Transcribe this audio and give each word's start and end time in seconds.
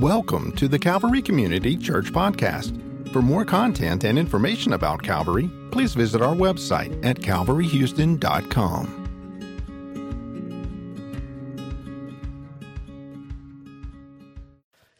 Welcome 0.00 0.52
to 0.56 0.68
the 0.68 0.78
Calvary 0.78 1.22
Community 1.22 1.74
Church 1.74 2.12
Podcast. 2.12 3.10
For 3.14 3.22
more 3.22 3.46
content 3.46 4.04
and 4.04 4.18
information 4.18 4.74
about 4.74 5.02
Calvary, 5.02 5.50
please 5.70 5.94
visit 5.94 6.20
our 6.20 6.34
website 6.34 7.02
at 7.02 7.16
calvaryhouston.com. 7.16 9.02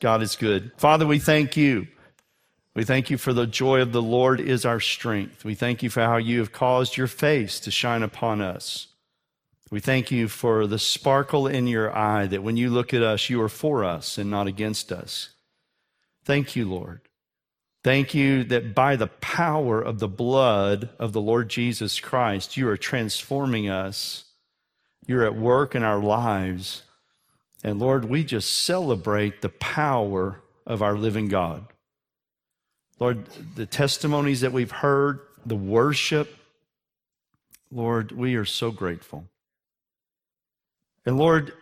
God 0.00 0.22
is 0.22 0.34
good. 0.34 0.72
Father, 0.78 1.06
we 1.06 1.18
thank 1.18 1.58
you. 1.58 1.88
We 2.74 2.84
thank 2.84 3.10
you 3.10 3.18
for 3.18 3.34
the 3.34 3.46
joy 3.46 3.82
of 3.82 3.92
the 3.92 4.00
Lord 4.00 4.40
is 4.40 4.64
our 4.64 4.80
strength. 4.80 5.44
We 5.44 5.54
thank 5.54 5.82
you 5.82 5.90
for 5.90 6.00
how 6.00 6.16
you 6.16 6.38
have 6.38 6.52
caused 6.52 6.96
your 6.96 7.06
face 7.06 7.60
to 7.60 7.70
shine 7.70 8.02
upon 8.02 8.40
us. 8.40 8.86
We 9.70 9.80
thank 9.80 10.12
you 10.12 10.28
for 10.28 10.66
the 10.66 10.78
sparkle 10.78 11.46
in 11.48 11.66
your 11.66 11.94
eye 11.94 12.26
that 12.26 12.42
when 12.42 12.56
you 12.56 12.70
look 12.70 12.94
at 12.94 13.02
us, 13.02 13.28
you 13.28 13.42
are 13.42 13.48
for 13.48 13.84
us 13.84 14.16
and 14.16 14.30
not 14.30 14.46
against 14.46 14.92
us. 14.92 15.30
Thank 16.24 16.54
you, 16.54 16.68
Lord. 16.68 17.00
Thank 17.82 18.14
you 18.14 18.44
that 18.44 18.74
by 18.74 18.96
the 18.96 19.06
power 19.06 19.80
of 19.80 19.98
the 19.98 20.08
blood 20.08 20.90
of 20.98 21.12
the 21.12 21.20
Lord 21.20 21.48
Jesus 21.48 22.00
Christ, 22.00 22.56
you 22.56 22.68
are 22.68 22.76
transforming 22.76 23.68
us. 23.68 24.24
You're 25.06 25.24
at 25.24 25.36
work 25.36 25.74
in 25.74 25.82
our 25.82 26.00
lives. 26.00 26.82
And 27.62 27.78
Lord, 27.78 28.04
we 28.04 28.24
just 28.24 28.52
celebrate 28.52 29.40
the 29.40 29.48
power 29.48 30.42
of 30.66 30.82
our 30.82 30.96
living 30.96 31.28
God. 31.28 31.64
Lord, 32.98 33.26
the 33.54 33.66
testimonies 33.66 34.40
that 34.40 34.52
we've 34.52 34.70
heard, 34.70 35.20
the 35.44 35.56
worship, 35.56 36.36
Lord, 37.70 38.12
we 38.12 38.36
are 38.36 38.44
so 38.44 38.70
grateful. 38.70 39.26
And 41.06 41.16
Lord, 41.16 41.52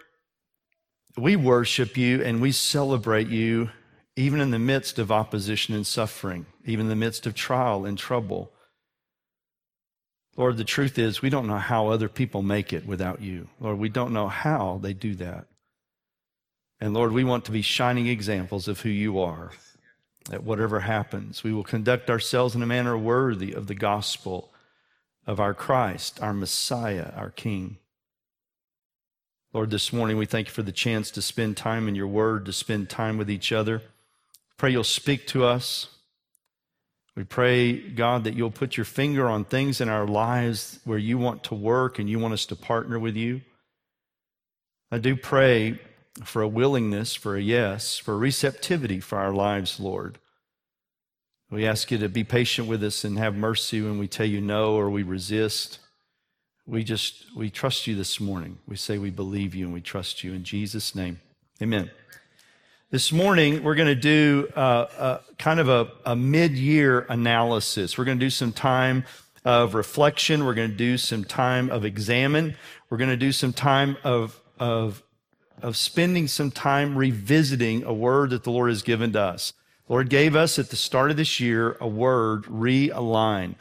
we 1.17 1.37
worship 1.37 1.97
you 1.97 2.23
and 2.23 2.41
we 2.41 2.51
celebrate 2.51 3.29
you 3.29 3.71
even 4.17 4.41
in 4.41 4.51
the 4.51 4.59
midst 4.59 4.99
of 4.99 5.13
opposition 5.13 5.75
and 5.75 5.87
suffering, 5.87 6.47
even 6.65 6.87
in 6.87 6.89
the 6.89 6.97
midst 6.97 7.27
of 7.27 7.35
trial 7.35 7.85
and 7.85 7.99
trouble. 7.99 8.51
Lord, 10.37 10.57
the 10.57 10.65
truth 10.65 10.99
is, 10.99 11.23
we 11.23 11.31
don't 11.31 11.47
know 11.47 11.59
how 11.59 11.89
other 11.89 12.09
people 12.09 12.43
make 12.43 12.73
it 12.73 12.87
without 12.87 13.21
you. 13.21 13.49
Lord, 13.61 13.79
we 13.79 13.89
don't 13.89 14.13
know 14.13 14.29
how 14.29 14.81
they 14.83 14.93
do 14.93 15.15
that. 15.17 15.47
And 16.81 16.95
Lord, 16.95 17.13
we 17.13 17.23
want 17.23 17.45
to 17.45 17.53
be 17.53 17.63
shining 17.63 18.09
examples 18.09 18.67
of 18.67 18.81
who 18.81 18.89
you 18.89 19.21
are. 19.21 19.53
That 20.31 20.43
whatever 20.43 20.81
happens, 20.81 21.45
we 21.45 21.53
will 21.53 21.65
conduct 21.65 22.09
ourselves 22.09 22.55
in 22.55 22.63
a 22.63 22.67
manner 22.67 22.97
worthy 22.97 23.53
of 23.53 23.67
the 23.67 23.75
gospel 23.75 24.53
of 25.27 25.39
our 25.39 25.55
Christ, 25.55 26.21
our 26.23 26.33
Messiah, 26.33 27.13
our 27.15 27.31
King. 27.31 27.77
Lord, 29.55 29.71
this 29.71 29.93
morning 29.93 30.17
we 30.17 30.27
thank 30.27 30.49
you 30.49 30.53
for 30.53 30.65
the 30.65 30.73
chance 30.73 31.13
to 31.13 31.23
spend 31.23 31.57
time 31.57 31.87
in 31.87 31.95
your 31.95 32.09
word, 32.09 32.45
to 32.47 32.53
spend 32.53 32.91
time 32.91 33.17
with 33.17 33.31
each 33.31 33.53
other. 33.53 33.83
Pray 34.57 34.73
you'll 34.73 34.83
speak 34.83 35.29
to 35.29 35.45
us. 35.45 35.87
We 37.15 37.23
pray, 37.23 37.79
God, 37.79 38.25
that 38.25 38.35
you'll 38.35 38.51
put 38.51 38.77
your 38.77 38.85
finger 38.85 39.29
on 39.29 39.45
things 39.45 39.81
in 39.81 39.89
our 39.89 40.09
lives 40.09 40.81
where 40.83 40.99
you 40.99 41.19
want 41.19 41.45
to 41.45 41.55
work 41.55 42.01
and 42.01 42.11
you 42.11 42.19
want 42.19 42.35
us 42.35 42.47
to 42.47 42.57
partner 42.57 42.99
with 42.99 43.15
you. 43.15 43.43
I 44.91 44.99
do 44.99 45.15
pray 45.15 45.79
for 46.25 46.43
a 46.43 46.49
willingness, 46.49 47.15
for 47.15 47.37
a 47.37 47.41
yes, 47.41 47.97
for 47.97 48.19
receptivity 48.19 48.99
for 48.99 49.19
our 49.19 49.33
lives, 49.33 49.79
Lord. 49.79 50.19
We 51.49 51.65
ask 51.65 51.93
you 51.93 51.99
to 51.99 52.09
be 52.09 52.25
patient 52.25 52.67
with 52.67 52.83
us 52.83 53.05
and 53.05 53.19
have 53.19 53.37
mercy 53.37 53.81
when 53.81 53.99
we 53.99 54.09
tell 54.09 54.27
you 54.27 54.41
no 54.41 54.75
or 54.75 54.91
we 54.91 55.05
resist. 55.05 55.79
We 56.67 56.83
just, 56.83 57.27
we 57.37 57.51
trust 57.51 57.87
you 57.87 57.95
this 57.95 58.19
morning. 58.19 58.59
We 58.67 58.77
say 58.77 58.97
we 58.97 59.11
believe 59.11 59.55
you 59.55 59.67
and 59.67 59.75
we 59.75 59.83
trust 59.83 60.25
you 60.25 60.33
in 60.33 60.45
Jesus' 60.45 60.95
name. 60.95 61.21
Amen. 61.61 61.91
This 62.91 63.13
morning, 63.13 63.63
we're 63.63 63.75
going 63.75 63.89
to 63.89 63.95
do 63.95 64.49
uh, 64.57 64.87
a, 64.99 65.35
kind 65.37 65.61
of 65.61 65.69
a, 65.69 65.89
a 66.07 66.17
mid 66.17 66.53
year 66.53 67.01
analysis. 67.11 67.99
We're 67.99 68.07
going 68.07 68.19
to 68.19 68.25
do 68.25 68.31
some 68.31 68.51
time 68.51 69.05
of 69.45 69.75
reflection. 69.75 70.47
We're 70.47 70.55
going 70.55 70.71
to 70.71 70.77
do 70.77 70.97
some 70.97 71.23
time 71.23 71.69
of 71.71 71.85
examine. 71.85 72.57
We're 72.89 72.99
going 72.99 73.11
to 73.11 73.17
do 73.17 73.33
some 73.33 73.53
time 73.53 73.99
of, 74.03 74.41
of, 74.59 75.03
of 75.61 75.77
spending 75.77 76.29
some 76.29 76.51
time 76.51 76.97
revisiting 76.97 77.85
a 77.85 77.93
word 77.93 78.31
that 78.31 78.43
the 78.43 78.51
Lord 78.51 78.71
has 78.71 78.83
given 78.83 79.13
to 79.13 79.21
us. 79.21 79.53
The 79.87 79.93
Lord 79.93 80.09
gave 80.09 80.35
us 80.35 80.59
at 80.59 80.71
the 80.71 80.77
start 80.77 81.11
of 81.11 81.19
this 81.19 81.41
year 81.41 81.77
a 81.79 81.87
word, 81.87 82.45
realign. 82.45 83.57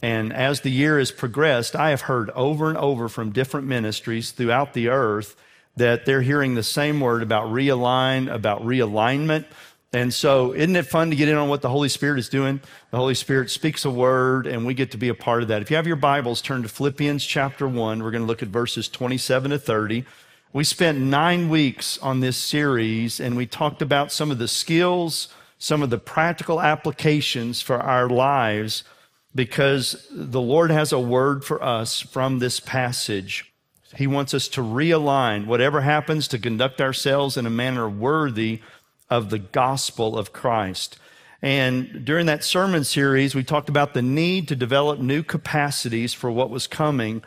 And 0.00 0.32
as 0.32 0.60
the 0.60 0.70
year 0.70 0.98
has 0.98 1.10
progressed, 1.10 1.74
I 1.74 1.90
have 1.90 2.02
heard 2.02 2.30
over 2.30 2.68
and 2.68 2.78
over 2.78 3.08
from 3.08 3.32
different 3.32 3.66
ministries 3.66 4.30
throughout 4.30 4.72
the 4.72 4.88
earth 4.88 5.34
that 5.76 6.04
they're 6.04 6.22
hearing 6.22 6.54
the 6.54 6.62
same 6.62 7.00
word 7.00 7.22
about 7.22 7.46
realign, 7.46 8.32
about 8.32 8.64
realignment. 8.64 9.46
And 9.92 10.12
so, 10.12 10.52
isn't 10.52 10.76
it 10.76 10.86
fun 10.86 11.10
to 11.10 11.16
get 11.16 11.28
in 11.28 11.36
on 11.36 11.48
what 11.48 11.62
the 11.62 11.70
Holy 11.70 11.88
Spirit 11.88 12.18
is 12.18 12.28
doing? 12.28 12.60
The 12.90 12.98
Holy 12.98 13.14
Spirit 13.14 13.50
speaks 13.50 13.84
a 13.84 13.90
word, 13.90 14.46
and 14.46 14.66
we 14.66 14.74
get 14.74 14.90
to 14.90 14.98
be 14.98 15.08
a 15.08 15.14
part 15.14 15.42
of 15.42 15.48
that. 15.48 15.62
If 15.62 15.70
you 15.70 15.76
have 15.76 15.86
your 15.86 15.96
Bibles, 15.96 16.42
turn 16.42 16.62
to 16.62 16.68
Philippians 16.68 17.24
chapter 17.24 17.66
1. 17.66 18.02
We're 18.02 18.10
going 18.10 18.22
to 18.22 18.26
look 18.26 18.42
at 18.42 18.48
verses 18.48 18.88
27 18.88 19.50
to 19.52 19.58
30. 19.58 20.04
We 20.52 20.64
spent 20.64 20.98
nine 20.98 21.48
weeks 21.48 21.98
on 21.98 22.20
this 22.20 22.36
series, 22.36 23.18
and 23.18 23.36
we 23.36 23.46
talked 23.46 23.80
about 23.80 24.12
some 24.12 24.30
of 24.30 24.38
the 24.38 24.48
skills, 24.48 25.28
some 25.58 25.82
of 25.82 25.88
the 25.88 25.98
practical 25.98 26.60
applications 26.60 27.62
for 27.62 27.80
our 27.80 28.10
lives 28.10 28.84
because 29.34 30.06
the 30.10 30.40
Lord 30.40 30.70
has 30.70 30.92
a 30.92 30.98
word 30.98 31.44
for 31.44 31.62
us 31.62 32.00
from 32.00 32.38
this 32.38 32.60
passage. 32.60 33.52
He 33.96 34.06
wants 34.06 34.34
us 34.34 34.48
to 34.48 34.60
realign 34.60 35.46
whatever 35.46 35.80
happens 35.82 36.28
to 36.28 36.38
conduct 36.38 36.80
ourselves 36.80 37.36
in 37.36 37.46
a 37.46 37.50
manner 37.50 37.88
worthy 37.88 38.60
of 39.08 39.30
the 39.30 39.38
gospel 39.38 40.18
of 40.18 40.32
Christ. 40.32 40.98
And 41.40 42.04
during 42.04 42.26
that 42.26 42.44
sermon 42.44 42.84
series, 42.84 43.34
we 43.34 43.44
talked 43.44 43.68
about 43.68 43.94
the 43.94 44.02
need 44.02 44.48
to 44.48 44.56
develop 44.56 44.98
new 44.98 45.22
capacities 45.22 46.12
for 46.12 46.30
what 46.30 46.50
was 46.50 46.66
coming, 46.66 47.22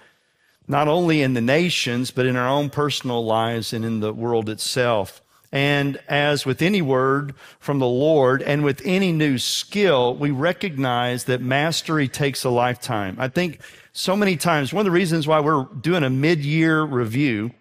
not 0.68 0.88
only 0.88 1.22
in 1.22 1.34
the 1.34 1.42
nations, 1.42 2.12
but 2.12 2.26
in 2.26 2.36
our 2.36 2.50
own 2.50 2.70
personal 2.70 3.26
lives 3.26 3.72
and 3.74 3.86
in 3.86 4.02
the 4.02 4.14
world 4.14 4.50
itself. 4.50 5.22
And 5.52 6.00
as 6.08 6.46
with 6.46 6.62
any 6.62 6.82
word 6.82 7.36
from 7.60 7.80
the 7.80 7.88
Lord 7.88 8.42
and 8.42 8.64
with 8.64 8.82
any 8.86 9.12
new 9.12 9.38
skill, 9.38 10.16
we 10.16 10.32
recognize 10.32 11.26
that 11.26 11.42
mastery 11.42 12.08
takes 12.08 12.46
a 12.46 12.50
lifetime. 12.50 13.18
I 13.20 13.28
think 13.28 13.60
so 13.92 14.16
many 14.16 14.38
times, 14.38 14.72
one 14.72 14.82
of 14.82 14.86
the 14.86 14.92
reasons 14.92 15.28
why 15.28 15.42
we're 15.42 15.66
doing 15.66 16.04
a 16.04 16.10
mid-year 16.10 16.84
review 16.84 17.52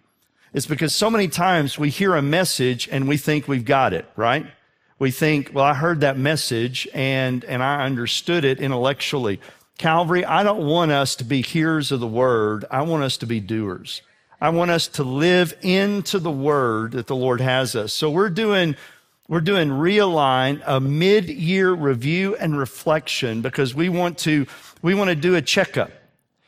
is 0.53 0.65
because 0.65 0.95
so 0.95 1.09
many 1.09 1.27
times 1.27 1.77
we 1.77 1.89
hear 1.89 2.15
a 2.15 2.21
message 2.21 2.87
and 2.89 3.09
we 3.09 3.17
think 3.17 3.47
we've 3.47 3.65
got 3.65 3.93
it, 3.93 4.09
right? 4.15 4.45
We 4.97 5.11
think, 5.11 5.51
well, 5.53 5.65
I 5.65 5.73
heard 5.73 6.01
that 6.01 6.17
message 6.17 6.87
and, 6.93 7.43
and 7.45 7.61
I 7.61 7.85
understood 7.85 8.45
it 8.45 8.61
intellectually. 8.61 9.41
Calvary, 9.77 10.23
I 10.23 10.43
don't 10.43 10.65
want 10.65 10.91
us 10.91 11.15
to 11.17 11.23
be 11.25 11.41
hearers 11.41 11.91
of 11.91 11.99
the 11.99 12.07
word. 12.07 12.65
I 12.69 12.83
want 12.83 13.03
us 13.03 13.17
to 13.17 13.25
be 13.25 13.39
doers. 13.39 14.01
I 14.41 14.49
want 14.49 14.71
us 14.71 14.87
to 14.87 15.03
live 15.03 15.53
into 15.61 16.17
the 16.17 16.31
word 16.31 16.93
that 16.93 17.05
the 17.05 17.15
Lord 17.15 17.41
has 17.41 17.75
us. 17.75 17.93
So 17.93 18.09
we're 18.09 18.31
doing, 18.31 18.75
we're 19.27 19.39
doing 19.39 19.69
realign, 19.69 20.63
a 20.65 20.79
mid-year 20.79 21.71
review 21.71 22.35
and 22.37 22.57
reflection 22.57 23.43
because 23.43 23.75
we 23.75 23.87
want 23.87 24.17
to, 24.19 24.47
we 24.81 24.95
want 24.95 25.11
to 25.11 25.15
do 25.15 25.35
a 25.35 25.43
checkup. 25.43 25.91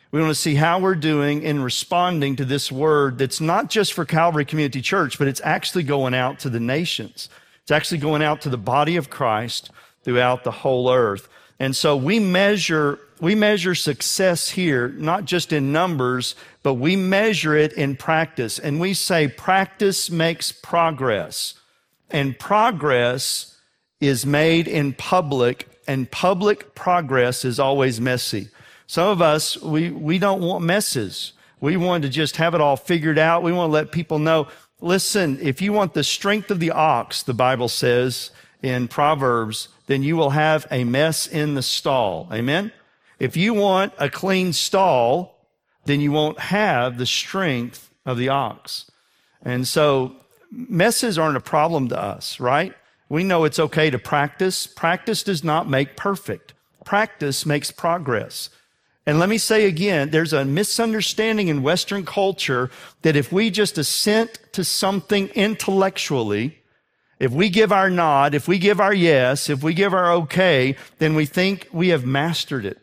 We 0.09 0.19
want 0.19 0.31
to 0.31 0.41
see 0.41 0.55
how 0.55 0.79
we're 0.79 0.95
doing 0.95 1.43
in 1.43 1.61
responding 1.61 2.35
to 2.37 2.45
this 2.45 2.71
word 2.71 3.19
that's 3.19 3.39
not 3.39 3.69
just 3.69 3.93
for 3.93 4.05
Calvary 4.05 4.45
Community 4.45 4.81
Church, 4.81 5.19
but 5.19 5.27
it's 5.27 5.41
actually 5.43 5.83
going 5.83 6.15
out 6.15 6.39
to 6.39 6.49
the 6.49 6.59
nations. 6.59 7.29
It's 7.61 7.71
actually 7.71 7.99
going 7.99 8.23
out 8.23 8.41
to 8.41 8.49
the 8.49 8.57
body 8.57 8.95
of 8.95 9.11
Christ 9.11 9.69
throughout 10.03 10.43
the 10.43 10.51
whole 10.51 10.91
earth. 10.91 11.29
And 11.59 11.75
so 11.75 11.95
we 11.95 12.19
measure, 12.19 12.99
we 13.21 13.35
measure 13.35 13.75
success 13.75 14.49
here, 14.49 14.89
not 14.89 15.25
just 15.25 15.53
in 15.53 15.71
numbers, 15.71 16.35
but 16.61 16.75
we 16.75 16.95
measure 16.95 17.55
it 17.55 17.73
in 17.73 17.95
practice. 17.95 18.59
And 18.59 18.79
we 18.79 18.93
say 18.93 19.27
practice 19.27 20.09
makes 20.09 20.51
progress. 20.51 21.53
And 22.09 22.37
progress 22.37 23.57
is 23.99 24.25
made 24.25 24.67
in 24.67 24.93
public, 24.93 25.69
and 25.87 26.09
public 26.11 26.75
progress 26.75 27.45
is 27.45 27.59
always 27.59 28.01
messy. 28.01 28.49
Some 28.87 29.07
of 29.09 29.21
us, 29.21 29.57
we, 29.61 29.89
we 29.89 30.19
don't 30.19 30.41
want 30.41 30.63
messes. 30.63 31.33
We 31.61 31.77
want 31.77 32.03
to 32.03 32.09
just 32.09 32.35
have 32.35 32.53
it 32.53 32.61
all 32.61 32.75
figured 32.75 33.17
out. 33.17 33.43
We 33.43 33.53
want 33.53 33.69
to 33.69 33.73
let 33.73 33.93
people 33.93 34.19
know, 34.19 34.49
listen, 34.81 35.39
if 35.41 35.61
you 35.61 35.71
want 35.71 35.93
the 35.93 36.03
strength 36.03 36.51
of 36.51 36.59
the 36.59 36.71
ox, 36.71 37.23
the 37.23 37.33
Bible 37.33 37.69
says 37.69 38.31
in 38.63 38.87
Proverbs, 38.87 39.67
then 39.85 40.01
you 40.01 40.15
will 40.15 40.31
have 40.31 40.65
a 40.71 40.85
mess 40.85 41.27
in 41.27 41.53
the 41.53 41.61
stall. 41.61 42.27
Amen? 42.31 42.71
If 43.19 43.37
you 43.37 43.53
want 43.53 43.93
a 43.99 44.09
clean 44.09 44.53
stall, 44.53 45.47
then 45.85 45.99
you 45.99 46.11
won't 46.11 46.39
have 46.39 46.97
the 46.97 47.05
strength 47.05 47.93
of 48.05 48.17
the 48.17 48.29
ox. 48.29 48.89
And 49.43 49.67
so 49.67 50.15
messes 50.49 51.19
aren't 51.19 51.37
a 51.37 51.41
problem 51.41 51.89
to 51.89 52.01
us, 52.01 52.39
right? 52.39 52.73
We 53.09 53.23
know 53.23 53.43
it's 53.43 53.59
okay 53.59 53.89
to 53.89 53.99
practice. 53.99 54.65
Practice 54.65 55.23
does 55.23 55.43
not 55.43 55.69
make 55.69 55.97
perfect. 55.97 56.53
Practice 56.85 57.45
makes 57.45 57.69
progress. 57.69 58.49
And 59.05 59.19
let 59.19 59.27
me 59.27 59.37
say 59.37 59.65
again, 59.65 60.11
there's 60.11 60.31
a 60.31 60.45
misunderstanding 60.45 61.49
in 61.49 61.61
Western 61.61 62.05
culture 62.05 62.71
that 63.01 63.17
if 63.17 63.33
we 63.33 63.49
just 63.49 63.77
assent 63.77 64.39
to 64.53 64.63
something 64.63 65.27
intellectually, 65.29 66.62
If 67.23 67.31
we 67.31 67.49
give 67.49 67.71
our 67.71 67.89
nod, 67.89 68.35
if 68.35 68.49
we 68.49 68.59
give 68.59 68.81
our 68.81 68.93
yes, 68.93 69.49
if 69.49 69.63
we 69.63 69.73
give 69.73 69.93
our 69.93 70.11
okay, 70.11 70.75
then 70.97 71.15
we 71.15 71.25
think 71.25 71.69
we 71.71 71.87
have 71.87 72.05
mastered 72.05 72.65
it. 72.65 72.77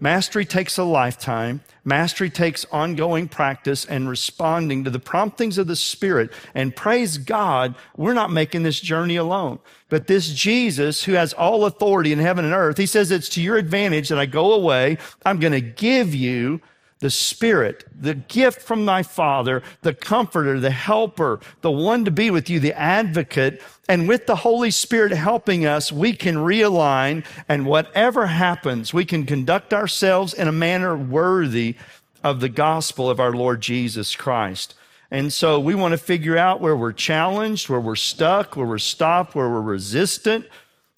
Mastery 0.00 0.44
takes 0.44 0.76
a 0.76 0.82
lifetime. 0.82 1.60
Mastery 1.84 2.30
takes 2.30 2.64
ongoing 2.72 3.28
practice 3.28 3.84
and 3.84 4.08
responding 4.08 4.82
to 4.82 4.90
the 4.90 4.98
promptings 4.98 5.56
of 5.56 5.68
the 5.68 5.76
Spirit. 5.76 6.32
And 6.52 6.74
praise 6.74 7.16
God, 7.16 7.76
we're 7.96 8.12
not 8.12 8.32
making 8.32 8.64
this 8.64 8.80
journey 8.80 9.14
alone. 9.14 9.60
But 9.88 10.08
this 10.08 10.32
Jesus, 10.32 11.04
who 11.04 11.12
has 11.12 11.32
all 11.32 11.64
authority 11.64 12.12
in 12.12 12.18
heaven 12.18 12.44
and 12.44 12.52
earth, 12.52 12.76
he 12.76 12.86
says 12.86 13.12
it's 13.12 13.28
to 13.28 13.40
your 13.40 13.56
advantage 13.56 14.08
that 14.08 14.18
I 14.18 14.26
go 14.26 14.52
away. 14.52 14.98
I'm 15.24 15.38
going 15.38 15.52
to 15.52 15.60
give 15.60 16.12
you 16.12 16.60
the 17.00 17.10
Spirit, 17.10 17.84
the 17.98 18.14
gift 18.14 18.60
from 18.60 18.84
thy 18.84 19.02
Father, 19.02 19.62
the 19.82 19.94
comforter, 19.94 20.58
the 20.58 20.70
helper, 20.70 21.40
the 21.60 21.70
one 21.70 22.04
to 22.04 22.10
be 22.10 22.30
with 22.30 22.50
you, 22.50 22.58
the 22.58 22.78
advocate. 22.78 23.62
And 23.88 24.08
with 24.08 24.26
the 24.26 24.36
Holy 24.36 24.70
Spirit 24.70 25.12
helping 25.12 25.64
us, 25.64 25.92
we 25.92 26.12
can 26.12 26.36
realign 26.36 27.24
and 27.48 27.66
whatever 27.66 28.26
happens, 28.26 28.92
we 28.92 29.04
can 29.04 29.26
conduct 29.26 29.72
ourselves 29.72 30.34
in 30.34 30.48
a 30.48 30.52
manner 30.52 30.96
worthy 30.96 31.76
of 32.24 32.40
the 32.40 32.48
gospel 32.48 33.08
of 33.08 33.20
our 33.20 33.32
Lord 33.32 33.60
Jesus 33.60 34.16
Christ. 34.16 34.74
And 35.10 35.32
so 35.32 35.58
we 35.58 35.74
want 35.74 35.92
to 35.92 35.98
figure 35.98 36.36
out 36.36 36.60
where 36.60 36.76
we're 36.76 36.92
challenged, 36.92 37.68
where 37.68 37.80
we're 37.80 37.96
stuck, 37.96 38.56
where 38.56 38.66
we're 38.66 38.78
stopped, 38.78 39.34
where 39.34 39.48
we're 39.48 39.60
resistant. 39.60 40.46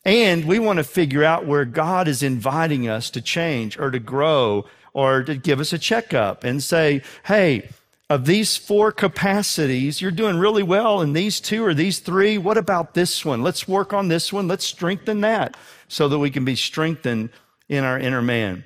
And 0.05 0.47
we 0.47 0.59
want 0.59 0.79
to 0.79 0.85
figure 0.85 1.23
out 1.23 1.47
where 1.47 1.65
God 1.65 2.09
is 2.09 2.23
inviting 2.23 2.89
us 2.89 3.11
to 3.11 3.21
change 3.21 3.79
or 3.79 3.91
to 3.91 3.99
grow 3.99 4.65
or 4.93 5.23
to 5.23 5.37
give 5.37 5.61
us 5.61 5.73
a 5.73 5.79
checkup 5.79 6.45
and 6.45 6.63
say, 6.63 7.03
hey, 7.25 7.69
of 8.11 8.27
these 8.27 8.57
four 8.57 8.91
capacities, 8.91 10.03
you're 10.03 10.11
doing 10.11 10.37
really 10.37 10.65
well 10.65 11.01
in 11.01 11.13
these 11.13 11.41
two 11.41 11.65
or 11.65 11.73
these 11.73 12.01
three. 12.01 12.37
What 12.39 12.59
about 12.59 12.95
this 12.95 13.25
one? 13.25 13.43
Let's 13.43 13.69
work 13.69 13.93
on 13.93 14.09
this 14.09 14.33
one. 14.33 14.49
Let's 14.49 14.65
strengthen 14.65 15.21
that 15.21 15.57
so 15.87 16.09
that 16.09 16.19
we 16.19 16.31
can 16.31 16.45
be 16.45 16.57
strengthened 16.57 17.31
in 17.69 17.85
our 17.85 17.99
inner 17.99 18.21
man. 18.21 18.65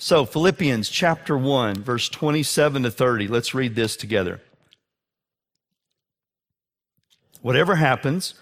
So, 0.00 0.24
Philippians 0.24 0.88
chapter 0.88 1.38
1, 1.38 1.82
verse 1.82 2.08
27 2.08 2.82
to 2.82 2.90
30. 2.90 3.28
Let's 3.28 3.54
read 3.54 3.76
this 3.76 3.96
together. 3.96 4.40
Whatever 7.42 7.76
happens, 7.76 8.34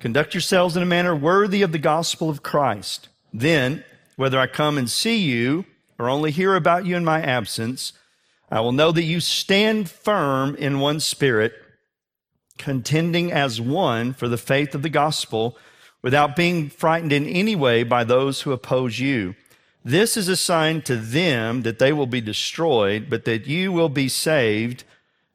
conduct 0.00 0.34
yourselves 0.34 0.76
in 0.76 0.82
a 0.82 0.86
manner 0.86 1.16
worthy 1.16 1.62
of 1.62 1.72
the 1.72 1.78
gospel 1.78 2.28
of 2.28 2.42
Christ. 2.42 3.08
Then, 3.32 3.84
whether 4.16 4.38
I 4.38 4.46
come 4.48 4.76
and 4.76 4.90
see 4.90 5.16
you 5.16 5.64
or 5.98 6.08
only 6.08 6.30
hear 6.30 6.54
about 6.54 6.86
you 6.86 6.96
in 6.96 7.04
my 7.04 7.20
absence, 7.20 7.92
I 8.50 8.60
will 8.60 8.72
know 8.72 8.92
that 8.92 9.02
you 9.02 9.20
stand 9.20 9.90
firm 9.90 10.54
in 10.56 10.80
one 10.80 11.00
spirit, 11.00 11.54
contending 12.58 13.32
as 13.32 13.60
one 13.60 14.12
for 14.12 14.28
the 14.28 14.38
faith 14.38 14.74
of 14.74 14.82
the 14.82 14.88
gospel, 14.88 15.56
without 16.02 16.36
being 16.36 16.68
frightened 16.68 17.12
in 17.12 17.26
any 17.26 17.56
way 17.56 17.82
by 17.82 18.04
those 18.04 18.42
who 18.42 18.52
oppose 18.52 19.00
you. 19.00 19.34
This 19.84 20.16
is 20.16 20.28
a 20.28 20.36
sign 20.36 20.82
to 20.82 20.96
them 20.96 21.62
that 21.62 21.78
they 21.78 21.92
will 21.92 22.06
be 22.06 22.20
destroyed, 22.20 23.06
but 23.08 23.24
that 23.24 23.46
you 23.46 23.72
will 23.72 23.88
be 23.88 24.08
saved, 24.08 24.84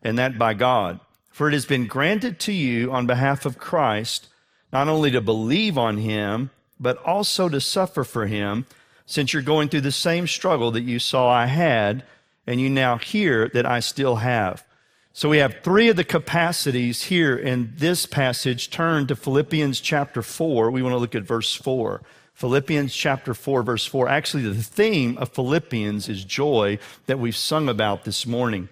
and 0.02 0.18
that 0.18 0.38
by 0.38 0.54
God. 0.54 1.00
For 1.30 1.48
it 1.48 1.54
has 1.54 1.66
been 1.66 1.88
granted 1.88 2.40
to 2.42 2.54
you 2.54 2.92
on 2.92 3.08
behalf 3.08 3.46
of 3.46 3.58
Christ, 3.58 4.28
not 4.72 4.88
only 4.88 5.12
to 5.12 5.22
believe 5.22 5.78
on 5.78 5.98
him, 5.98 6.52
but 6.80 6.98
also 7.06 7.50
to 7.50 7.62
suffer 7.62 8.04
for 8.04 8.28
him 8.28 8.66
since 9.06 9.34
you're 9.34 9.42
going 9.42 9.70
through 9.70 9.82
the 9.82 9.92
same 9.92 10.28
struggle 10.28 10.72
that 10.72 10.82
you 10.82 11.00
saw 11.00 11.30
I 11.30 11.46
had, 11.48 12.04
and 12.48 12.60
you 12.60 12.70
now 12.70 12.98
hear 12.98 13.50
that 13.50 13.66
I 13.66 13.80
still 13.80 14.18
have. 14.18 14.66
So 15.14 15.28
we 15.30 15.40
have 15.40 15.58
three 15.62 15.90
of 15.90 15.98
the 15.98 16.04
capacities 16.04 17.04
here 17.04 17.36
in 17.36 17.74
this 17.78 18.06
passage. 18.06 18.70
Turn 18.70 19.08
to 19.08 19.16
Philippians 19.16 19.82
chapter 19.82 20.22
4. 20.22 20.72
We 20.72 20.82
want 20.82 20.94
to 20.94 20.98
look 21.00 21.16
at 21.16 21.24
verse 21.24 21.54
4. 21.54 22.02
Philippians 22.34 22.96
chapter 22.96 23.34
4, 23.34 23.62
verse 23.62 23.86
4. 23.86 24.08
Actually, 24.08 24.44
the 24.44 24.64
theme 24.64 25.18
of 25.18 25.30
Philippians 25.30 26.08
is 26.08 26.24
joy 26.24 26.80
that 27.06 27.20
we've 27.20 27.36
sung 27.36 27.68
about 27.68 28.06
this 28.06 28.26
morning. 28.26 28.70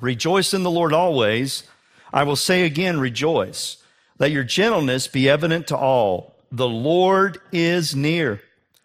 Rejoice 0.00 0.54
in 0.54 0.62
the 0.62 0.70
Lord 0.70 0.92
always. 0.92 1.64
I 2.12 2.22
will 2.22 2.36
say 2.36 2.64
again, 2.64 2.98
rejoice. 2.98 3.76
Let 4.18 4.30
your 4.30 4.44
gentleness 4.44 5.08
be 5.08 5.28
evident 5.28 5.66
to 5.68 5.76
all. 5.76 6.34
The 6.50 6.68
Lord 6.68 7.38
is 7.52 7.94
near. 7.94 8.40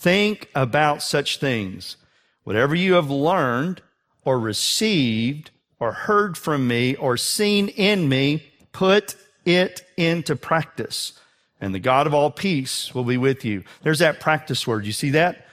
Think 0.00 0.48
about 0.54 1.02
such 1.02 1.36
things. 1.36 1.98
Whatever 2.44 2.74
you 2.74 2.94
have 2.94 3.10
learned 3.10 3.82
or 4.24 4.40
received 4.40 5.50
or 5.78 5.92
heard 5.92 6.38
from 6.38 6.66
me 6.66 6.94
or 6.94 7.18
seen 7.18 7.68
in 7.68 8.08
me, 8.08 8.42
put 8.72 9.14
it 9.44 9.84
into 9.98 10.36
practice. 10.36 11.20
And 11.60 11.74
the 11.74 11.80
God 11.80 12.06
of 12.06 12.14
all 12.14 12.30
peace 12.30 12.94
will 12.94 13.04
be 13.04 13.18
with 13.18 13.44
you. 13.44 13.62
There's 13.82 13.98
that 13.98 14.20
practice 14.20 14.66
word. 14.66 14.86
You 14.86 14.92
see 14.92 15.10
that? 15.10 15.46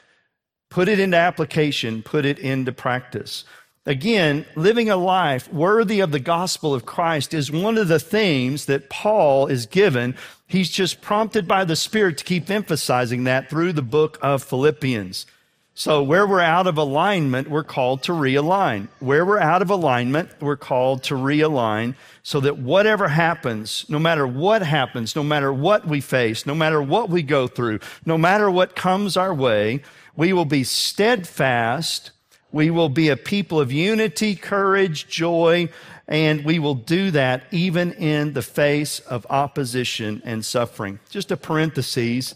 Put 0.69 0.87
it 0.87 0.97
into 0.97 1.17
application, 1.17 2.01
put 2.01 2.23
it 2.23 2.39
into 2.39 2.71
practice. 2.71 3.43
Again, 3.85 4.45
living 4.55 4.89
a 4.89 4.95
life 4.95 5.51
worthy 5.51 5.99
of 5.99 6.11
the 6.11 6.21
gospel 6.21 6.73
of 6.73 6.85
Christ 6.85 7.33
is 7.33 7.51
one 7.51 7.77
of 7.77 7.89
the 7.89 7.99
themes 7.99 8.65
that 8.67 8.89
Paul 8.89 9.47
is 9.47 9.65
given 9.65 10.15
He's 10.47 10.69
just 10.69 11.01
prompted 11.01 11.45
by 11.45 11.65
the 11.65 11.75
Spirit 11.75 12.17
to 12.19 12.23
keep 12.23 12.49
emphasizing 12.49 13.25
that 13.25 13.49
through 13.49 13.73
the 13.73 13.81
book 13.81 14.17
of 14.21 14.41
Philippians. 14.43 15.25
So, 15.73 16.01
where 16.01 16.25
we're 16.25 16.39
out 16.39 16.65
of 16.65 16.77
alignment, 16.77 17.49
we're 17.49 17.65
called 17.65 18.01
to 18.03 18.13
realign. 18.13 18.87
Where 18.99 19.25
we're 19.25 19.39
out 19.39 19.61
of 19.61 19.69
alignment, 19.69 20.31
we're 20.41 20.55
called 20.55 21.03
to 21.03 21.13
realign 21.13 21.93
so 22.23 22.39
that 22.39 22.57
whatever 22.57 23.09
happens, 23.09 23.85
no 23.87 23.99
matter 23.99 24.25
what 24.25 24.63
happens, 24.63 25.15
no 25.15 25.21
matter 25.21 25.53
what 25.53 25.85
we 25.85 26.01
face, 26.01 26.47
no 26.47 26.55
matter 26.55 26.81
what 26.81 27.09
we 27.09 27.21
go 27.21 27.45
through, 27.47 27.79
no 28.05 28.17
matter 28.17 28.49
what 28.49 28.75
comes 28.75 29.17
our 29.17 29.33
way, 29.33 29.83
we 30.15 30.33
will 30.33 30.45
be 30.45 30.63
steadfast. 30.63 32.11
We 32.51 32.71
will 32.71 32.89
be 32.89 33.09
a 33.09 33.17
people 33.17 33.59
of 33.59 33.71
unity, 33.71 34.35
courage, 34.35 35.07
joy, 35.07 35.69
and 36.07 36.45
we 36.45 36.57
will 36.57 36.75
do 36.75 37.11
that 37.11 37.43
even 37.51 37.91
in 37.93 38.33
the 38.33 38.41
face 38.41 38.99
of 39.01 39.27
opposition 39.29 40.21
and 40.23 40.45
suffering. 40.45 40.99
Just 41.09 41.31
a 41.31 41.37
parenthesis. 41.37 42.33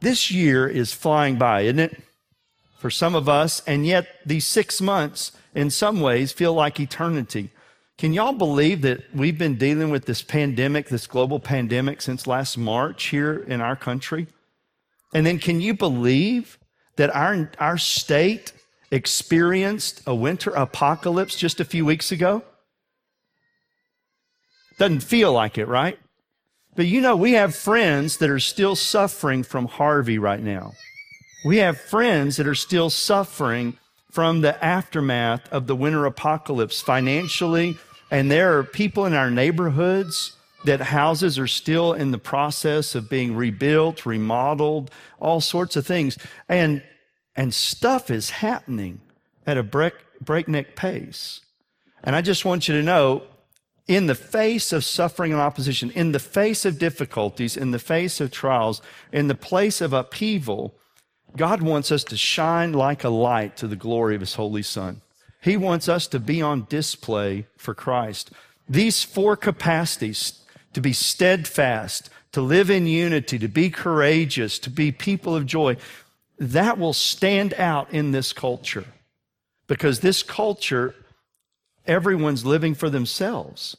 This 0.00 0.30
year 0.30 0.68
is 0.68 0.92
flying 0.92 1.36
by, 1.36 1.62
isn't 1.62 1.80
it? 1.80 2.02
For 2.78 2.90
some 2.90 3.14
of 3.14 3.28
us, 3.28 3.62
and 3.66 3.86
yet 3.86 4.06
these 4.24 4.46
six 4.46 4.80
months 4.80 5.32
in 5.54 5.70
some 5.70 6.00
ways 6.00 6.32
feel 6.32 6.52
like 6.52 6.78
eternity. 6.78 7.50
Can 7.98 8.12
y'all 8.12 8.34
believe 8.34 8.82
that 8.82 9.02
we've 9.14 9.38
been 9.38 9.56
dealing 9.56 9.90
with 9.90 10.04
this 10.04 10.22
pandemic, 10.22 10.88
this 10.88 11.06
global 11.06 11.40
pandemic 11.40 12.02
since 12.02 12.26
last 12.26 12.58
March 12.58 13.06
here 13.06 13.38
in 13.48 13.62
our 13.62 13.74
country? 13.74 14.28
And 15.14 15.24
then 15.24 15.38
can 15.38 15.60
you 15.62 15.72
believe 15.72 16.58
that 16.96 17.14
our, 17.16 17.50
our 17.58 17.78
state 17.78 18.52
experienced 18.90 20.02
a 20.06 20.14
winter 20.14 20.50
apocalypse 20.50 21.36
just 21.36 21.58
a 21.58 21.64
few 21.64 21.86
weeks 21.86 22.12
ago? 22.12 22.42
Doesn't 24.78 25.00
feel 25.00 25.32
like 25.32 25.58
it, 25.58 25.66
right? 25.66 25.98
But 26.74 26.86
you 26.86 27.00
know, 27.00 27.16
we 27.16 27.32
have 27.32 27.54
friends 27.54 28.18
that 28.18 28.28
are 28.28 28.38
still 28.38 28.76
suffering 28.76 29.42
from 29.42 29.66
Harvey 29.66 30.18
right 30.18 30.42
now. 30.42 30.72
We 31.44 31.58
have 31.58 31.80
friends 31.80 32.36
that 32.36 32.46
are 32.46 32.54
still 32.54 32.90
suffering 32.90 33.78
from 34.10 34.40
the 34.40 34.62
aftermath 34.64 35.50
of 35.52 35.66
the 35.66 35.76
winter 35.76 36.04
apocalypse 36.04 36.80
financially. 36.80 37.76
And 38.10 38.30
there 38.30 38.58
are 38.58 38.64
people 38.64 39.06
in 39.06 39.14
our 39.14 39.30
neighborhoods 39.30 40.36
that 40.64 40.80
houses 40.80 41.38
are 41.38 41.46
still 41.46 41.92
in 41.92 42.10
the 42.10 42.18
process 42.18 42.94
of 42.94 43.08
being 43.08 43.36
rebuilt, 43.36 44.04
remodeled, 44.04 44.90
all 45.20 45.40
sorts 45.40 45.76
of 45.76 45.86
things. 45.86 46.18
And, 46.48 46.82
and 47.36 47.54
stuff 47.54 48.10
is 48.10 48.30
happening 48.30 49.00
at 49.46 49.56
a 49.56 49.62
break, 49.62 49.94
breakneck 50.20 50.76
pace. 50.76 51.40
And 52.02 52.16
I 52.16 52.20
just 52.20 52.44
want 52.44 52.68
you 52.68 52.74
to 52.74 52.82
know 52.82 53.22
in 53.88 54.06
the 54.06 54.14
face 54.14 54.72
of 54.72 54.84
suffering 54.84 55.32
and 55.32 55.40
opposition, 55.40 55.90
in 55.90 56.12
the 56.12 56.18
face 56.18 56.64
of 56.64 56.78
difficulties, 56.78 57.56
in 57.56 57.70
the 57.70 57.78
face 57.78 58.20
of 58.20 58.30
trials, 58.30 58.82
in 59.12 59.28
the 59.28 59.34
place 59.34 59.80
of 59.80 59.92
upheaval, 59.92 60.74
God 61.36 61.62
wants 61.62 61.92
us 61.92 62.02
to 62.04 62.16
shine 62.16 62.72
like 62.72 63.04
a 63.04 63.08
light 63.08 63.56
to 63.58 63.68
the 63.68 63.76
glory 63.76 64.14
of 64.14 64.20
His 64.20 64.34
Holy 64.34 64.62
Son. 64.62 65.02
He 65.40 65.56
wants 65.56 65.88
us 65.88 66.06
to 66.08 66.18
be 66.18 66.42
on 66.42 66.66
display 66.68 67.46
for 67.56 67.74
Christ. 67.74 68.32
These 68.68 69.04
four 69.04 69.36
capacities 69.36 70.40
to 70.72 70.80
be 70.80 70.92
steadfast, 70.92 72.10
to 72.32 72.40
live 72.40 72.70
in 72.70 72.86
unity, 72.86 73.38
to 73.38 73.48
be 73.48 73.70
courageous, 73.70 74.58
to 74.58 74.70
be 74.70 74.90
people 74.90 75.36
of 75.36 75.46
joy, 75.46 75.76
that 76.38 76.78
will 76.78 76.92
stand 76.92 77.54
out 77.54 77.90
in 77.92 78.10
this 78.10 78.32
culture. 78.32 78.84
Because 79.68 80.00
this 80.00 80.22
culture, 80.22 80.94
everyone's 81.86 82.44
living 82.44 82.74
for 82.74 82.90
themselves. 82.90 83.76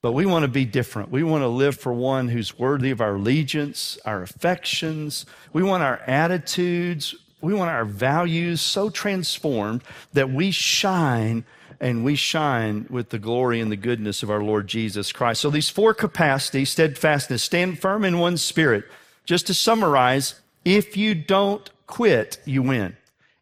But 0.00 0.12
we 0.12 0.26
want 0.26 0.44
to 0.44 0.48
be 0.48 0.64
different. 0.64 1.10
We 1.10 1.24
want 1.24 1.42
to 1.42 1.48
live 1.48 1.76
for 1.76 1.92
one 1.92 2.28
who's 2.28 2.58
worthy 2.58 2.90
of 2.90 3.00
our 3.00 3.16
allegiance, 3.16 3.98
our 4.04 4.22
affections. 4.22 5.26
We 5.52 5.62
want 5.62 5.82
our 5.82 5.98
attitudes, 6.06 7.16
we 7.40 7.54
want 7.54 7.70
our 7.70 7.84
values 7.84 8.60
so 8.60 8.90
transformed 8.90 9.82
that 10.12 10.30
we 10.30 10.50
shine 10.50 11.44
and 11.80 12.04
we 12.04 12.16
shine 12.16 12.86
with 12.90 13.10
the 13.10 13.18
glory 13.18 13.60
and 13.60 13.70
the 13.70 13.76
goodness 13.76 14.22
of 14.22 14.30
our 14.30 14.42
Lord 14.42 14.66
Jesus 14.66 15.12
Christ. 15.12 15.40
So 15.40 15.50
these 15.50 15.68
four 15.68 15.94
capacities, 15.94 16.70
steadfastness, 16.70 17.42
stand 17.42 17.78
firm 17.78 18.04
in 18.04 18.18
one 18.18 18.36
spirit. 18.36 18.84
Just 19.24 19.46
to 19.46 19.54
summarize, 19.54 20.40
if 20.64 20.96
you 20.96 21.14
don't 21.14 21.70
quit, 21.86 22.40
you 22.44 22.62
win. 22.62 22.96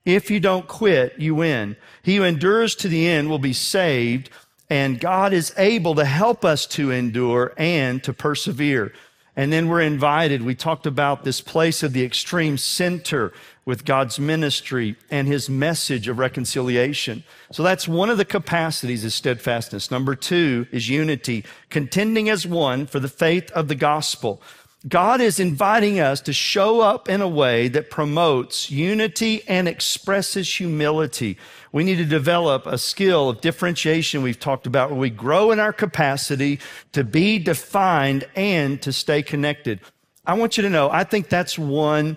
If 0.06 0.30
you 0.30 0.40
don't 0.40 0.68
quit, 0.68 1.18
you 1.18 1.34
win. 1.34 1.76
He 2.02 2.16
who 2.16 2.22
endures 2.22 2.76
to 2.76 2.88
the 2.88 3.08
end 3.08 3.28
will 3.28 3.40
be 3.40 3.52
saved, 3.52 4.30
and 4.70 5.00
God 5.00 5.32
is 5.32 5.52
able 5.58 5.96
to 5.96 6.04
help 6.04 6.44
us 6.44 6.64
to 6.68 6.92
endure 6.92 7.52
and 7.58 8.02
to 8.04 8.12
persevere. 8.12 8.92
And 9.34 9.52
then 9.52 9.68
we're 9.68 9.82
invited. 9.82 10.42
We 10.42 10.54
talked 10.54 10.86
about 10.86 11.24
this 11.24 11.40
place 11.40 11.82
of 11.82 11.92
the 11.92 12.04
extreme 12.04 12.56
center 12.56 13.32
with 13.66 13.84
God's 13.84 14.18
ministry 14.20 14.96
and 15.10 15.26
his 15.26 15.50
message 15.50 16.06
of 16.08 16.18
reconciliation. 16.18 17.24
So 17.50 17.64
that's 17.64 17.88
one 17.88 18.08
of 18.08 18.16
the 18.16 18.24
capacities 18.24 19.04
is 19.04 19.14
steadfastness. 19.14 19.90
Number 19.90 20.14
two 20.14 20.66
is 20.70 20.88
unity, 20.88 21.44
contending 21.68 22.30
as 22.30 22.46
one 22.46 22.86
for 22.86 23.00
the 23.00 23.08
faith 23.08 23.50
of 23.50 23.66
the 23.66 23.74
gospel. 23.74 24.40
God 24.88 25.20
is 25.20 25.40
inviting 25.40 25.98
us 25.98 26.20
to 26.22 26.32
show 26.32 26.80
up 26.80 27.08
in 27.08 27.20
a 27.20 27.28
way 27.28 27.66
that 27.68 27.90
promotes 27.90 28.70
unity 28.70 29.42
and 29.48 29.66
expresses 29.66 30.56
humility. 30.56 31.38
We 31.72 31.82
need 31.82 31.96
to 31.96 32.04
develop 32.04 32.66
a 32.66 32.78
skill 32.78 33.28
of 33.28 33.40
differentiation 33.40 34.22
we've 34.22 34.38
talked 34.38 34.66
about 34.66 34.90
where 34.90 35.00
we 35.00 35.10
grow 35.10 35.50
in 35.50 35.58
our 35.58 35.72
capacity 35.72 36.60
to 36.92 37.02
be 37.02 37.40
defined 37.40 38.28
and 38.36 38.80
to 38.82 38.92
stay 38.92 39.22
connected. 39.22 39.80
I 40.24 40.34
want 40.34 40.56
you 40.56 40.62
to 40.62 40.70
know, 40.70 40.88
I 40.90 41.02
think 41.02 41.28
that's 41.28 41.58
one 41.58 42.16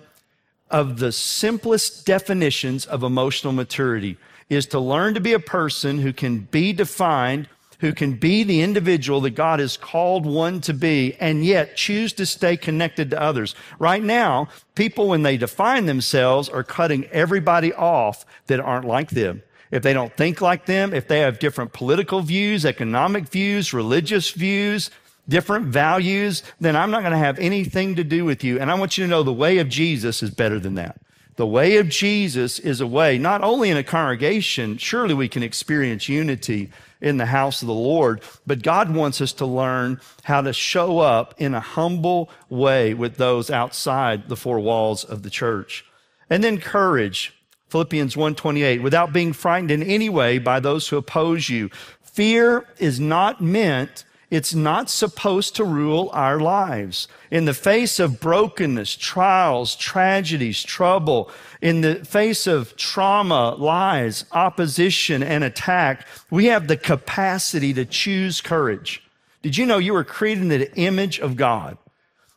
of 0.70 1.00
the 1.00 1.10
simplest 1.10 2.06
definitions 2.06 2.86
of 2.86 3.02
emotional 3.02 3.52
maturity 3.52 4.16
is 4.48 4.66
to 4.66 4.78
learn 4.78 5.14
to 5.14 5.20
be 5.20 5.32
a 5.32 5.40
person 5.40 5.98
who 5.98 6.12
can 6.12 6.40
be 6.40 6.72
defined, 6.72 7.48
who 7.80 7.92
can 7.92 8.14
be 8.14 8.42
the 8.42 8.62
individual 8.62 9.20
that 9.22 9.30
God 9.30 9.58
has 9.58 9.76
called 9.76 10.24
one 10.24 10.60
to 10.62 10.74
be, 10.74 11.16
and 11.18 11.44
yet 11.44 11.76
choose 11.76 12.12
to 12.14 12.26
stay 12.26 12.56
connected 12.56 13.10
to 13.10 13.20
others. 13.20 13.54
Right 13.78 14.02
now, 14.02 14.48
people, 14.74 15.08
when 15.08 15.22
they 15.22 15.36
define 15.36 15.86
themselves, 15.86 16.48
are 16.48 16.62
cutting 16.62 17.06
everybody 17.06 17.72
off 17.72 18.24
that 18.46 18.60
aren't 18.60 18.86
like 18.86 19.10
them. 19.10 19.42
If 19.70 19.82
they 19.82 19.92
don't 19.92 20.16
think 20.16 20.40
like 20.40 20.66
them, 20.66 20.92
if 20.92 21.08
they 21.08 21.20
have 21.20 21.38
different 21.38 21.72
political 21.72 22.20
views, 22.20 22.64
economic 22.64 23.28
views, 23.28 23.72
religious 23.72 24.30
views, 24.30 24.90
different 25.28 25.66
values, 25.66 26.42
then 26.60 26.76
I'm 26.76 26.90
not 26.90 27.00
going 27.00 27.12
to 27.12 27.18
have 27.18 27.38
anything 27.38 27.94
to 27.94 28.04
do 28.04 28.24
with 28.24 28.42
you. 28.42 28.58
And 28.58 28.70
I 28.70 28.74
want 28.74 28.98
you 28.98 29.04
to 29.04 29.10
know 29.10 29.22
the 29.22 29.32
way 29.32 29.58
of 29.58 29.68
Jesus 29.68 30.22
is 30.22 30.30
better 30.30 30.58
than 30.58 30.74
that. 30.74 31.00
The 31.40 31.46
way 31.46 31.78
of 31.78 31.88
Jesus 31.88 32.58
is 32.58 32.82
a 32.82 32.86
way, 32.86 33.16
not 33.16 33.42
only 33.42 33.70
in 33.70 33.78
a 33.78 33.82
congregation, 33.82 34.76
surely 34.76 35.14
we 35.14 35.26
can 35.26 35.42
experience 35.42 36.06
unity 36.06 36.70
in 37.00 37.16
the 37.16 37.24
house 37.24 37.62
of 37.62 37.66
the 37.66 37.72
Lord, 37.72 38.20
but 38.46 38.62
God 38.62 38.94
wants 38.94 39.22
us 39.22 39.32
to 39.32 39.46
learn 39.46 40.02
how 40.24 40.42
to 40.42 40.52
show 40.52 40.98
up 40.98 41.34
in 41.38 41.54
a 41.54 41.60
humble 41.60 42.28
way 42.50 42.92
with 42.92 43.16
those 43.16 43.50
outside 43.50 44.28
the 44.28 44.36
four 44.36 44.60
walls 44.60 45.02
of 45.02 45.22
the 45.22 45.30
church. 45.30 45.82
And 46.28 46.44
then 46.44 46.60
courage. 46.60 47.32
Philippians 47.70 48.16
1:28 48.16 48.82
without 48.82 49.10
being 49.10 49.32
frightened 49.32 49.70
in 49.70 49.82
any 49.82 50.10
way 50.10 50.36
by 50.36 50.60
those 50.60 50.88
who 50.88 50.98
oppose 50.98 51.48
you. 51.48 51.70
Fear 52.02 52.66
is 52.78 53.00
not 53.00 53.40
meant 53.40 54.04
it's 54.30 54.54
not 54.54 54.88
supposed 54.88 55.56
to 55.56 55.64
rule 55.64 56.08
our 56.12 56.38
lives. 56.38 57.08
In 57.30 57.46
the 57.46 57.54
face 57.54 57.98
of 57.98 58.20
brokenness, 58.20 58.96
trials, 58.96 59.74
tragedies, 59.74 60.62
trouble, 60.62 61.30
in 61.60 61.80
the 61.80 61.96
face 62.04 62.46
of 62.46 62.76
trauma, 62.76 63.56
lies, 63.56 64.24
opposition, 64.30 65.22
and 65.22 65.42
attack, 65.42 66.06
we 66.30 66.46
have 66.46 66.68
the 66.68 66.76
capacity 66.76 67.74
to 67.74 67.84
choose 67.84 68.40
courage. 68.40 69.02
Did 69.42 69.56
you 69.56 69.66
know 69.66 69.78
you 69.78 69.94
were 69.94 70.04
created 70.04 70.42
in 70.42 70.48
the 70.48 70.76
image 70.76 71.18
of 71.18 71.36
God? 71.36 71.76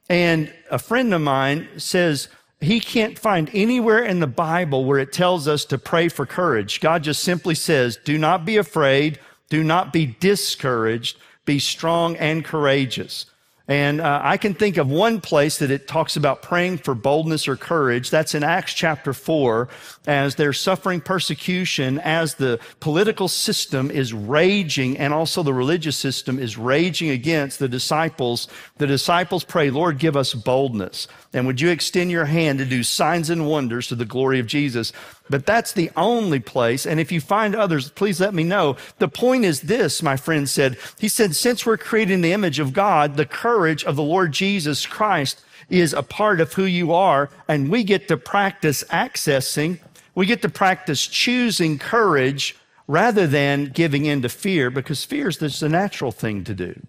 And 0.09 0.51
a 0.71 0.79
friend 0.79 1.13
of 1.13 1.21
mine 1.21 1.67
says, 1.77 2.27
he 2.59 2.79
can't 2.79 3.19
find 3.19 3.51
anywhere 3.53 4.03
in 4.03 4.19
the 4.19 4.27
Bible 4.27 4.85
where 4.85 4.99
it 4.99 5.11
tells 5.11 5.47
us 5.47 5.65
to 5.65 5.77
pray 5.77 6.07
for 6.07 6.25
courage. 6.25 6.79
God 6.79 7.03
just 7.03 7.23
simply 7.23 7.55
says, 7.55 7.97
do 7.97 8.17
not 8.17 8.45
be 8.45 8.57
afraid. 8.57 9.19
Do 9.49 9.63
not 9.63 9.93
be 9.93 10.15
discouraged 10.19 11.17
be 11.45 11.59
strong 11.59 12.15
and 12.17 12.43
courageous. 12.43 13.25
And 13.67 14.01
uh, 14.01 14.19
I 14.21 14.35
can 14.35 14.53
think 14.53 14.75
of 14.75 14.89
one 14.89 15.21
place 15.21 15.59
that 15.59 15.71
it 15.71 15.87
talks 15.87 16.17
about 16.17 16.41
praying 16.41 16.79
for 16.79 16.93
boldness 16.93 17.47
or 17.47 17.55
courage. 17.55 18.09
That's 18.09 18.35
in 18.35 18.43
Acts 18.43 18.73
chapter 18.73 19.13
4, 19.13 19.69
as 20.05 20.35
they're 20.35 20.51
suffering 20.51 20.99
persecution, 20.99 21.97
as 21.99 22.35
the 22.35 22.59
political 22.81 23.29
system 23.29 23.89
is 23.89 24.11
raging 24.11 24.97
and 24.97 25.13
also 25.13 25.43
the 25.43 25.53
religious 25.53 25.95
system 25.95 26.39
is 26.39 26.57
raging 26.57 27.09
against 27.09 27.59
the 27.59 27.69
disciples. 27.69 28.49
The 28.79 28.87
disciples 28.87 29.45
pray, 29.45 29.69
Lord, 29.69 29.97
give 29.97 30.17
us 30.17 30.33
boldness. 30.33 31.07
And 31.31 31.47
would 31.47 31.61
you 31.61 31.69
extend 31.69 32.11
your 32.11 32.25
hand 32.25 32.59
to 32.59 32.65
do 32.65 32.83
signs 32.83 33.29
and 33.29 33.47
wonders 33.47 33.87
to 33.87 33.95
the 33.95 34.03
glory 34.03 34.39
of 34.39 34.47
Jesus? 34.47 34.91
But 35.29 35.45
that's 35.45 35.71
the 35.71 35.89
only 35.95 36.39
place. 36.39 36.85
And 36.85 36.99
if 36.99 37.11
you 37.11 37.21
find 37.21 37.55
others, 37.55 37.89
please 37.89 38.19
let 38.19 38.33
me 38.33 38.43
know. 38.43 38.75
The 38.99 39.07
point 39.07 39.45
is 39.45 39.61
this, 39.61 40.03
my 40.03 40.17
friend 40.17 40.49
said. 40.49 40.77
He 40.99 41.07
said, 41.07 41.35
since 41.35 41.65
we're 41.65 41.77
created 41.77 42.13
in 42.13 42.21
the 42.21 42.33
image 42.33 42.59
of 42.59 42.73
God, 42.73 43.15
the 43.15 43.25
courage 43.25 43.83
of 43.85 43.95
the 43.95 44.03
Lord 44.03 44.33
Jesus 44.33 44.85
Christ 44.85 45.41
is 45.69 45.93
a 45.93 46.03
part 46.03 46.41
of 46.41 46.53
who 46.53 46.65
you 46.65 46.91
are. 46.91 47.29
And 47.47 47.71
we 47.71 47.83
get 47.83 48.07
to 48.09 48.17
practice 48.17 48.83
accessing, 48.85 49.79
we 50.13 50.25
get 50.25 50.41
to 50.41 50.49
practice 50.49 51.07
choosing 51.07 51.79
courage 51.79 52.55
rather 52.87 53.25
than 53.25 53.65
giving 53.65 54.05
in 54.05 54.21
to 54.21 54.29
fear 54.29 54.69
because 54.69 55.03
fear 55.03 55.29
is 55.29 55.37
just 55.37 55.63
a 55.63 55.69
natural 55.69 56.11
thing 56.11 56.43
to 56.43 56.53
do. 56.53 56.79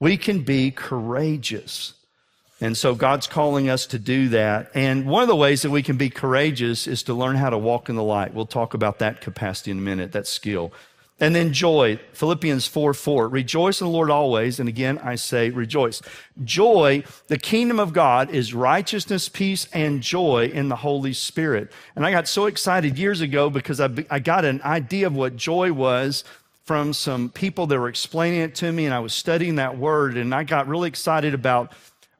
We 0.00 0.16
can 0.16 0.42
be 0.42 0.70
courageous. 0.70 1.94
And 2.60 2.76
so 2.76 2.94
God's 2.94 3.26
calling 3.26 3.70
us 3.70 3.86
to 3.86 3.98
do 3.98 4.28
that. 4.30 4.70
And 4.74 5.06
one 5.06 5.22
of 5.22 5.28
the 5.28 5.36
ways 5.36 5.62
that 5.62 5.70
we 5.70 5.82
can 5.82 5.96
be 5.96 6.10
courageous 6.10 6.86
is 6.86 7.02
to 7.04 7.14
learn 7.14 7.36
how 7.36 7.48
to 7.50 7.56
walk 7.56 7.88
in 7.88 7.96
the 7.96 8.02
light. 8.02 8.34
We'll 8.34 8.46
talk 8.46 8.74
about 8.74 8.98
that 8.98 9.20
capacity 9.22 9.70
in 9.70 9.78
a 9.78 9.82
minute, 9.82 10.12
that 10.12 10.26
skill. 10.26 10.72
And 11.20 11.34
then 11.34 11.52
joy, 11.52 11.98
Philippians 12.14 12.66
4 12.66 12.94
4. 12.94 13.28
Rejoice 13.28 13.80
in 13.80 13.86
the 13.86 13.92
Lord 13.92 14.10
always. 14.10 14.58
And 14.58 14.68
again, 14.68 14.98
I 14.98 15.16
say 15.16 15.50
rejoice. 15.50 16.00
Joy, 16.44 17.04
the 17.28 17.38
kingdom 17.38 17.78
of 17.78 17.92
God 17.92 18.30
is 18.30 18.54
righteousness, 18.54 19.28
peace, 19.28 19.68
and 19.72 20.02
joy 20.02 20.50
in 20.52 20.70
the 20.70 20.76
Holy 20.76 21.12
Spirit. 21.12 21.72
And 21.94 22.06
I 22.06 22.10
got 22.10 22.26
so 22.26 22.46
excited 22.46 22.98
years 22.98 23.20
ago 23.20 23.50
because 23.50 23.80
I, 23.80 23.90
I 24.08 24.18
got 24.18 24.46
an 24.46 24.62
idea 24.62 25.06
of 25.06 25.14
what 25.14 25.36
joy 25.36 25.72
was 25.72 26.24
from 26.64 26.94
some 26.94 27.28
people 27.28 27.66
that 27.66 27.78
were 27.78 27.88
explaining 27.88 28.40
it 28.40 28.54
to 28.54 28.72
me. 28.72 28.86
And 28.86 28.94
I 28.94 29.00
was 29.00 29.12
studying 29.12 29.56
that 29.56 29.76
word 29.76 30.16
and 30.16 30.34
I 30.34 30.44
got 30.44 30.68
really 30.68 30.88
excited 30.88 31.34
about 31.34 31.72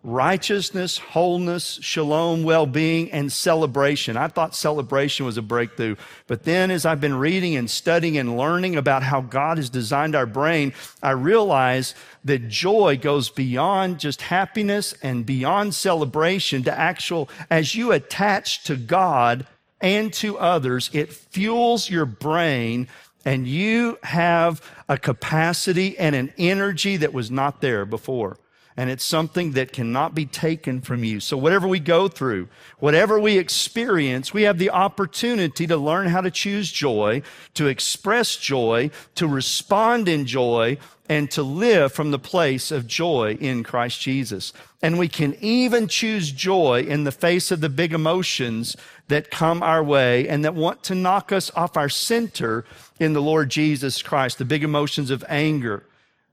righteousness, 0.02 0.96
wholeness, 0.96 1.78
shalom, 1.82 2.42
well 2.42 2.66
being, 2.66 3.10
and 3.12 3.30
celebration. 3.30 4.16
I 4.16 4.28
thought 4.28 4.54
celebration 4.54 5.26
was 5.26 5.36
a 5.36 5.42
breakthrough. 5.42 5.96
But 6.26 6.44
then, 6.44 6.70
as 6.70 6.86
I've 6.86 7.00
been 7.00 7.16
reading 7.16 7.56
and 7.56 7.70
studying 7.70 8.16
and 8.16 8.36
learning 8.36 8.76
about 8.76 9.02
how 9.02 9.20
God 9.20 9.58
has 9.58 9.68
designed 9.68 10.14
our 10.14 10.26
brain, 10.26 10.72
I 11.02 11.10
realize 11.10 11.94
that 12.24 12.48
joy 12.48 12.98
goes 13.00 13.28
beyond 13.28 14.00
just 14.00 14.22
happiness 14.22 14.94
and 15.02 15.26
beyond 15.26 15.74
celebration 15.74 16.62
to 16.64 16.78
actual, 16.78 17.28
as 17.50 17.74
you 17.74 17.92
attach 17.92 18.64
to 18.64 18.76
God 18.76 19.46
and 19.80 20.12
to 20.14 20.38
others, 20.38 20.90
it 20.92 21.12
fuels 21.12 21.90
your 21.90 22.06
brain 22.06 22.88
and 23.24 23.46
you 23.46 23.98
have 24.02 24.62
a 24.88 24.96
capacity 24.96 25.98
and 25.98 26.14
an 26.14 26.32
energy 26.38 26.96
that 26.96 27.12
was 27.12 27.30
not 27.30 27.60
there 27.60 27.84
before 27.84 28.38
and 28.80 28.88
it's 28.88 29.04
something 29.04 29.52
that 29.52 29.74
cannot 29.74 30.14
be 30.14 30.24
taken 30.24 30.80
from 30.80 31.04
you. 31.04 31.20
So, 31.20 31.36
whatever 31.36 31.68
we 31.68 31.80
go 31.80 32.08
through, 32.08 32.48
whatever 32.78 33.20
we 33.20 33.36
experience, 33.36 34.32
we 34.32 34.44
have 34.44 34.56
the 34.56 34.70
opportunity 34.70 35.66
to 35.66 35.76
learn 35.76 36.08
how 36.08 36.22
to 36.22 36.30
choose 36.30 36.72
joy, 36.72 37.20
to 37.52 37.66
express 37.66 38.36
joy, 38.36 38.90
to 39.16 39.28
respond 39.28 40.08
in 40.08 40.24
joy, 40.24 40.78
and 41.10 41.30
to 41.32 41.42
live 41.42 41.92
from 41.92 42.10
the 42.10 42.18
place 42.18 42.70
of 42.70 42.86
joy 42.86 43.36
in 43.38 43.64
Christ 43.64 44.00
Jesus. 44.00 44.54
And 44.80 44.98
we 44.98 45.08
can 45.08 45.36
even 45.42 45.86
choose 45.86 46.32
joy 46.32 46.80
in 46.80 47.04
the 47.04 47.12
face 47.12 47.50
of 47.50 47.60
the 47.60 47.68
big 47.68 47.92
emotions 47.92 48.78
that 49.08 49.30
come 49.30 49.62
our 49.62 49.84
way 49.84 50.26
and 50.26 50.42
that 50.42 50.54
want 50.54 50.82
to 50.84 50.94
knock 50.94 51.32
us 51.32 51.50
off 51.54 51.76
our 51.76 51.90
center 51.90 52.64
in 52.98 53.12
the 53.12 53.20
Lord 53.20 53.50
Jesus 53.50 54.00
Christ. 54.00 54.38
The 54.38 54.46
big 54.46 54.64
emotions 54.64 55.10
of 55.10 55.22
anger, 55.28 55.84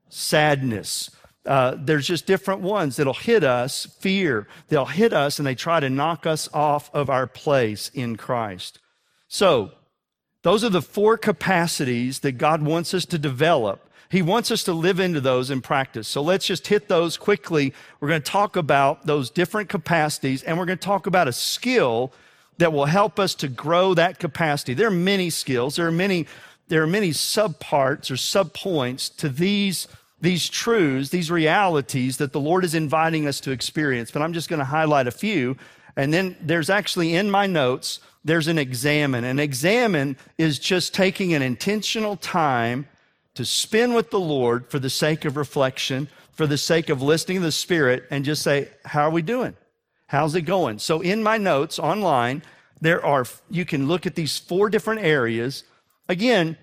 sadness, 0.08 1.10
Uh, 1.48 1.76
there's 1.78 2.06
just 2.06 2.26
different 2.26 2.62
ones 2.62 2.98
that'll 2.98 3.14
hit 3.14 3.44
us, 3.44 3.86
fear. 4.00 4.48
They'll 4.68 4.86
hit 4.86 5.14
us 5.14 5.40
and 5.40 5.48
they 5.48 5.56
try 5.56 5.80
to 5.80 5.90
knock 5.90 6.26
us 6.26 6.50
off 6.54 6.94
of 6.94 7.10
our 7.10 7.26
place 7.26 7.90
in 7.94 8.18
Christ. 8.18 8.80
So, 9.28 9.72
those 10.44 10.64
are 10.64 10.70
the 10.70 10.82
four 10.82 11.18
capacities 11.18 12.20
that 12.20 12.34
God 12.34 12.62
wants 12.62 12.94
us 12.94 13.06
to 13.06 13.18
develop. 13.18 13.88
He 14.10 14.22
wants 14.22 14.52
us 14.52 14.64
to 14.64 14.74
live 14.74 15.00
into 15.00 15.20
those 15.20 15.50
in 15.50 15.62
practice. 15.62 16.08
So 16.08 16.22
let's 16.22 16.46
just 16.46 16.68
hit 16.68 16.88
those 16.88 17.18
quickly. 17.18 17.74
We're 18.00 18.08
going 18.08 18.22
to 18.22 18.32
talk 18.32 18.56
about 18.56 19.06
those 19.06 19.30
different 19.30 19.68
capacities 19.68 20.44
and 20.44 20.58
we're 20.58 20.66
going 20.66 20.78
to 20.78 20.86
talk 20.86 21.08
about 21.08 21.28
a 21.28 21.34
skill 21.34 22.14
that 22.58 22.72
will 22.72 22.86
help 22.86 23.20
us 23.20 23.36
to 23.36 23.48
grow 23.48 23.94
that 23.94 24.20
capacity. 24.20 24.74
There 24.74 24.88
are 24.88 24.92
many 24.92 25.30
skills. 25.30 25.76
There 25.76 25.88
are 25.88 25.92
many, 25.92 26.28
there 26.70 26.82
are 26.82 26.88
many 26.88 27.10
subparts 27.10 28.10
or 28.10 28.16
subpoints 28.16 29.14
to 29.18 29.30
these 29.30 29.88
these 30.20 30.50
truths, 30.50 31.10
these 31.10 31.30
realities 31.30 32.18
that 32.18 32.34
the 32.34 32.40
Lord 32.40 32.64
is 32.64 32.74
inviting 32.74 33.28
us 33.28 33.40
to 33.42 33.52
experience. 33.52 34.12
But 34.12 34.22
I'm 34.22 34.34
just 34.34 34.50
going 34.50 34.60
to 34.60 34.66
highlight 34.66 35.08
a 35.08 35.12
few. 35.12 35.58
And 35.96 36.14
then 36.14 36.36
there's 36.42 36.70
actually 36.70 37.16
in 37.16 37.30
my 37.30 37.46
notes, 37.48 38.00
there's 38.24 38.48
an 38.48 38.58
examine. 38.58 39.24
An 39.24 39.40
examine 39.40 40.18
is 40.38 40.60
just 40.60 40.94
taking 40.94 41.34
an 41.34 41.42
intentional 41.42 42.16
time 42.18 42.88
to 43.36 43.46
spend 43.46 43.94
with 43.94 44.10
the 44.10 44.20
Lord 44.20 44.70
for 44.70 44.80
the 44.80 44.90
sake 44.90 45.24
of 45.24 45.38
reflection, 45.38 46.08
for 46.34 46.48
the 46.48 46.58
sake 46.58 46.90
of 46.90 47.02
listening 47.02 47.38
to 47.38 47.44
the 47.44 47.52
Spirit, 47.52 48.06
and 48.10 48.26
just 48.26 48.42
say, 48.42 48.70
How 48.86 49.04
are 49.04 49.12
we 49.12 49.22
doing? 49.22 49.56
How's 50.08 50.36
it 50.36 50.42
going? 50.42 50.80
So 50.80 51.02
in 51.02 51.22
my 51.22 51.38
notes 51.38 51.80
online, 51.80 52.42
there 52.82 53.06
are, 53.06 53.26
you 53.50 53.66
can 53.66 53.88
look 53.88 54.06
at 54.06 54.16
these 54.16 54.38
four 54.38 54.70
different 54.70 55.02
areas. 55.02 55.64
Again, 56.10 56.58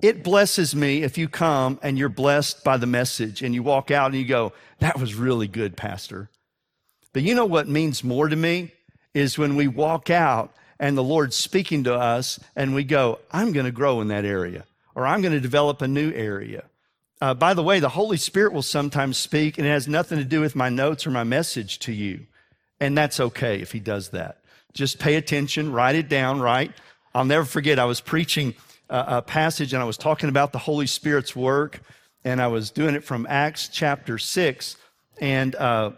it 0.00 0.22
blesses 0.22 0.74
me 0.74 1.02
if 1.02 1.16
you 1.16 1.28
come 1.28 1.78
and 1.82 1.96
you're 1.96 2.08
blessed 2.08 2.64
by 2.64 2.76
the 2.76 2.86
message 2.86 3.42
and 3.42 3.54
you 3.54 3.62
walk 3.62 3.90
out 3.90 4.06
and 4.06 4.16
you 4.16 4.26
go, 4.26 4.52
that 4.80 4.98
was 4.98 5.14
really 5.14 5.48
good, 5.48 5.76
Pastor. 5.76 6.30
But 7.12 7.22
you 7.22 7.34
know 7.34 7.46
what 7.46 7.68
means 7.68 8.02
more 8.02 8.28
to 8.28 8.36
me 8.36 8.72
is 9.14 9.38
when 9.38 9.54
we 9.56 9.68
walk 9.68 10.10
out 10.10 10.52
and 10.80 10.98
the 10.98 11.04
Lord's 11.04 11.36
speaking 11.36 11.84
to 11.84 11.94
us 11.94 12.40
and 12.56 12.74
we 12.74 12.82
go, 12.82 13.20
I'm 13.30 13.52
going 13.52 13.66
to 13.66 13.72
grow 13.72 14.00
in 14.00 14.08
that 14.08 14.24
area 14.24 14.64
or 14.94 15.06
I'm 15.06 15.22
going 15.22 15.32
to 15.32 15.40
develop 15.40 15.80
a 15.80 15.88
new 15.88 16.12
area. 16.12 16.64
Uh, 17.20 17.32
by 17.32 17.54
the 17.54 17.62
way, 17.62 17.78
the 17.78 17.88
Holy 17.90 18.16
Spirit 18.16 18.52
will 18.52 18.62
sometimes 18.62 19.16
speak 19.16 19.56
and 19.56 19.66
it 19.66 19.70
has 19.70 19.86
nothing 19.86 20.18
to 20.18 20.24
do 20.24 20.40
with 20.40 20.56
my 20.56 20.68
notes 20.68 21.06
or 21.06 21.10
my 21.10 21.24
message 21.24 21.78
to 21.78 21.92
you. 21.92 22.26
And 22.80 22.98
that's 22.98 23.20
okay 23.20 23.60
if 23.60 23.70
He 23.70 23.80
does 23.80 24.10
that. 24.10 24.40
Just 24.72 24.98
pay 24.98 25.14
attention, 25.14 25.72
write 25.72 25.94
it 25.94 26.08
down, 26.08 26.40
right? 26.40 26.72
I'll 27.14 27.24
never 27.24 27.44
forget, 27.44 27.78
I 27.78 27.84
was 27.84 28.00
preaching 28.00 28.54
a 28.88 29.22
passage 29.22 29.72
and 29.72 29.82
I 29.82 29.86
was 29.86 29.96
talking 29.96 30.28
about 30.28 30.52
the 30.52 30.58
Holy 30.58 30.86
Spirit's 30.86 31.34
work, 31.34 31.80
and 32.24 32.40
I 32.40 32.48
was 32.48 32.70
doing 32.70 32.94
it 32.94 33.04
from 33.04 33.26
Acts 33.28 33.68
chapter 33.68 34.18
6 34.18 34.76
and 35.20 35.54
uh, 35.54 35.92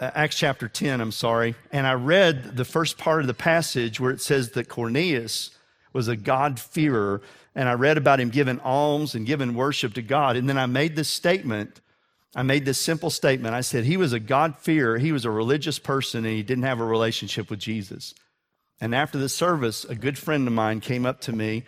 uh, 0.00 0.10
Acts 0.14 0.36
chapter 0.36 0.68
10, 0.68 1.00
I'm 1.00 1.12
sorry. 1.12 1.54
And 1.72 1.86
I 1.86 1.94
read 1.94 2.56
the 2.56 2.64
first 2.64 2.98
part 2.98 3.20
of 3.20 3.26
the 3.26 3.34
passage 3.34 4.00
where 4.00 4.10
it 4.10 4.20
says 4.20 4.50
that 4.50 4.68
Cornelius 4.68 5.50
was 5.92 6.08
a 6.08 6.16
God-fearer, 6.16 7.22
and 7.54 7.68
I 7.68 7.74
read 7.74 7.96
about 7.96 8.18
him 8.18 8.30
giving 8.30 8.58
alms 8.60 9.14
and 9.14 9.24
giving 9.24 9.54
worship 9.54 9.94
to 9.94 10.02
God. 10.02 10.36
And 10.36 10.48
then 10.48 10.58
I 10.58 10.66
made 10.66 10.96
this 10.96 11.08
statement. 11.08 11.80
I 12.34 12.42
made 12.42 12.64
this 12.64 12.80
simple 12.80 13.10
statement. 13.10 13.54
I 13.54 13.60
said, 13.60 13.84
He 13.84 13.96
was 13.96 14.12
a 14.12 14.18
God-fearer, 14.18 14.98
he 14.98 15.12
was 15.12 15.24
a 15.24 15.30
religious 15.30 15.78
person, 15.78 16.24
and 16.24 16.34
he 16.34 16.42
didn't 16.42 16.64
have 16.64 16.80
a 16.80 16.84
relationship 16.84 17.48
with 17.48 17.60
Jesus. 17.60 18.14
And 18.80 18.94
after 18.94 19.18
the 19.18 19.28
service, 19.28 19.84
a 19.84 19.94
good 19.94 20.18
friend 20.18 20.46
of 20.46 20.52
mine 20.52 20.80
came 20.80 21.06
up 21.06 21.20
to 21.22 21.32
me 21.32 21.64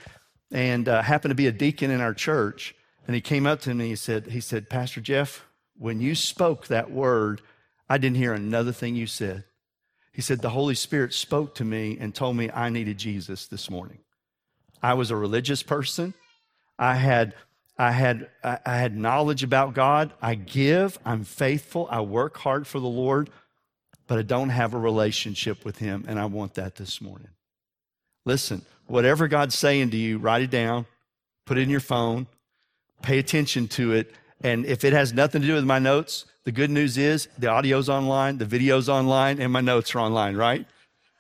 and 0.51 0.89
uh, 0.89 1.03
happened 1.03 1.31
to 1.31 1.37
be 1.37 1.47
a 1.47 1.53
deacon 1.53 1.91
in 1.91 2.01
our 2.01 2.15
church. 2.15 2.75
And 3.07 3.15
he 3.15 3.21
came 3.21 3.47
up 3.47 3.61
to 3.63 3.75
me 3.75 3.85
and 3.85 3.91
he 3.91 3.97
said, 3.97 4.27
he 4.29 4.41
said, 4.41 4.69
Pastor 4.69 5.01
Jeff, 5.01 5.47
when 5.77 6.01
you 6.01 6.15
spoke 6.15 6.67
that 6.67 6.91
word, 6.91 7.41
I 7.89 7.99
didn't 7.99 8.17
hear 8.17 8.33
another 8.33 8.73
thing 8.73 8.97
you 8.97 9.07
said. 9.07 9.45
He 10.13 10.23
said, 10.23 10.41
the 10.41 10.51
Holy 10.51 10.75
Spirit 10.75 11.13
spoke 11.13 11.55
to 11.57 11.65
me 11.65 11.97
and 12.01 12.15
told 12.15 12.37
me 12.37 12.51
I 12.51 12.71
needed 12.71 12.99
Jesus 12.99 13.47
this 13.47 13.71
morning. 13.71 13.99
I 14.83 14.95
was 14.95 15.11
a 15.11 15.17
religious 15.17 15.63
person. 15.63 16.15
I 16.79 16.95
had 16.95 17.35
I 17.79 17.93
had 17.93 18.29
I 18.43 18.79
had 18.79 18.97
knowledge 18.97 19.43
about 19.43 19.75
God. 19.75 20.13
I 20.23 20.35
give, 20.35 20.99
I'm 21.05 21.25
faithful, 21.25 21.87
I 21.91 22.01
work 22.01 22.39
hard 22.39 22.67
for 22.67 22.81
the 22.81 22.87
Lord 22.87 23.31
but 24.07 24.19
I 24.19 24.23
don't 24.23 24.51
have 24.51 24.75
a 24.75 24.79
relationship 24.79 25.65
with 25.65 25.79
Him, 25.79 26.05
and 26.07 26.19
I 26.19 26.27
want 26.27 26.55
that 26.55 26.77
this 26.77 27.01
morning. 27.01 27.29
Listen, 28.25 28.63
whatever 28.87 29.29
God's 29.29 29.57
saying 29.57 29.91
to 29.91 29.97
you, 29.97 30.19
write 30.19 30.43
it 30.43 30.51
down, 30.51 30.87
put 31.45 31.59
it 31.59 31.63
in 31.63 31.71
your 31.71 31.81
phone, 31.81 32.27
pay 33.03 33.19
attention 33.19 33.69
to 33.69 33.93
it. 33.93 34.13
And 34.43 34.67
if 34.67 34.85
it 34.85 34.93
has 34.93 35.13
nothing 35.13 35.41
to 35.43 35.47
do 35.47 35.55
with 35.55 35.65
my 35.65 35.79
notes, 35.79 36.27
the 36.45 36.53
good 36.53 36.71
news 36.71 36.99
is 36.99 37.29
the 37.39 37.49
audio's 37.49 37.89
online, 37.89 38.39
the 38.39 38.45
video's 38.45 38.89
online, 38.89 39.41
and 39.41 39.53
my 39.53 39.61
notes 39.61 39.95
are 39.95 40.01
online, 40.01 40.37
right? 40.37 40.67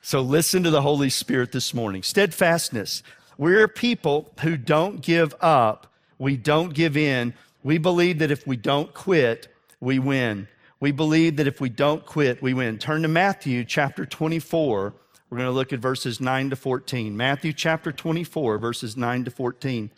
So 0.03 0.20
listen 0.20 0.62
to 0.62 0.70
the 0.70 0.83
Holy 0.83 1.11
Spirit 1.11 1.51
this 1.51 1.75
morning. 1.75 2.03
Steadfastness. 2.03 3.03
We're 3.38 3.66
people 3.68 4.33
who 4.40 4.57
don't 4.57 5.03
give 5.03 5.35
up. 5.40 5.92
We 6.18 6.37
don't 6.37 6.72
give 6.72 6.96
in. 6.96 7.35
We 7.62 7.79
believe 7.79 8.20
that 8.20 8.31
if 8.31 8.46
we 8.46 8.57
don't 8.57 8.94
quit, 8.94 9.49
we 9.81 9.99
win. 9.99 10.49
We 10.79 10.93
believe 10.93 11.37
that 11.37 11.47
if 11.47 11.61
we 11.61 11.71
don't 11.71 12.05
quit, 12.05 12.43
we 12.43 12.53
win. 12.53 12.79
Turn 12.79 13.03
to 13.03 13.09
Matthew 13.09 13.65
chapter 13.65 14.05
24. 14.05 14.95
We're 15.31 15.39
going 15.39 15.49
to 15.49 15.55
look 15.55 15.73
at 15.73 15.81
verses 15.81 16.21
9 16.21 16.51
to 16.51 16.57
14. 16.57 17.17
Matthew 17.17 17.53
chapter 17.53 17.93
24, 17.93 18.59
verses 18.59 18.97
9 18.97 19.25
to 19.25 19.31
14. 19.31 19.91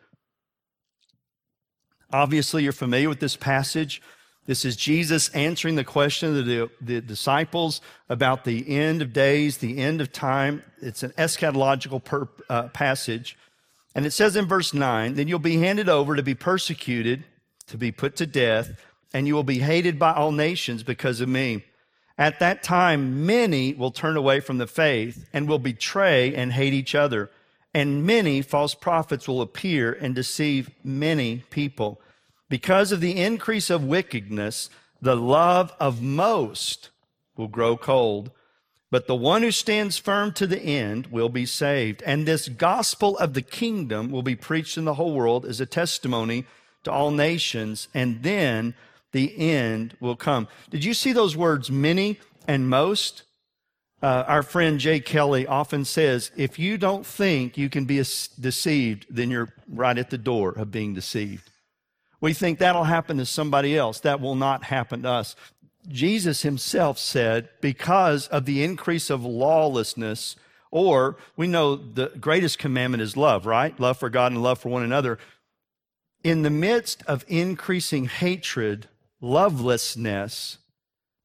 Obviously, 2.12 2.62
you're 2.62 2.72
familiar 2.72 3.08
with 3.08 3.20
this 3.20 3.36
passage. 3.36 4.00
This 4.46 4.64
is 4.64 4.76
Jesus 4.76 5.28
answering 5.30 5.74
the 5.74 5.84
question 5.84 6.34
of 6.34 6.46
the, 6.46 6.70
the 6.80 7.02
disciples 7.02 7.82
about 8.08 8.44
the 8.44 8.66
end 8.78 9.02
of 9.02 9.12
days, 9.12 9.58
the 9.58 9.78
end 9.78 10.00
of 10.00 10.10
time. 10.10 10.62
It's 10.80 11.02
an 11.02 11.10
eschatological 11.18 12.02
per, 12.02 12.28
uh, 12.48 12.68
passage. 12.68 13.36
And 13.94 14.06
it 14.06 14.12
says 14.12 14.36
in 14.36 14.46
verse 14.46 14.72
9, 14.72 15.14
then 15.14 15.28
you'll 15.28 15.38
be 15.38 15.58
handed 15.58 15.88
over 15.88 16.14
to 16.16 16.22
be 16.22 16.34
persecuted, 16.34 17.24
to 17.66 17.76
be 17.76 17.92
put 17.92 18.16
to 18.16 18.26
death 18.26 18.80
and 19.12 19.26
you 19.26 19.34
will 19.34 19.44
be 19.44 19.60
hated 19.60 19.98
by 19.98 20.12
all 20.12 20.32
nations 20.32 20.82
because 20.82 21.20
of 21.20 21.28
me. 21.28 21.64
At 22.18 22.40
that 22.40 22.62
time, 22.62 23.26
many 23.26 23.74
will 23.74 23.92
turn 23.92 24.16
away 24.16 24.40
from 24.40 24.58
the 24.58 24.66
faith 24.66 25.28
and 25.32 25.48
will 25.48 25.60
betray 25.60 26.34
and 26.34 26.52
hate 26.52 26.74
each 26.74 26.94
other. 26.94 27.30
And 27.72 28.04
many 28.04 28.42
false 28.42 28.74
prophets 28.74 29.28
will 29.28 29.40
appear 29.40 29.92
and 29.92 30.14
deceive 30.14 30.70
many 30.82 31.44
people. 31.50 32.00
Because 32.48 32.90
of 32.92 33.00
the 33.00 33.16
increase 33.20 33.70
of 33.70 33.84
wickedness, 33.84 34.68
the 35.00 35.16
love 35.16 35.72
of 35.78 36.02
most 36.02 36.90
will 37.36 37.46
grow 37.46 37.76
cold. 37.76 38.32
But 38.90 39.06
the 39.06 39.14
one 39.14 39.42
who 39.42 39.50
stands 39.50 39.98
firm 39.98 40.32
to 40.32 40.46
the 40.46 40.60
end 40.60 41.08
will 41.08 41.28
be 41.28 41.46
saved. 41.46 42.02
And 42.04 42.26
this 42.26 42.48
gospel 42.48 43.16
of 43.18 43.34
the 43.34 43.42
kingdom 43.42 44.10
will 44.10 44.22
be 44.22 44.34
preached 44.34 44.78
in 44.78 44.86
the 44.86 44.94
whole 44.94 45.12
world 45.12 45.44
as 45.44 45.60
a 45.60 45.66
testimony 45.66 46.46
to 46.84 46.90
all 46.90 47.10
nations. 47.10 47.88
And 47.92 48.22
then 48.22 48.74
the 49.12 49.38
end 49.38 49.96
will 50.00 50.16
come. 50.16 50.48
Did 50.70 50.84
you 50.84 50.94
see 50.94 51.12
those 51.12 51.36
words, 51.36 51.70
many 51.70 52.18
and 52.46 52.68
most? 52.68 53.22
Uh, 54.00 54.24
our 54.28 54.42
friend 54.42 54.78
Jay 54.78 55.00
Kelly 55.00 55.46
often 55.46 55.84
says, 55.84 56.30
if 56.36 56.58
you 56.58 56.78
don't 56.78 57.04
think 57.04 57.58
you 57.58 57.68
can 57.68 57.84
be 57.84 57.96
deceived, 57.96 59.06
then 59.10 59.30
you're 59.30 59.52
right 59.68 59.98
at 59.98 60.10
the 60.10 60.18
door 60.18 60.50
of 60.50 60.70
being 60.70 60.94
deceived. 60.94 61.50
We 62.20 62.32
think 62.32 62.58
that'll 62.58 62.84
happen 62.84 63.16
to 63.18 63.26
somebody 63.26 63.76
else. 63.76 64.00
That 64.00 64.20
will 64.20 64.36
not 64.36 64.64
happen 64.64 65.02
to 65.02 65.08
us. 65.08 65.36
Jesus 65.88 66.42
himself 66.42 66.98
said, 66.98 67.48
because 67.60 68.28
of 68.28 68.44
the 68.44 68.62
increase 68.62 69.10
of 69.10 69.24
lawlessness, 69.24 70.36
or 70.70 71.16
we 71.36 71.46
know 71.46 71.76
the 71.76 72.12
greatest 72.20 72.58
commandment 72.58 73.02
is 73.02 73.16
love, 73.16 73.46
right? 73.46 73.78
Love 73.80 73.98
for 73.98 74.10
God 74.10 74.32
and 74.32 74.42
love 74.42 74.58
for 74.58 74.68
one 74.68 74.82
another. 74.82 75.18
In 76.22 76.42
the 76.42 76.50
midst 76.50 77.02
of 77.06 77.24
increasing 77.26 78.06
hatred, 78.06 78.88
lovelessness, 79.20 80.58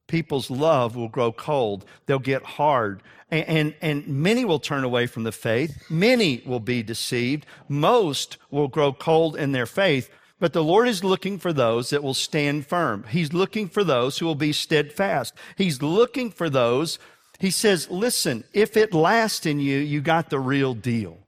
people's 0.06 0.50
love 0.50 0.96
will 0.96 1.08
grow 1.08 1.32
cold. 1.32 1.84
They'll 2.06 2.18
get 2.18 2.44
hard. 2.44 3.02
And, 3.30 3.48
and, 3.48 3.74
and, 3.80 4.06
many 4.06 4.44
will 4.44 4.58
turn 4.58 4.84
away 4.84 5.06
from 5.06 5.24
the 5.24 5.32
faith. 5.32 5.90
Many 5.90 6.42
will 6.46 6.60
be 6.60 6.82
deceived. 6.82 7.46
Most 7.68 8.36
will 8.50 8.68
grow 8.68 8.92
cold 8.92 9.36
in 9.36 9.52
their 9.52 9.66
faith. 9.66 10.10
But 10.38 10.52
the 10.52 10.64
Lord 10.64 10.88
is 10.88 11.02
looking 11.02 11.38
for 11.38 11.52
those 11.52 11.90
that 11.90 12.02
will 12.02 12.14
stand 12.14 12.66
firm. 12.66 13.04
He's 13.08 13.32
looking 13.32 13.68
for 13.68 13.82
those 13.82 14.18
who 14.18 14.26
will 14.26 14.34
be 14.34 14.52
steadfast. 14.52 15.32
He's 15.56 15.80
looking 15.80 16.30
for 16.30 16.50
those. 16.50 16.98
He 17.38 17.50
says, 17.50 17.90
listen, 17.90 18.44
if 18.52 18.76
it 18.76 18.92
lasts 18.92 19.46
in 19.46 19.58
you, 19.58 19.78
you 19.78 20.00
got 20.00 20.30
the 20.30 20.38
real 20.38 20.74
deal. 20.74 21.18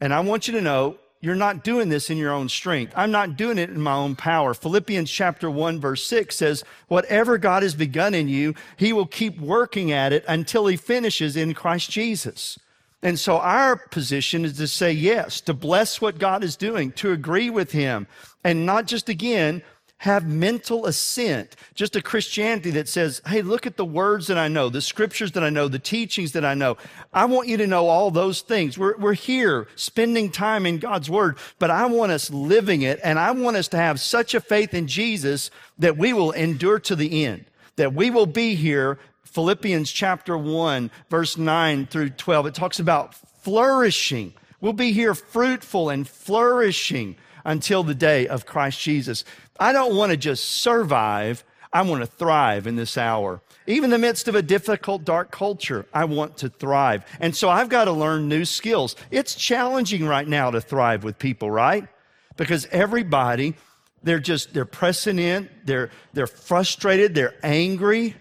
And 0.00 0.12
I 0.12 0.20
want 0.20 0.48
you 0.48 0.54
to 0.54 0.60
know 0.60 0.98
you're 1.20 1.34
not 1.34 1.64
doing 1.64 1.88
this 1.88 2.10
in 2.10 2.16
your 2.16 2.32
own 2.32 2.48
strength. 2.48 2.92
I'm 2.96 3.10
not 3.10 3.36
doing 3.36 3.58
it 3.58 3.70
in 3.70 3.80
my 3.80 3.94
own 3.94 4.14
power. 4.14 4.54
Philippians 4.54 5.10
chapter 5.10 5.50
1 5.50 5.80
verse 5.80 6.04
6 6.06 6.36
says, 6.36 6.64
whatever 6.86 7.38
God 7.38 7.62
has 7.62 7.74
begun 7.74 8.14
in 8.14 8.28
you, 8.28 8.54
he 8.76 8.92
will 8.92 9.06
keep 9.06 9.38
working 9.40 9.90
at 9.90 10.12
it 10.12 10.24
until 10.28 10.66
he 10.66 10.76
finishes 10.76 11.36
in 11.36 11.54
Christ 11.54 11.90
Jesus. 11.90 12.58
And 13.02 13.18
so 13.18 13.38
our 13.38 13.76
position 13.76 14.44
is 14.44 14.56
to 14.56 14.66
say 14.66 14.90
yes, 14.92 15.40
to 15.42 15.54
bless 15.54 16.00
what 16.00 16.18
God 16.18 16.42
is 16.42 16.56
doing, 16.56 16.92
to 16.92 17.12
agree 17.12 17.50
with 17.50 17.70
him, 17.72 18.08
and 18.42 18.66
not 18.66 18.86
just 18.86 19.08
again, 19.08 19.62
have 19.98 20.28
mental 20.28 20.86
assent, 20.86 21.56
just 21.74 21.96
a 21.96 22.02
Christianity 22.02 22.70
that 22.70 22.88
says, 22.88 23.20
hey, 23.26 23.42
look 23.42 23.66
at 23.66 23.76
the 23.76 23.84
words 23.84 24.28
that 24.28 24.38
I 24.38 24.46
know, 24.46 24.68
the 24.68 24.80
scriptures 24.80 25.32
that 25.32 25.42
I 25.42 25.50
know, 25.50 25.66
the 25.66 25.80
teachings 25.80 26.32
that 26.32 26.44
I 26.44 26.54
know. 26.54 26.76
I 27.12 27.24
want 27.24 27.48
you 27.48 27.56
to 27.56 27.66
know 27.66 27.88
all 27.88 28.12
those 28.12 28.40
things. 28.40 28.78
We're, 28.78 28.96
we're 28.96 29.14
here 29.14 29.66
spending 29.74 30.30
time 30.30 30.66
in 30.66 30.78
God's 30.78 31.10
word, 31.10 31.36
but 31.58 31.70
I 31.70 31.86
want 31.86 32.12
us 32.12 32.30
living 32.30 32.82
it 32.82 33.00
and 33.02 33.18
I 33.18 33.32
want 33.32 33.56
us 33.56 33.66
to 33.68 33.76
have 33.76 33.98
such 33.98 34.34
a 34.34 34.40
faith 34.40 34.72
in 34.72 34.86
Jesus 34.86 35.50
that 35.78 35.98
we 35.98 36.12
will 36.12 36.30
endure 36.30 36.78
to 36.80 36.94
the 36.94 37.24
end, 37.24 37.46
that 37.74 37.92
we 37.92 38.10
will 38.10 38.26
be 38.26 38.54
here. 38.54 38.98
Philippians 39.24 39.90
chapter 39.90 40.38
1, 40.38 40.90
verse 41.10 41.36
9 41.36 41.86
through 41.86 42.10
12, 42.10 42.46
it 42.46 42.54
talks 42.54 42.78
about 42.78 43.14
flourishing. 43.42 44.32
We'll 44.60 44.72
be 44.72 44.92
here 44.92 45.14
fruitful 45.14 45.90
and 45.90 46.08
flourishing 46.08 47.16
until 47.48 47.82
the 47.82 47.94
day 47.94 48.28
of 48.28 48.44
Christ 48.44 48.78
Jesus. 48.78 49.24
I 49.58 49.72
don't 49.72 49.96
want 49.96 50.10
to 50.10 50.18
just 50.18 50.44
survive. 50.44 51.42
I 51.72 51.80
want 51.80 52.02
to 52.02 52.06
thrive 52.06 52.66
in 52.66 52.76
this 52.76 52.98
hour. 52.98 53.40
Even 53.66 53.84
in 53.84 53.90
the 53.90 53.98
midst 53.98 54.28
of 54.28 54.34
a 54.34 54.42
difficult, 54.42 55.02
dark 55.04 55.30
culture, 55.30 55.86
I 55.94 56.04
want 56.04 56.36
to 56.38 56.50
thrive. 56.50 57.06
And 57.20 57.34
so 57.34 57.48
I've 57.48 57.70
got 57.70 57.86
to 57.86 57.92
learn 57.92 58.28
new 58.28 58.44
skills. 58.44 58.96
It's 59.10 59.34
challenging 59.34 60.06
right 60.06 60.28
now 60.28 60.50
to 60.50 60.60
thrive 60.60 61.04
with 61.04 61.18
people, 61.18 61.50
right? 61.50 61.88
Because 62.36 62.66
everybody, 62.66 63.54
they're 64.02 64.20
just, 64.20 64.52
they're 64.52 64.66
pressing 64.66 65.18
in, 65.18 65.48
they're, 65.64 65.90
they're 66.12 66.26
frustrated, 66.26 67.14
they're 67.14 67.34
angry. 67.42 68.14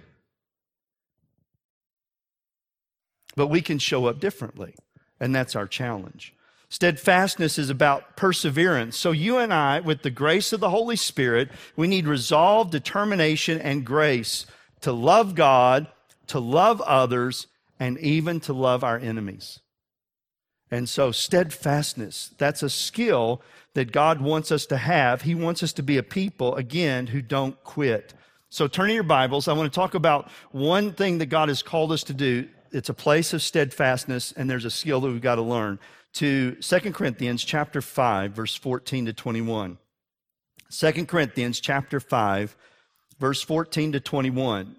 But 3.36 3.48
we 3.48 3.62
can 3.62 3.78
show 3.78 4.06
up 4.06 4.22
differently. 4.22 4.74
And 5.20 5.36
that's 5.36 5.54
our 5.54 5.68
challenge. 5.68 6.34
Steadfastness 6.70 7.58
is 7.58 7.70
about 7.70 8.18
perseverance. 8.18 8.98
So, 8.98 9.12
you 9.12 9.38
and 9.38 9.54
I, 9.54 9.80
with 9.80 10.02
the 10.02 10.10
grace 10.10 10.52
of 10.52 10.60
the 10.60 10.70
Holy 10.70 10.98
Spirit, 10.98 11.50
we 11.78 11.88
need 11.88 12.08
resolve, 12.08 12.72
determination, 12.72 13.60
and 13.60 13.86
grace 13.86 14.46
to 14.82 14.92
love 14.92 15.34
God, 15.34 15.88
to 16.28 16.40
love 16.40 16.82
others, 16.82 17.48
and 17.80 17.98
even 18.00 18.42
to 18.42 18.54
love 18.54 18.84
our 18.84 18.98
enemies. 18.98 19.62
And 20.70 20.90
so, 20.90 21.14
steadfastness, 21.14 22.32
that's 22.38 22.64
a 22.64 22.70
skill 22.70 23.42
that 23.74 23.94
God 23.94 24.20
wants 24.20 24.52
us 24.52 24.66
to 24.66 24.78
have. 24.78 25.22
He 25.22 25.36
wants 25.36 25.64
us 25.64 25.72
to 25.74 25.84
be 25.84 25.98
a 25.98 26.04
people, 26.04 26.56
again, 26.56 27.08
who 27.08 27.22
don't 27.22 27.64
quit. 27.64 28.14
So, 28.50 28.68
turn 28.68 28.90
in 28.90 28.96
your 28.96 29.04
Bibles. 29.04 29.48
I 29.48 29.54
want 29.54 29.72
to 29.72 29.76
talk 29.76 29.94
about 29.94 30.30
one 30.52 30.92
thing 30.92 31.20
that 31.20 31.28
God 31.28 31.48
has 31.48 31.64
called 31.64 31.94
us 31.94 32.04
to 32.04 32.14
do. 32.14 32.50
It's 32.74 32.90
a 32.90 32.94
place 32.94 33.32
of 33.32 33.42
steadfastness, 33.42 34.34
and 34.34 34.50
there's 34.50 34.66
a 34.66 34.70
skill 34.70 35.00
that 35.00 35.08
we've 35.08 35.22
got 35.22 35.36
to 35.36 35.42
learn 35.42 35.80
to 36.14 36.56
2 36.56 36.80
Corinthians 36.94 37.44
chapter 37.44 37.82
5 37.82 38.32
verse 38.32 38.56
14 38.56 39.08
to 39.08 39.14
21. 39.14 39.78
2 40.70 41.06
Corinthians 41.06 41.60
chapter 41.60 42.00
5 42.00 42.56
verse 43.20 43.42
14 43.42 43.94
to 43.94 44.00
21. 44.00 44.76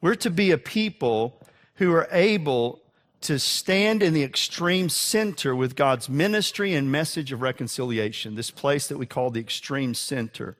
We're 0.00 0.14
to 0.16 0.30
be 0.30 0.50
a 0.50 0.58
people 0.58 1.40
who 1.76 1.92
are 1.92 2.08
able 2.10 2.82
to 3.22 3.38
stand 3.38 4.02
in 4.02 4.12
the 4.12 4.22
extreme 4.22 4.90
center 4.90 5.56
with 5.56 5.76
God's 5.76 6.10
ministry 6.10 6.74
and 6.74 6.92
message 6.92 7.32
of 7.32 7.40
reconciliation, 7.40 8.34
this 8.34 8.50
place 8.50 8.86
that 8.88 8.98
we 8.98 9.06
call 9.06 9.30
the 9.30 9.40
extreme 9.40 9.94
center. 9.94 10.56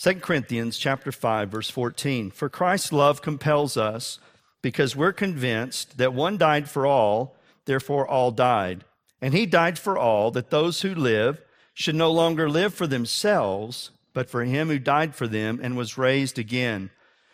2 0.00 0.14
Corinthians 0.20 0.78
chapter 0.78 1.10
5 1.10 1.50
verse 1.50 1.70
14. 1.70 2.30
For 2.30 2.48
Christ's 2.48 2.92
love 2.92 3.20
compels 3.20 3.76
us 3.76 4.20
because 4.62 4.94
we're 4.94 5.12
convinced 5.12 5.98
that 5.98 6.14
one 6.14 6.38
died 6.38 6.70
for 6.70 6.86
all 6.86 7.34
therefore 7.68 8.08
all 8.08 8.30
died. 8.30 8.82
And 9.20 9.34
he 9.34 9.44
died 9.44 9.78
for 9.78 9.98
all, 9.98 10.30
that 10.30 10.48
those 10.48 10.80
who 10.80 10.94
live 10.94 11.42
should 11.74 11.94
no 11.94 12.10
longer 12.10 12.48
live 12.48 12.72
for 12.72 12.86
themselves, 12.86 13.90
but 14.14 14.30
for 14.30 14.42
him 14.44 14.68
who 14.68 14.78
died 14.78 15.14
for 15.14 15.28
them 15.28 15.60
and 15.62 15.76
was 15.76 15.98
raised 15.98 16.38
again. 16.38 16.90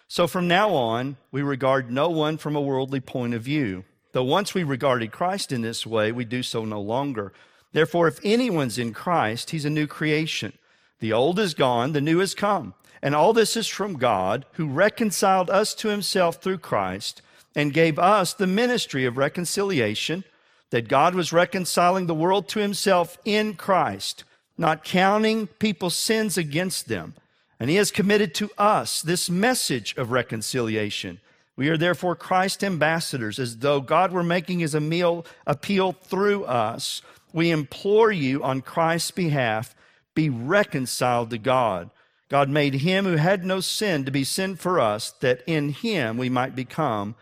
So 0.09 0.27
from 0.27 0.49
now 0.49 0.71
on, 0.75 1.19
we 1.31 1.41
regard 1.41 1.89
no 1.89 2.11
one 2.11 2.37
from 2.37 2.57
a 2.57 2.61
worldly 2.61 2.99
point 2.99 3.33
of 3.33 3.43
view. 3.43 3.85
Though 4.11 4.25
once 4.25 4.55
we 4.55 4.65
regarded 4.65 5.13
Christ 5.13 5.53
in 5.53 5.63
this 5.63 5.87
way, 5.87 6.11
we 6.11 6.25
do 6.25 6.43
so 6.43 6.65
no 6.65 6.81
longer. 6.81 7.33
Therefore, 7.73 8.09
if 8.09 8.19
anyone's 8.25 8.77
in 8.77 8.93
Christ, 8.93 9.51
he's 9.51 9.65
a 9.65 9.71
new 9.71 9.87
creation. 9.87 10.53
The 10.99 11.13
old 11.13 11.39
is 11.39 11.55
gone, 11.55 11.93
the 11.93 12.01
new 12.01 12.19
has 12.19 12.35
come. 12.35 12.75
And 13.01 13.15
all 13.15 13.33
this 13.33 13.57
is 13.57 13.69
from 13.69 13.99
God, 13.99 14.47
who 14.55 14.67
reconciled 14.67 15.49
us 15.49 15.75
to 15.77 15.89
himself 15.89 16.43
through 16.43 16.59
Christ 16.59 17.23
and 17.55 17.73
gave 17.73 17.99
us 17.99 18.35
the 18.35 18.47
ministry 18.47 19.05
of 19.05 19.17
reconciliation, 19.17 20.25
that 20.71 20.89
God 20.89 21.15
was 21.15 21.33
reconciling 21.33 22.07
the 22.07 22.15
world 22.15 22.49
to 22.49 22.61
himself 22.61 23.17
in 23.25 23.55
Christ, 23.55 24.25
not 24.59 24.85
counting 24.85 25.47
people's 25.47 25.95
sins 25.95 26.37
against 26.37 26.89
them. 26.89 27.15
And 27.61 27.71
he 27.71 27.77
has 27.77 27.91
committed 27.91 28.35
to 28.35 28.51
us 28.59 29.01
this 29.01 29.31
message 29.31 29.95
of 29.97 30.11
reconciliation. 30.11 31.21
We 31.57 31.69
are 31.69 31.77
therefore 31.77 32.17
Christ 32.17 32.65
ambassadors, 32.65 33.39
as 33.39 33.59
though 33.59 33.81
God 33.81 34.11
were 34.11 34.25
making 34.25 34.59
his 34.59 34.75
appeal, 34.75 35.25
appeal 35.47 35.93
through 35.93 36.45
us. 36.45 37.01
We 37.33 37.53
implore 37.53 38.11
you 38.11 38.43
on 38.43 38.61
Christ's 38.61 39.13
behalf, 39.13 39.77
be 40.15 40.29
reconciled 40.29 41.31
to 41.31 41.39
God. 41.39 41.91
God 42.29 42.49
made 42.49 42.75
him 42.75 43.05
who 43.05 43.17
had 43.17 43.45
no 43.45 43.61
sin 43.61 44.05
to 44.05 44.11
be 44.11 44.25
sin 44.25 44.57
for 44.57 44.81
us, 44.81 45.13
that 45.21 45.43
in 45.47 45.69
him 45.69 46.17
we 46.17 46.29
might 46.29 46.57
become 46.57 47.15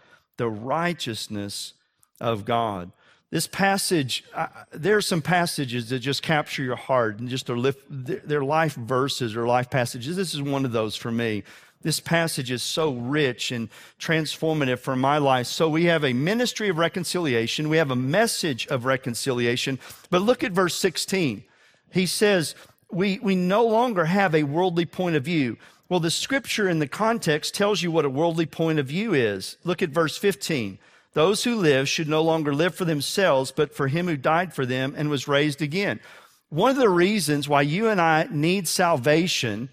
the 0.42 0.50
righteousness 0.50 1.74
of 2.20 2.44
God. 2.44 2.90
This 3.30 3.46
passage, 3.46 4.24
uh, 4.34 4.48
there 4.72 4.96
are 4.96 5.00
some 5.00 5.22
passages 5.22 5.88
that 5.90 6.00
just 6.00 6.20
capture 6.20 6.64
your 6.64 6.74
heart 6.74 7.20
and 7.20 7.28
just 7.28 7.48
are 7.48 7.56
lift, 7.56 7.84
they're 7.88 8.42
life 8.42 8.74
verses 8.74 9.36
or 9.36 9.46
life 9.46 9.70
passages. 9.70 10.16
This 10.16 10.34
is 10.34 10.42
one 10.42 10.64
of 10.64 10.72
those 10.72 10.96
for 10.96 11.12
me. 11.12 11.44
This 11.82 12.00
passage 12.00 12.50
is 12.50 12.60
so 12.60 12.92
rich 12.92 13.52
and 13.52 13.68
transformative 14.00 14.80
for 14.80 14.96
my 14.96 15.18
life. 15.18 15.46
So 15.46 15.68
we 15.68 15.84
have 15.84 16.02
a 16.02 16.12
ministry 16.12 16.68
of 16.68 16.76
reconciliation. 16.76 17.68
We 17.68 17.76
have 17.76 17.92
a 17.92 17.96
message 17.96 18.66
of 18.66 18.84
reconciliation. 18.84 19.78
But 20.10 20.22
look 20.22 20.42
at 20.42 20.50
verse 20.50 20.74
16. 20.74 21.44
He 21.92 22.06
says, 22.06 22.56
we, 22.90 23.20
we 23.20 23.36
no 23.36 23.64
longer 23.64 24.06
have 24.06 24.34
a 24.34 24.42
worldly 24.42 24.86
point 24.86 25.14
of 25.14 25.24
view. 25.24 25.56
Well, 25.92 26.00
the 26.00 26.10
scripture 26.10 26.70
in 26.70 26.78
the 26.78 26.88
context 26.88 27.54
tells 27.54 27.82
you 27.82 27.90
what 27.90 28.06
a 28.06 28.08
worldly 28.08 28.46
point 28.46 28.78
of 28.78 28.86
view 28.86 29.12
is. 29.12 29.58
Look 29.62 29.82
at 29.82 29.90
verse 29.90 30.16
15. 30.16 30.78
Those 31.12 31.44
who 31.44 31.54
live 31.54 31.86
should 31.86 32.08
no 32.08 32.22
longer 32.22 32.54
live 32.54 32.74
for 32.74 32.86
themselves, 32.86 33.52
but 33.52 33.74
for 33.74 33.88
him 33.88 34.08
who 34.08 34.16
died 34.16 34.54
for 34.54 34.64
them 34.64 34.94
and 34.96 35.10
was 35.10 35.28
raised 35.28 35.60
again. 35.60 36.00
One 36.48 36.70
of 36.70 36.78
the 36.78 36.88
reasons 36.88 37.46
why 37.46 37.60
you 37.60 37.90
and 37.90 38.00
I 38.00 38.26
need 38.30 38.68
salvation 38.68 39.68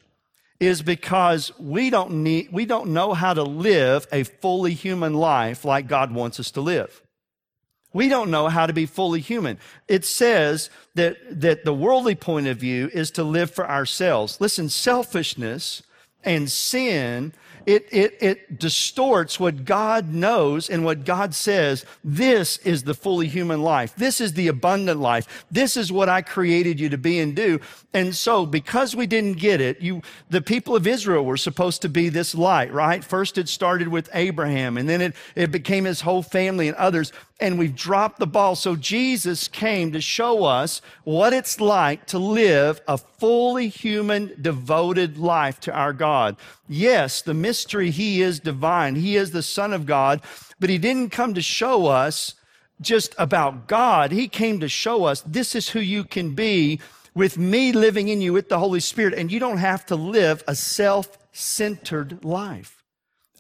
is 0.60 0.82
because 0.82 1.58
we 1.58 1.89
don't 1.89 2.21
need, 2.21 2.51
we 2.51 2.65
don't 2.65 2.89
know 2.89 3.13
how 3.13 3.34
to 3.34 3.43
live 3.43 4.05
a 4.12 4.23
fully 4.23 4.73
human 4.73 5.13
life 5.13 5.63
like 5.63 5.88
God 5.88 6.12
wants 6.12 6.38
us 6.38 6.51
to 6.51 6.60
live. 6.60 7.01
We 7.93 8.10
don't 8.10 8.29
know 8.29 8.49
how 8.49 8.65
to 8.65 8.73
be 8.73 8.88
fully 8.88 9.21
human. 9.21 9.58
It 9.88 10.03
says 10.03 10.69
that, 10.95 11.15
that 11.39 11.63
the 11.63 11.73
worldly 11.73 12.15
point 12.15 12.47
of 12.47 12.58
view 12.58 12.89
is 12.93 13.10
to 13.12 13.23
live 13.23 13.51
for 13.51 13.65
ourselves. 13.65 14.41
Listen, 14.41 14.67
selfishness 14.67 15.82
and 16.23 16.49
sin, 16.49 17.34
it, 17.65 17.88
it, 17.91 18.17
it 18.19 18.60
distorts 18.60 19.39
what 19.39 19.63
God 19.63 20.12
knows 20.12 20.69
and 20.69 20.84
what 20.84 21.05
God 21.05 21.36
says. 21.36 21.86
This 22.03 22.58
is 22.58 22.84
the 22.84 22.95
fully 22.95 23.27
human 23.27 23.62
life. 23.62 23.95
This 23.95 24.19
is 24.19 24.34
the 24.34 24.47
abundant 24.47 24.99
life. 24.99 25.45
This 25.51 25.77
is 25.77 25.91
what 25.91 26.10
I 26.10 26.23
created 26.23 26.79
you 26.79 26.89
to 26.89 26.97
be 26.97 27.19
and 27.19 27.36
do. 27.36 27.60
And 27.93 28.15
so, 28.15 28.45
because 28.47 28.95
we 28.95 29.05
didn't 29.05 29.38
get 29.38 29.62
it, 29.62 29.82
you, 29.82 30.01
the 30.29 30.41
people 30.41 30.75
of 30.75 30.88
Israel 30.88 31.23
were 31.23 31.38
supposed 31.38 31.84
to 31.84 31.89
be 31.89 32.10
this 32.10 32.34
light, 32.34 32.73
right? 32.73 33.03
First, 33.03 33.38
it 33.38 33.47
started 33.47 33.89
with 33.89 34.10
Abraham, 34.13 34.77
and 34.77 34.89
then 34.89 35.01
it, 35.01 35.15
it 35.36 35.51
became 35.51 35.86
his 35.86 36.01
whole 36.01 36.23
family 36.23 36.67
and 36.67 36.77
others 36.77 37.12
and 37.39 37.58
we've 37.58 37.75
dropped 37.75 38.19
the 38.19 38.28
ball. 38.28 38.56
So 38.56 38.75
Jesus 38.75 39.47
came 39.47 39.91
to 39.91 40.02
show 40.02 40.43
us 40.43 40.82
what 41.04 41.34
it's 41.34 41.62
like 41.62 42.06
to 42.08 42.19
live 42.19 42.82
a 42.88 42.97
fully 42.97 43.69
human, 43.69 44.36
devoted 44.41 45.17
life 45.17 45.60
to 45.62 45.73
our 45.73 45.93
God. 45.93 46.36
Yes, 46.67 47.21
the 47.21 47.34
mystery, 47.34 47.91
He 47.91 48.21
is 48.21 48.39
divine. 48.39 48.95
He 48.95 49.15
is 49.15 49.32
the 49.32 49.43
Son 49.43 49.73
of 49.73 49.86
God, 49.86 50.21
but 50.60 50.69
He 50.69 50.78
didn't 50.78 51.12
come 51.12 51.34
to 51.34 51.41
show 51.41 51.88
us 51.88 52.36
just 52.82 53.15
about 53.17 53.67
God. 53.67 54.12
He 54.12 54.28
came 54.28 54.60
to 54.60 54.69
show 54.69 55.06
us 55.06 55.21
this 55.21 55.56
is 55.56 55.69
who 55.69 55.80
you 55.80 56.04
can 56.04 56.36
be 56.36 56.80
with 57.13 57.38
me 57.38 57.71
living 57.71 58.08
in 58.08 58.21
you 58.21 58.34
with 58.34 58.49
the 58.49 58.60
Holy 58.60 58.80
Spirit. 58.80 59.13
And 59.13 59.32
you 59.32 59.39
don't 59.39 59.58
have 59.58 59.86
to 59.88 59.95
live 59.95 60.43
a 60.47 60.56
self-centered 60.56 62.23
life 62.23 62.79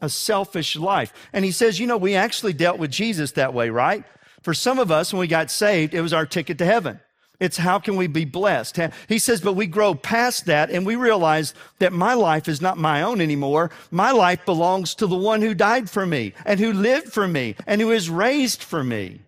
a 0.01 0.09
selfish 0.09 0.75
life. 0.75 1.13
And 1.33 1.43
he 1.45 1.51
says, 1.51 1.79
you 1.79 1.87
know, 1.87 1.97
we 1.97 2.15
actually 2.15 2.53
dealt 2.53 2.79
with 2.79 2.91
Jesus 2.91 3.31
that 3.33 3.53
way, 3.53 3.69
right? 3.69 4.03
For 4.41 4.53
some 4.53 4.79
of 4.79 4.91
us, 4.91 5.11
when 5.11 5.19
we 5.19 5.27
got 5.27 5.51
saved, 5.51 5.93
it 5.93 6.01
was 6.01 6.13
our 6.13 6.25
ticket 6.25 6.57
to 6.59 6.65
heaven. 6.65 6.99
It's 7.39 7.57
how 7.57 7.79
can 7.79 7.95
we 7.95 8.07
be 8.07 8.25
blessed? 8.25 8.79
He 9.07 9.17
says, 9.17 9.39
but 9.39 9.53
we 9.53 9.65
grow 9.65 9.95
past 9.95 10.45
that 10.47 10.69
and 10.69 10.85
we 10.85 10.97
realize 10.97 11.53
that 11.79 11.93
my 11.93 12.13
life 12.13 12.49
is 12.49 12.61
not 12.61 12.77
my 12.77 13.01
own 13.01 13.21
anymore. 13.21 13.71
My 13.91 14.11
life 14.11 14.45
belongs 14.45 14.93
to 14.95 15.07
the 15.07 15.15
one 15.15 15.41
who 15.41 15.53
died 15.53 15.89
for 15.89 16.05
me 16.05 16.33
and 16.45 16.59
who 16.59 16.73
lived 16.73 17.13
for 17.13 17.27
me 17.27 17.55
and 17.65 17.79
who 17.79 17.91
is 17.91 18.09
raised 18.09 18.61
for 18.61 18.83
me. 18.83 19.21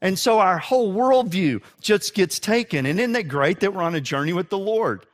And 0.00 0.16
so 0.16 0.38
our 0.38 0.58
whole 0.58 0.94
worldview 0.94 1.62
just 1.80 2.14
gets 2.14 2.38
taken. 2.38 2.86
And 2.86 3.00
isn't 3.00 3.12
that 3.12 3.28
great 3.28 3.60
that 3.60 3.74
we're 3.74 3.82
on 3.82 3.96
a 3.96 4.00
journey 4.00 4.32
with 4.32 4.50
the 4.50 4.58
Lord? 4.58 5.04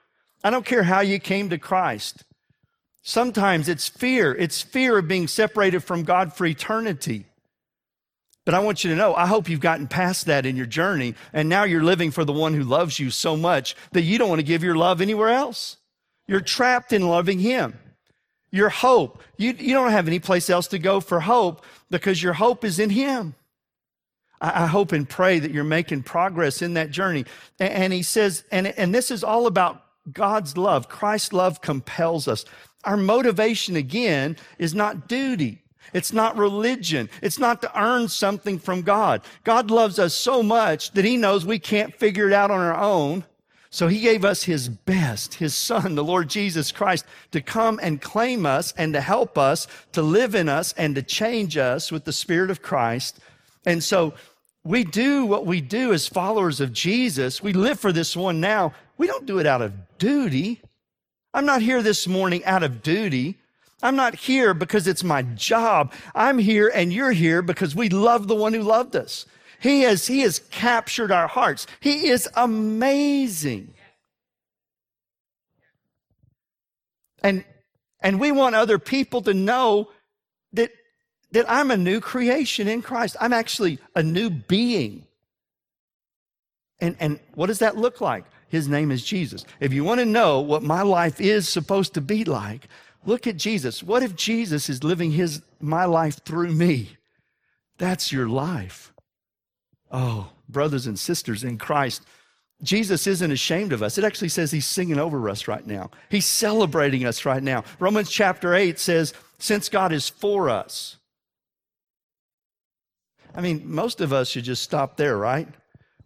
I 0.45 0.51
don't 0.51 0.66
care 0.66 0.83
how 0.83 1.01
you 1.01 1.19
came 1.19 1.49
to 1.51 1.59
Christ. 1.59 2.25
Sometimes 3.03 3.69
it's 3.69 3.89
fear. 3.89 4.35
It's 4.35 4.61
fear 4.61 4.99
of 4.99 5.09
being 5.09 5.27
separated 5.27 5.81
from 5.81 6.03
God 6.03 6.33
for 6.33 6.47
eternity. 6.47 7.27
But 8.45 8.55
I 8.55 8.61
want 8.61 8.85
you 8.85 8.91
to 8.91 8.97
know, 8.97 9.15
I 9.15 9.27
hope 9.27 9.49
you've 9.49 9.61
gotten 9.61 9.87
past 9.87 10.27
that 10.27 10.47
in 10.47 10.57
your 10.57 10.67
journey. 10.67 11.15
And 11.33 11.49
now 11.49 11.65
you're 11.65 11.83
living 11.83 12.11
for 12.11 12.25
the 12.25 12.33
one 12.33 12.55
who 12.55 12.65
loves 12.65 12.99
you 12.99 13.11
so 13.11 13.37
much 13.37 13.77
that 13.93 14.03
you 14.03 14.19
don't 14.19 14.29
want 14.29 14.41
to 14.41 14.47
give 14.47 14.65
your 14.65 14.77
love 14.77 15.01
anywhere 15.01 15.29
else. 15.29 15.77
You're 16.27 16.41
trapped 16.41 16.93
in 16.93 17.07
loving 17.07 17.39
him. 17.39 17.79
Your 18.53 18.69
hope, 18.69 19.23
you, 19.37 19.53
you 19.53 19.75
don't 19.75 19.93
have 19.93 20.09
any 20.09 20.19
place 20.19 20.51
else 20.51 20.67
to 20.69 20.79
go 20.79 21.01
for 21.01 21.21
hope 21.21 21.65
because 21.91 22.23
your 22.23 22.33
hope 22.33 22.65
is 22.65 22.79
in 22.79 22.91
him. 22.91 23.35
I, 24.41 24.65
I 24.65 24.67
hope 24.67 24.93
and 24.93 25.09
pray 25.09 25.39
that 25.39 25.53
you're 25.53 25.63
making 25.63 26.03
progress 26.03 26.61
in 26.63 26.75
that 26.75 26.91
journey. 26.91 27.27
And, 27.61 27.73
and 27.73 27.93
he 27.93 28.03
says, 28.03 28.43
and, 28.51 28.67
and 28.67 28.95
this 28.95 29.11
is 29.11 29.23
all 29.23 29.47
about 29.47 29.85
God's 30.11 30.57
love. 30.57 30.89
Christ's 30.89 31.33
love 31.33 31.61
compels 31.61 32.27
us. 32.27 32.45
Our 32.85 32.97
motivation 32.97 33.77
again 33.77 34.37
is 34.59 34.75
not 34.75 35.09
duty. 35.09 35.62
It's 35.93 36.12
not 36.12 36.37
religion. 36.37 37.11
It's 37.23 37.38
not 37.38 37.62
to 37.62 37.81
earn 37.81 38.09
something 38.09 38.59
from 38.59 38.83
God. 38.83 39.23
God 39.45 39.71
loves 39.71 39.99
us 39.99 40.14
so 40.14 40.43
much 40.43 40.93
that 40.93 41.05
he 41.05 41.16
knows 41.16 41.45
we 41.45 41.59
can't 41.59 41.95
figure 41.95 42.29
it 42.29 42.33
out 42.33 42.51
on 42.51 42.61
our 42.61 42.77
own. 42.77 43.25
So 43.73 43.87
he 43.87 44.01
gave 44.01 44.25
us 44.25 44.43
his 44.43 44.69
best, 44.69 45.35
his 45.35 45.55
son, 45.55 45.95
the 45.95 46.05
Lord 46.05 46.29
Jesus 46.29 46.73
Christ, 46.73 47.05
to 47.31 47.40
come 47.40 47.79
and 47.81 48.03
claim 48.03 48.45
us 48.45 48.75
and 48.77 48.93
to 48.95 49.01
help 49.01 49.38
us, 49.38 49.69
to 49.93 50.03
live 50.03 50.35
in 50.35 50.49
us 50.49 50.73
and 50.77 50.95
to 50.97 51.03
change 51.03 51.57
us 51.57 51.93
with 51.93 52.05
the 52.05 52.12
Spirit 52.12 52.51
of 52.51 52.62
Christ. 52.62 53.21
And 53.64 53.83
so 53.83 54.14
we 54.64 54.83
do 54.83 55.25
what 55.25 55.47
we 55.47 55.61
do 55.61 55.93
as 55.93 56.09
followers 56.09 56.61
of 56.61 56.73
Jesus. 56.73 57.43
We 57.43 57.53
live 57.53 57.79
for 57.79 57.93
this 57.93 58.16
one 58.16 58.40
now. 58.40 58.75
We 58.99 59.07
don't 59.07 59.27
do 59.27 59.38
it 59.38 59.47
out 59.47 59.62
of 59.62 59.73
duty. 59.99 60.61
I'm 61.33 61.47
not 61.47 61.62
here 61.62 61.83
this 61.83 62.07
morning 62.07 62.45
out 62.45 62.62
of 62.62 62.83
duty. 62.83 63.37
I'm 63.83 63.97
not 63.97 64.14
here 64.14 64.53
because 64.53 64.87
it's 64.87 65.05
my 65.05 65.23
job. 65.23 65.93
I'm 66.14 66.38
here 66.38 66.71
and 66.75 66.93
you're 66.93 67.12
here 67.12 67.40
because 67.40 67.75
we 67.75 67.88
love 67.88 68.29
the 68.29 68.35
one 68.35 68.53
who 68.53 68.62
loved 68.62 68.97
us. 68.97 69.27
He 69.61 69.83
has, 69.83 70.07
he 70.07 70.21
has 70.21 70.40
captured 70.51 71.12
our 71.12 71.29
hearts. 71.29 71.66
He 71.81 72.09
is 72.09 72.29
amazing. 72.35 73.75
And, 77.23 77.45
and 78.01 78.19
we 78.19 78.33
want 78.33 78.55
other 78.55 78.79
people 78.79 79.23
to 79.23 79.35
know 79.35 79.90
that, 80.55 80.73
that 81.33 81.45
I'm 81.49 81.71
a 81.71 81.77
new 81.77 82.01
creation 82.01 82.69
in 82.69 82.83
Christ. 82.83 83.16
I'm 83.21 83.35
actually 83.35 83.79
a 83.95 84.03
new 84.03 84.31
being. 84.31 85.07
And, 86.81 86.97
and 86.99 87.21
what 87.35 87.47
does 87.47 87.59
that 87.59 87.77
look 87.77 88.01
like? 88.01 88.25
His 88.51 88.69
name 88.69 88.91
is 88.91 89.05
Jesus. 89.05 89.47
If 89.61 89.73
you 89.73 89.85
want 89.85 90.01
to 90.01 90.07
know 90.07 90.41
what 90.41 90.63
my 90.63 90.83
life 90.83 91.21
is 91.21 91.49
supposed 91.49 91.95
to 91.95 92.01
be 92.01 92.25
like, 92.25 92.69
look 93.07 93.27
at 93.27 93.37
Jesus. 93.37 93.83
What 93.83 94.03
if 94.03 94.15
Jesus 94.15 94.69
is 94.69 94.85
living 94.85 95.13
his, 95.13 95.41
my 95.61 95.85
life 95.87 96.23
through 96.25 96.53
me? 96.53 96.97
That's 97.79 98.13
your 98.13 98.29
life. 98.29 98.93
Oh, 99.91 100.31
brothers 100.49 100.87
and 100.87 100.99
sisters 100.99 101.45
in 101.45 101.59
Christ, 101.59 102.03
Jesus 102.63 103.07
isn't 103.07 103.31
ashamed 103.31 103.73
of 103.73 103.83
us. 103.83 103.97
It 103.97 104.05
actually 104.05 104.29
says 104.29 104.51
he's 104.51 104.67
singing 104.67 104.99
over 104.99 105.31
us 105.31 105.49
right 105.49 105.67
now. 105.67 105.91
He's 106.11 106.27
celebrating 106.27 107.07
us 107.07 107.25
right 107.25 107.43
now. 107.43 107.65
Romans 107.79 108.11
chapter 108.11 108.55
8 108.55 108.79
says, 108.79 109.15
since 109.39 109.69
God 109.69 109.93
is 109.93 110.09
for 110.09 110.51
us. 110.51 110.97
I 113.35 113.41
mean, 113.41 113.63
most 113.65 114.01
of 114.01 114.13
us 114.13 114.29
should 114.29 114.45
just 114.45 114.63
stop 114.63 114.97
there, 114.97 115.17
right? 115.17 115.49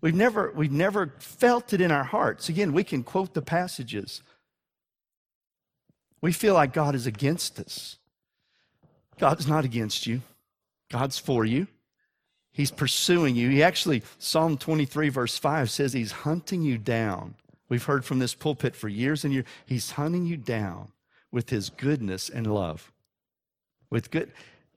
We've 0.04 0.14
never, 0.14 0.52
we've 0.54 0.70
never 0.70 1.14
felt 1.18 1.72
it 1.72 1.80
in 1.80 1.90
our 1.90 2.04
hearts. 2.04 2.50
Again, 2.50 2.74
we 2.74 2.84
can 2.84 3.02
quote 3.02 3.32
the 3.32 3.40
passages. 3.40 4.20
We 6.20 6.30
feel 6.30 6.52
like 6.52 6.74
God 6.74 6.94
is 6.94 7.06
against 7.06 7.58
us. 7.58 7.96
God's 9.18 9.48
not 9.48 9.64
against 9.64 10.06
you, 10.06 10.20
God's 10.92 11.18
for 11.18 11.46
you. 11.46 11.68
He's 12.52 12.70
pursuing 12.70 13.34
you. 13.34 13.48
He 13.48 13.62
actually, 13.62 14.02
Psalm 14.18 14.58
23, 14.58 15.08
verse 15.08 15.38
5 15.38 15.70
says 15.70 15.94
he's 15.94 16.12
hunting 16.12 16.60
you 16.60 16.76
down. 16.76 17.34
We've 17.70 17.84
heard 17.84 18.04
from 18.04 18.18
this 18.18 18.34
pulpit 18.34 18.76
for 18.76 18.90
years 18.90 19.24
and 19.24 19.32
years. 19.32 19.46
He's 19.64 19.92
hunting 19.92 20.26
you 20.26 20.36
down 20.36 20.92
with 21.32 21.48
his 21.48 21.70
goodness 21.70 22.28
and 22.28 22.46
love. 22.46 22.92
With 23.88 24.10
good, 24.10 24.32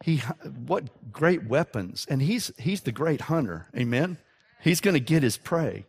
he, 0.06 0.20
what 0.66 1.12
great 1.12 1.44
weapons. 1.48 2.08
And 2.10 2.22
he's, 2.22 2.50
he's 2.58 2.80
the 2.80 2.94
great 2.94 3.20
hunter. 3.20 3.68
Amen. 3.76 4.20
He's 4.62 4.82
going 4.82 4.94
to 4.94 5.00
get 5.00 5.24
his 5.24 5.38
prey. 5.38 5.86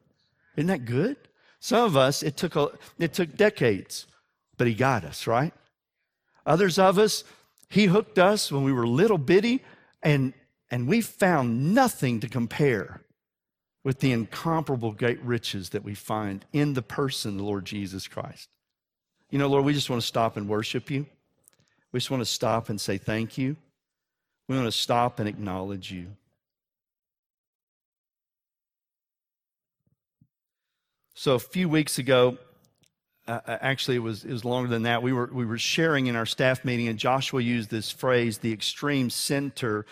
Isn't 0.56 0.68
that 0.68 0.84
good? 0.84 1.16
Some 1.60 1.84
of 1.84 1.96
us, 1.96 2.22
it 2.22 2.36
took, 2.36 2.56
a, 2.56 2.70
it 2.98 3.12
took 3.12 3.36
decades, 3.36 4.06
but 4.56 4.66
he 4.66 4.74
got 4.74 5.04
us, 5.04 5.26
right? 5.26 5.52
Others 6.46 6.78
of 6.78 6.98
us, 6.98 7.24
he 7.68 7.86
hooked 7.86 8.18
us 8.18 8.50
when 8.50 8.64
we 8.64 8.72
were 8.72 8.86
little 8.86 9.18
bitty, 9.18 9.62
and, 10.02 10.32
and 10.70 10.86
we 10.86 11.00
found 11.00 11.74
nothing 11.74 12.20
to 12.20 12.28
compare 12.28 13.02
with 13.84 14.00
the 14.00 14.12
incomparable 14.12 14.92
great 14.92 15.22
riches 15.22 15.70
that 15.70 15.84
we 15.84 15.94
find 15.94 16.44
in 16.52 16.74
the 16.74 16.82
person, 16.82 17.36
the 17.36 17.44
Lord 17.44 17.64
Jesus 17.64 18.06
Christ. 18.06 18.48
You 19.30 19.38
know, 19.38 19.48
Lord, 19.48 19.64
we 19.64 19.74
just 19.74 19.90
want 19.90 20.00
to 20.02 20.06
stop 20.06 20.36
and 20.36 20.48
worship 20.48 20.90
you. 20.90 21.06
We 21.92 22.00
just 22.00 22.10
want 22.10 22.20
to 22.20 22.26
stop 22.26 22.68
and 22.68 22.80
say 22.80 22.98
thank 22.98 23.38
you. 23.38 23.56
We 24.46 24.56
want 24.56 24.66
to 24.66 24.72
stop 24.72 25.18
and 25.18 25.28
acknowledge 25.28 25.90
you. 25.90 26.08
So 31.20 31.34
a 31.34 31.40
few 31.40 31.68
weeks 31.68 31.98
ago, 31.98 32.38
uh, 33.26 33.40
uh, 33.44 33.58
actually 33.60 33.96
it 33.96 34.04
was, 34.04 34.22
it 34.22 34.30
was 34.30 34.44
longer 34.44 34.68
than 34.68 34.84
that. 34.84 35.02
We 35.02 35.12
were, 35.12 35.28
we 35.32 35.44
were 35.44 35.58
sharing 35.58 36.06
in 36.06 36.14
our 36.14 36.24
staff 36.24 36.64
meeting, 36.64 36.86
and 36.86 36.96
Joshua 36.96 37.42
used 37.42 37.70
this 37.70 37.90
phrase, 37.90 38.38
the 38.38 38.52
extreme 38.52 39.10
center. 39.10 39.84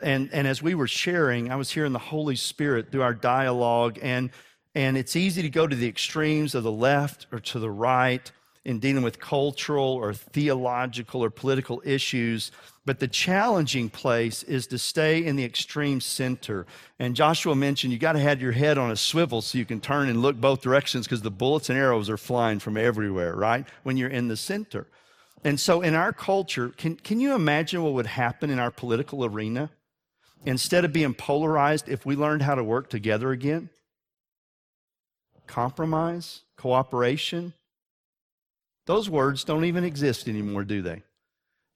And, 0.00 0.30
and 0.32 0.46
as 0.46 0.62
we 0.62 0.76
were 0.76 0.86
sharing, 0.86 1.50
I 1.50 1.56
was 1.56 1.72
hearing 1.72 1.92
the 1.92 1.98
Holy 1.98 2.36
Spirit 2.36 2.92
through 2.92 3.02
our 3.02 3.14
dialogue, 3.14 3.98
and, 4.00 4.30
and 4.76 4.96
it's 4.96 5.16
easy 5.16 5.42
to 5.42 5.50
go 5.50 5.66
to 5.66 5.74
the 5.74 5.88
extremes 5.88 6.54
of 6.54 6.62
the 6.62 6.70
left 6.70 7.26
or 7.32 7.40
to 7.40 7.58
the 7.58 7.68
right 7.68 8.30
in 8.64 8.78
dealing 8.78 9.02
with 9.02 9.18
cultural 9.18 9.94
or 9.94 10.14
theological 10.14 11.24
or 11.24 11.30
political 11.30 11.82
issues. 11.84 12.52
But 12.86 13.00
the 13.00 13.08
challenging 13.08 13.88
place 13.88 14.42
is 14.42 14.66
to 14.66 14.78
stay 14.78 15.24
in 15.24 15.36
the 15.36 15.44
extreme 15.44 16.02
center. 16.02 16.66
And 16.98 17.16
Joshua 17.16 17.54
mentioned 17.54 17.92
you 17.92 17.98
got 17.98 18.12
to 18.12 18.20
have 18.20 18.42
your 18.42 18.52
head 18.52 18.76
on 18.76 18.90
a 18.90 18.96
swivel 18.96 19.40
so 19.40 19.56
you 19.56 19.64
can 19.64 19.80
turn 19.80 20.10
and 20.10 20.20
look 20.20 20.38
both 20.38 20.60
directions 20.60 21.06
because 21.06 21.22
the 21.22 21.30
bullets 21.30 21.70
and 21.70 21.78
arrows 21.78 22.10
are 22.10 22.18
flying 22.18 22.58
from 22.58 22.76
everywhere, 22.76 23.34
right? 23.34 23.66
When 23.84 23.96
you're 23.96 24.10
in 24.10 24.28
the 24.28 24.36
center. 24.36 24.86
And 25.44 25.58
so 25.58 25.80
in 25.80 25.94
our 25.94 26.12
culture, 26.12 26.70
can, 26.70 26.96
can 26.96 27.20
you 27.20 27.34
imagine 27.34 27.82
what 27.82 27.94
would 27.94 28.06
happen 28.06 28.50
in 28.50 28.58
our 28.58 28.70
political 28.70 29.24
arena? 29.24 29.70
Instead 30.44 30.84
of 30.84 30.92
being 30.92 31.14
polarized, 31.14 31.88
if 31.88 32.04
we 32.04 32.16
learned 32.16 32.42
how 32.42 32.54
to 32.54 32.62
work 32.62 32.90
together 32.90 33.30
again, 33.30 33.70
compromise, 35.46 36.42
cooperation, 36.56 37.54
those 38.86 39.08
words 39.08 39.44
don't 39.44 39.64
even 39.64 39.84
exist 39.84 40.28
anymore, 40.28 40.64
do 40.64 40.82
they? 40.82 41.02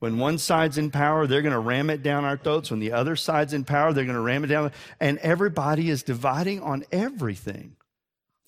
When 0.01 0.19
one 0.19 0.39
side's 0.39 0.79
in 0.79 0.91
power, 0.91 1.27
they're 1.27 1.43
going 1.43 1.53
to 1.53 1.59
ram 1.59 1.91
it 1.91 2.03
down 2.03 2.25
our 2.25 2.37
throats. 2.37 2.71
When 2.71 2.79
the 2.81 2.93
other 2.93 3.17
side's 3.17 3.53
in 3.53 3.65
power, 3.65 3.93
they're 3.93 4.05
going 4.05 4.15
to 4.15 4.21
ram 4.21 4.45
it 4.45 4.49
down. 4.49 4.71
And 5.01 5.19
everybody 5.19 5.91
is 5.91 6.03
dividing 6.03 6.63
on 6.63 6.85
everything. 6.93 7.77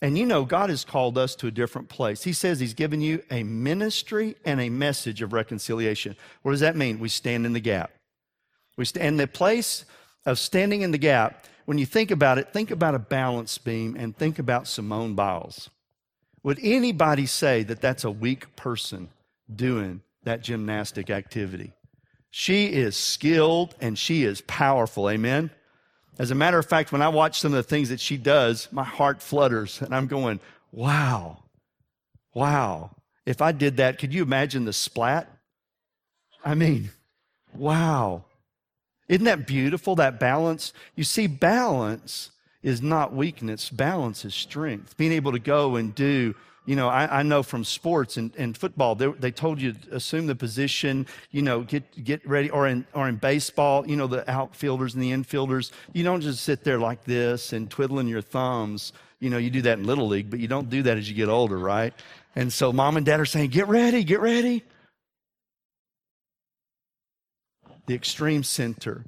And 0.03 0.17
you 0.17 0.25
know, 0.25 0.45
God 0.45 0.71
has 0.71 0.85
called 0.85 1.19
us 1.19 1.35
to 1.37 1.47
a 1.47 1.51
different 1.51 1.89
place. 1.89 2.23
He 2.23 2.33
says 2.33 2.61
He's 2.61 2.73
given 2.73 3.01
you 3.01 3.23
a 3.31 3.43
ministry 3.43 4.37
and 4.45 4.61
a 4.61 4.71
message 4.71 5.23
of 5.23 5.33
reconciliation. 5.33 6.17
What 6.43 6.53
does 6.53 6.61
that 6.61 6.77
mean? 6.77 7.01
We 7.01 7.09
stand 7.09 7.45
in 7.45 7.53
the 7.53 7.61
gap. 7.61 7.91
We 8.77 8.85
stand 8.85 9.09
in 9.09 9.17
the 9.17 9.27
place 9.27 9.85
of 10.25 10.39
standing 10.39 10.83
in 10.83 10.93
the 10.93 10.99
gap. 10.99 11.47
When 11.67 11.77
you 11.79 11.85
think 11.85 12.11
about 12.11 12.39
it, 12.39 12.53
think 12.53 12.71
about 12.71 12.95
a 12.95 12.99
balance 12.99 13.59
beam 13.59 13.95
and 13.99 14.17
think 14.17 14.39
about 14.39 14.67
Simone 14.67 15.15
Biles. 15.15 15.69
Would 16.43 16.59
anybody 16.63 17.27
say 17.27 17.63
that 17.65 17.83
that's 17.83 18.05
a 18.05 18.11
weak 18.11 18.57
person 18.57 19.11
doing 19.55 20.01
that 20.25 20.43
gymnastic 20.43 21.11
activity? 21.11 21.73
She 22.31 22.67
is 22.67 22.97
skilled 22.97 23.75
and 23.81 23.99
she 23.99 24.25
is 24.25 24.41
powerful. 24.43 25.11
Amen. 25.11 25.51
As 26.19 26.31
a 26.31 26.35
matter 26.35 26.59
of 26.59 26.67
fact, 26.67 26.93
when 26.93 27.03
I 27.03 27.09
watch 27.09 27.41
some 27.41 27.53
of 27.53 27.57
the 27.57 27.63
things 27.63 27.89
that 27.89 28.01
she 28.01 28.17
does, 28.17 28.69
my 28.71 28.85
heart 28.85 29.23
flutters 29.23 29.81
and 29.81 29.95
I'm 29.95 30.07
going, 30.07 30.39
wow, 30.71 31.45
wow. 32.35 32.91
If 33.27 33.41
I 33.41 33.53
did 33.53 33.79
that, 33.79 33.99
could 33.99 34.13
you 34.13 34.23
imagine 34.23 34.65
the 34.65 34.73
splat? 34.73 35.29
I 36.45 36.55
mean, 36.55 36.91
wow. 37.55 38.25
Isn't 39.09 39.25
that 39.25 39.47
beautiful, 39.47 39.97
that 39.97 40.21
balance? 40.21 40.73
You 40.95 41.05
see, 41.05 41.27
balance 41.27 42.31
is 42.63 42.81
not 42.83 43.15
weakness, 43.15 43.71
balance 43.71 44.25
is 44.25 44.35
strength. 44.35 44.97
Being 44.97 45.13
able 45.13 45.33
to 45.33 45.39
go 45.39 45.77
and 45.77 45.95
do, 45.95 46.35
you 46.67 46.77
know, 46.77 46.89
I, 46.89 47.21
I 47.21 47.23
know 47.23 47.43
from 47.43 47.65
sports 47.65 48.17
and, 48.17 48.35
and 48.37 48.57
football, 48.57 48.95
they, 48.95 49.09
they 49.09 49.31
told 49.31 49.61
you 49.61 49.73
to 49.73 49.97
assume 49.97 50.27
the 50.27 50.35
position, 50.35 51.07
you 51.31 51.43
know, 51.43 51.63
get, 51.63 52.05
get 52.05 52.27
ready, 52.29 52.51
or 52.51 52.67
in, 52.67 52.87
or 52.93 53.09
in 53.09 53.17
baseball, 53.17 53.89
you 53.89 53.97
know, 53.97 54.07
the 54.07 54.31
outfielders 54.31 54.95
and 54.95 55.03
the 55.03 55.11
infielders, 55.11 55.73
you 55.93 56.05
don't 56.05 56.21
just 56.21 56.43
sit 56.45 56.63
there 56.63 56.79
like 56.79 57.05
this 57.05 57.53
and 57.53 57.71
twiddling 57.71 58.09
your 58.09 58.21
thumbs. 58.21 58.93
You 59.21 59.31
know, 59.31 59.39
you 59.39 59.51
do 59.51 59.63
that 59.63 59.79
in 59.79 59.85
Little 59.85 60.07
League, 60.07 60.31
but 60.31 60.39
you 60.39 60.49
don't 60.49 60.69
do 60.69 60.83
that 60.83 60.99
as 60.99 61.09
you 61.09 61.17
get 61.17 61.29
older, 61.29 61.59
right? 61.59 61.95
And 62.37 62.53
so 62.53 62.73
mom 62.73 62.97
and 62.97 63.07
dad 63.07 63.21
are 63.21 63.27
saying, 63.27 63.51
Get 63.51 63.69
ready, 63.69 64.05
get 64.05 64.21
ready. 64.21 64.63
The 67.87 67.95
extreme 67.95 68.45
center. 68.45 69.05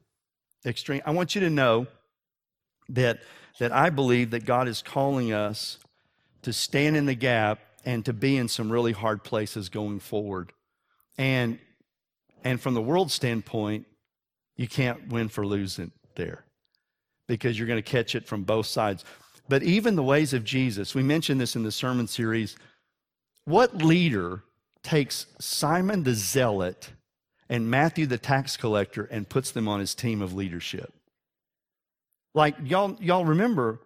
Extreme. 0.67 1.03
I 1.05 1.12
want 1.12 1.35
you 1.35 1.41
to 1.43 1.51
know 1.51 1.87
that, 2.88 3.21
that 3.59 3.73
I 3.73 3.91
believe 3.91 4.31
that 4.31 4.45
God 4.45 4.69
is 4.69 4.83
calling 4.83 5.33
us 5.33 5.79
to 6.42 6.52
stand 6.52 6.96
in 6.96 7.07
the 7.07 7.14
gap 7.14 7.61
and 7.85 8.05
to 8.05 8.12
be 8.12 8.37
in 8.37 8.48
some 8.48 8.70
really 8.70 8.92
hard 8.92 9.24
places 9.24 9.68
going 9.68 10.00
forward. 10.00 10.52
And 11.18 11.59
and 12.44 12.61
from 12.61 12.74
the 12.74 12.83
world 12.83 13.11
standpoint, 13.11 13.87
you 14.57 14.66
can't 14.66 15.09
win 15.09 15.28
for 15.28 15.46
losing 15.46 15.92
there 16.16 16.44
because 17.28 17.59
you're 17.59 17.68
going 17.68 17.83
to 17.83 17.90
catch 17.90 18.14
it 18.14 18.26
from 18.26 18.42
both 18.42 18.66
sides. 18.66 19.05
But 19.48 19.62
even 19.62 19.96
the 19.96 20.02
ways 20.02 20.33
of 20.33 20.44
Jesus, 20.44 20.94
we 20.94 21.02
mentioned 21.02 21.40
this 21.40 21.57
in 21.57 21.62
the 21.62 21.72
sermon 21.72 22.07
series. 22.09 22.57
What 23.44 23.76
leader 23.76 24.42
takes 24.83 25.26
Simon 25.38 26.02
the 26.02 26.14
zealot 26.14 26.90
and 27.48 27.70
Matthew 27.70 28.07
the 28.07 28.18
tax 28.18 28.57
collector 28.57 29.05
and 29.05 29.28
puts 29.28 29.52
them 29.52 29.68
on 29.68 29.81
his 29.81 29.94
team 29.94 30.20
of 30.20 30.35
leadership? 30.35 30.92
Like 32.35 32.57
y'all 32.64 32.96
y'all 33.00 33.24
remember 33.24 33.81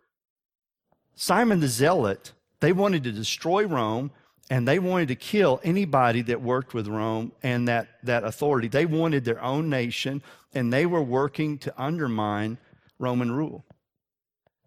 Simon 1.14 1.60
the 1.60 1.68
zealot, 1.68 2.32
they 2.60 2.72
wanted 2.72 3.04
to 3.04 3.12
destroy 3.12 3.66
Rome 3.66 4.10
and 4.48 4.66
they 4.66 4.78
wanted 4.78 5.08
to 5.08 5.16
kill 5.16 5.60
anybody 5.64 6.22
that 6.22 6.40
worked 6.40 6.72
with 6.72 6.86
Rome 6.86 7.32
and 7.42 7.66
that, 7.68 7.88
that 8.04 8.24
authority. 8.24 8.68
They 8.68 8.86
wanted 8.86 9.24
their 9.24 9.42
own 9.42 9.68
nation, 9.68 10.22
and 10.54 10.72
they 10.72 10.86
were 10.86 11.02
working 11.02 11.58
to 11.58 11.74
undermine 11.76 12.58
Roman 12.98 13.32
rule. 13.32 13.64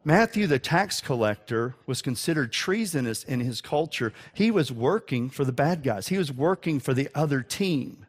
Matthew, 0.04 0.48
the 0.48 0.60
tax 0.60 1.02
collector, 1.02 1.76
was 1.86 2.02
considered 2.02 2.52
treasonous 2.52 3.24
in 3.24 3.40
his 3.40 3.62
culture. 3.62 4.14
He 4.34 4.52
was 4.52 4.72
working 4.72 5.30
for 5.30 5.46
the 5.46 5.52
bad 5.52 5.84
guys, 5.84 6.08
he 6.08 6.18
was 6.18 6.32
working 6.32 6.80
for 6.80 6.94
the 6.94 7.10
other 7.16 7.42
team. 7.42 8.06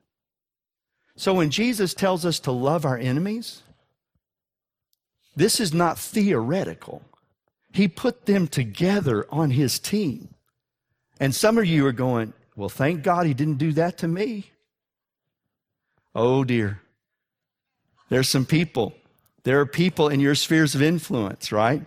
So 1.17 1.35
when 1.35 1.51
Jesus 1.51 1.93
tells 1.93 2.25
us 2.25 2.41
to 2.41 2.53
love 2.53 2.85
our 2.85 2.97
enemies, 2.97 3.63
this 5.37 5.61
is 5.61 5.75
not 5.75 5.99
theoretical. 5.99 7.03
He 7.73 7.89
put 7.89 8.27
them 8.27 8.49
together 8.49 9.27
on 9.31 9.51
his 9.51 9.79
team. 9.79 10.35
And 11.21 11.35
some 11.35 11.59
of 11.59 11.67
you 11.67 11.87
are 11.87 11.93
going, 11.93 12.33
well, 12.57 12.69
thank 12.69 13.03
God 13.03 13.27
he 13.27 13.35
didn't 13.35 13.59
do 13.59 13.73
that 13.73 13.99
to 13.99 14.09
me. 14.09 14.51
Oh 16.15 16.45
dear. 16.45 16.81
There's 18.09 18.29
some 18.29 18.45
people. 18.45 18.95
There 19.45 19.61
are 19.61 19.67
people 19.67 20.09
in 20.09 20.21
your 20.21 20.35
spheres 20.35 20.75
of 20.75 20.83
influence, 20.83 21.53
right? 21.53 21.85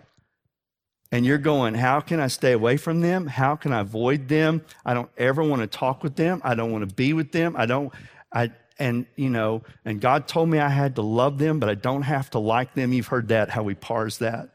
And 1.12 1.26
you're 1.26 1.38
going, 1.38 1.76
how 1.76 2.00
can 2.00 2.20
I 2.20 2.28
stay 2.28 2.54
away 2.54 2.78
from 2.78 3.02
them? 3.02 3.28
How 3.28 3.56
can 3.56 3.72
I 3.72 3.82
avoid 3.82 4.28
them? 4.28 4.64
I 4.84 4.96
don't 4.96 5.12
ever 5.18 5.44
want 5.44 5.62
to 5.62 5.68
talk 5.68 6.02
with 6.02 6.16
them. 6.16 6.42
I 6.44 6.56
don't 6.56 6.72
want 6.72 6.88
to 6.90 6.96
be 6.96 7.14
with 7.14 7.32
them. 7.32 7.56
I 7.56 7.68
don't, 7.68 7.94
I, 8.32 8.52
and 8.80 9.06
you 9.16 9.30
know, 9.30 9.62
and 9.86 10.02
God 10.02 10.28
told 10.28 10.50
me 10.50 10.58
I 10.58 10.70
had 10.70 10.96
to 10.96 11.04
love 11.04 11.38
them, 11.38 11.60
but 11.60 11.70
I 11.70 11.76
don't 11.76 12.02
have 12.02 12.32
to 12.32 12.40
like 12.40 12.74
them. 12.74 12.94
You've 12.94 13.08
heard 13.08 13.28
that, 13.28 13.52
how 13.52 13.62
we 13.62 13.76
parse 13.76 14.18
that. 14.18 14.53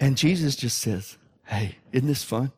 And 0.00 0.16
Jesus 0.16 0.56
just 0.56 0.78
says, 0.78 1.18
hey, 1.44 1.76
isn't 1.92 2.08
this 2.08 2.24
fun? 2.24 2.52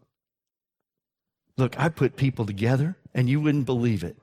Look, 1.58 1.78
I 1.78 1.88
put 1.88 2.16
people 2.16 2.46
together 2.46 2.96
and 3.12 3.28
you 3.28 3.40
wouldn't 3.40 3.66
believe 3.66 4.04
it. 4.04 4.16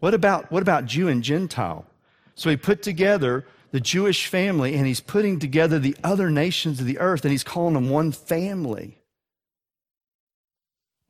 What 0.00 0.12
about, 0.12 0.50
what 0.52 0.60
about 0.60 0.84
Jew 0.84 1.08
and 1.08 1.22
Gentile? 1.22 1.86
So 2.34 2.50
he 2.50 2.56
put 2.56 2.82
together 2.82 3.46
the 3.70 3.80
Jewish 3.80 4.26
family 4.26 4.74
and 4.74 4.86
he's 4.86 5.00
putting 5.00 5.38
together 5.38 5.78
the 5.78 5.96
other 6.04 6.30
nations 6.30 6.80
of 6.80 6.86
the 6.86 6.98
earth 6.98 7.24
and 7.24 7.32
he's 7.32 7.44
calling 7.44 7.74
them 7.74 7.88
one 7.88 8.12
family. 8.12 8.98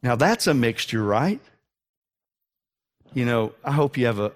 Now 0.02 0.16
that's 0.16 0.46
a 0.46 0.54
mixture, 0.54 1.02
right? 1.02 1.40
You 3.14 3.24
know, 3.24 3.54
I 3.64 3.72
hope 3.72 3.96
you 3.96 4.06
have 4.06 4.18
a, 4.18 4.32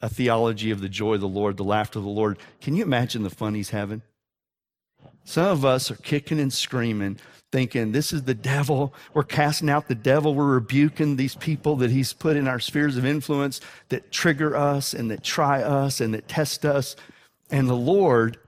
a 0.00 0.08
theology 0.08 0.70
of 0.70 0.80
the 0.80 0.88
joy 0.88 1.14
of 1.14 1.20
the 1.20 1.28
Lord, 1.28 1.56
the 1.56 1.64
laughter 1.64 1.98
of 1.98 2.04
the 2.04 2.10
Lord. 2.10 2.38
Can 2.60 2.74
you 2.74 2.82
imagine 2.82 3.22
the 3.22 3.30
fun 3.30 3.54
he's 3.54 3.70
having? 3.70 4.02
Some 5.24 5.46
of 5.46 5.64
us 5.64 5.90
are 5.90 5.96
kicking 5.96 6.40
and 6.40 6.52
screaming 6.52 7.18
thinking 7.54 7.92
this 7.92 8.12
is 8.12 8.24
the 8.24 8.34
devil. 8.34 8.92
We're 9.12 9.22
casting 9.22 9.70
out 9.70 9.86
the 9.86 9.94
devil. 9.94 10.34
We're 10.34 10.54
rebuking 10.54 11.14
these 11.14 11.36
people 11.36 11.76
that 11.76 11.90
he's 11.92 12.12
put 12.12 12.36
in 12.36 12.48
our 12.48 12.58
spheres 12.58 12.96
of 12.96 13.06
influence 13.06 13.60
that 13.90 14.10
trigger 14.10 14.56
us 14.56 14.92
and 14.92 15.08
that 15.12 15.22
try 15.22 15.62
us 15.62 16.00
and 16.00 16.12
that 16.14 16.26
test 16.26 16.64
us. 16.64 16.96
And 17.52 17.68
the 17.68 17.76
Lord, 17.76 18.38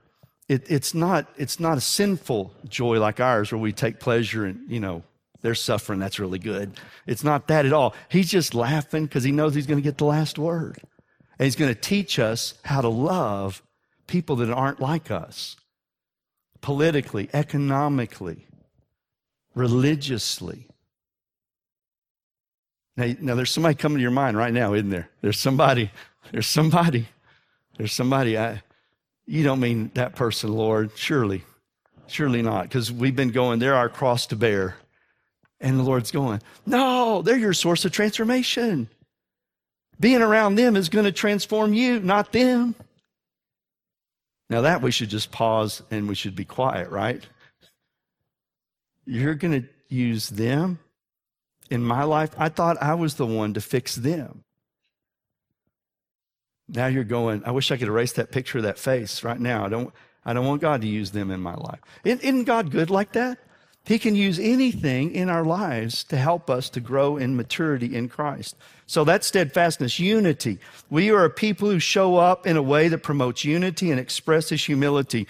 it, 0.49 0.69
it's 0.69 0.93
not 0.93 1.29
it's 1.37 1.61
not 1.61 1.79
a 1.79 1.81
sinful 1.81 2.53
joy 2.69 2.99
like 2.99 3.21
ours 3.21 3.53
where 3.53 3.61
we 3.61 3.73
take 3.73 4.01
pleasure 4.01 4.45
in, 4.45 4.65
you 4.67 4.81
know, 4.81 5.05
they're 5.41 5.55
suffering. 5.55 6.01
That's 6.01 6.19
really 6.19 6.41
good. 6.41 6.73
It's 7.07 7.23
not 7.23 7.47
that 7.47 7.65
at 7.65 7.73
all. 7.73 7.95
He's 8.09 8.29
just 8.29 8.57
laughing 8.57 9.05
because 9.05 9.23
he 9.23 9.31
knows 9.31 9.55
he's 9.55 9.69
going 9.69 9.81
to 9.81 9.89
get 9.89 9.99
the 9.99 10.05
last 10.05 10.37
word. 10.37 10.81
And 11.39 11.45
he's 11.45 11.55
going 11.55 11.73
to 11.73 11.81
teach 11.81 12.19
us 12.19 12.55
how 12.65 12.81
to 12.81 12.89
love 12.89 13.63
people 14.09 14.35
that 14.35 14.51
aren't 14.51 14.81
like 14.81 15.13
us 15.13 15.55
politically, 16.67 17.31
economically, 17.33 18.45
religiously. 19.55 20.67
Now, 22.97 23.15
now 23.21 23.35
there's 23.37 23.53
somebody 23.53 23.77
coming 23.77 23.99
to 23.99 24.03
your 24.03 24.11
mind 24.11 24.37
right 24.37 24.53
now, 24.53 24.75
isn't 24.75 24.91
there? 24.91 25.09
There's 25.21 25.39
somebody, 25.39 25.93
there's 26.33 26.49
somebody, 26.49 27.07
there's 27.79 27.93
somebody. 27.93 28.37
I, 28.37 28.65
you 29.27 29.45
don't 29.45 29.61
mean 29.61 29.93
that 29.95 30.17
person, 30.17 30.55
Lord. 30.55 30.91
Surely, 30.97 31.45
surely 32.09 32.43
not. 32.43 32.65
Because 32.65 32.91
we've 32.91 33.15
been 33.15 33.31
going, 33.31 33.61
they're 33.61 33.77
our 33.77 33.89
cross 33.89 34.27
to 34.27 34.37
bear. 34.37 34.75
And 35.61 35.79
the 35.79 35.85
Lord's 35.85 36.11
going, 36.11 36.43
no, 36.67 37.23
they're 37.23 37.39
your 37.39 37.53
source 37.53 37.85
of 37.85 37.93
transformation. 37.93 38.89
Being 40.01 40.21
around 40.21 40.57
them 40.57 40.75
is 40.75 40.89
going 40.89 41.05
to 41.05 41.13
transform 41.13 41.75
you, 41.75 42.01
not 42.01 42.33
them. 42.33 42.75
Now, 44.49 44.61
that 44.63 44.83
we 44.83 44.91
should 44.91 45.11
just 45.11 45.33
pause 45.33 45.83
and 45.91 46.09
we 46.09 46.15
should 46.15 46.37
be 46.37 46.45
quiet, 46.45 46.91
right? 46.91 47.27
You're 49.05 49.35
going 49.35 49.63
to 49.63 49.69
use 49.89 50.29
them 50.29 50.79
in 51.71 51.83
my 51.83 52.05
life. 52.05 52.31
I 52.39 52.49
thought 52.49 52.81
I 52.81 52.95
was 52.95 53.15
the 53.15 53.27
one 53.27 53.55
to 53.55 53.61
fix 53.61 53.95
them. 53.97 54.45
Now 56.69 56.87
you're 56.87 57.05
going, 57.05 57.43
I 57.45 57.53
wish 57.53 57.71
I 57.71 57.77
could 57.77 57.89
erase 57.89 58.13
that 58.15 58.33
picture 58.33 58.59
of 58.59 58.65
that 58.65 58.79
face 58.79 59.23
right 59.23 59.39
now. 59.39 59.65
I 59.65 59.69
don't, 59.69 59.93
I 60.25 60.33
don't 60.33 60.47
want 60.47 60.61
God 60.61 60.81
to 60.81 60.89
use 60.89 61.13
them 61.13 61.31
in 61.31 61.41
my 61.41 61.55
life. 61.55 61.81
Isn't 62.05 62.45
God 62.45 62.71
good 62.71 62.91
like 62.91 63.13
that? 63.13 63.39
He 63.87 64.01
can 64.01 64.17
use 64.17 64.41
anything 64.41 65.15
in 65.15 65.29
our 65.29 65.45
lives 65.45 66.03
to 66.05 66.17
help 66.17 66.51
us 66.51 66.69
to 66.71 66.81
grow 66.81 67.17
in 67.17 67.37
maturity 67.37 67.95
in 67.95 68.09
Christ. 68.09 68.57
So 68.87 69.05
that's 69.05 69.29
steadfastness, 69.29 70.01
unity. 70.01 70.59
We 70.91 71.11
are 71.11 71.25
a 71.25 71.31
people 71.31 71.71
who 71.71 71.79
show 71.79 72.17
up 72.17 72.47
in 72.47 72.57
a 72.57 72.63
way 72.63 72.89
that 72.89 73.05
promotes 73.05 73.45
unity 73.45 73.93
and 73.93 74.01
expresses 74.01 74.65
humility. 74.65 75.29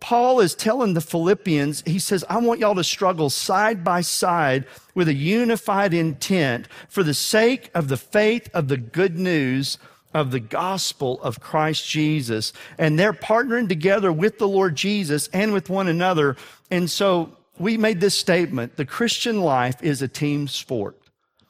Paul 0.00 0.40
is 0.40 0.54
telling 0.54 0.94
the 0.94 1.00
Philippians, 1.00 1.82
he 1.86 1.98
says, 1.98 2.24
I 2.28 2.38
want 2.38 2.60
y'all 2.60 2.74
to 2.74 2.84
struggle 2.84 3.30
side 3.30 3.82
by 3.84 4.00
side 4.00 4.64
with 4.94 5.08
a 5.08 5.14
unified 5.14 5.94
intent 5.94 6.68
for 6.88 7.02
the 7.02 7.14
sake 7.14 7.70
of 7.74 7.88
the 7.88 7.96
faith 7.96 8.48
of 8.52 8.68
the 8.68 8.76
good 8.76 9.18
news 9.18 9.78
of 10.14 10.30
the 10.30 10.40
gospel 10.40 11.20
of 11.22 11.40
Christ 11.40 11.88
Jesus. 11.88 12.52
And 12.78 12.98
they're 12.98 13.12
partnering 13.12 13.68
together 13.68 14.12
with 14.12 14.38
the 14.38 14.48
Lord 14.48 14.74
Jesus 14.74 15.28
and 15.32 15.52
with 15.52 15.68
one 15.68 15.88
another. 15.88 16.36
And 16.70 16.90
so 16.90 17.36
we 17.58 17.76
made 17.76 18.00
this 18.00 18.14
statement 18.14 18.76
the 18.76 18.84
Christian 18.84 19.40
life 19.40 19.82
is 19.82 20.02
a 20.02 20.08
team 20.08 20.48
sport. 20.48 20.96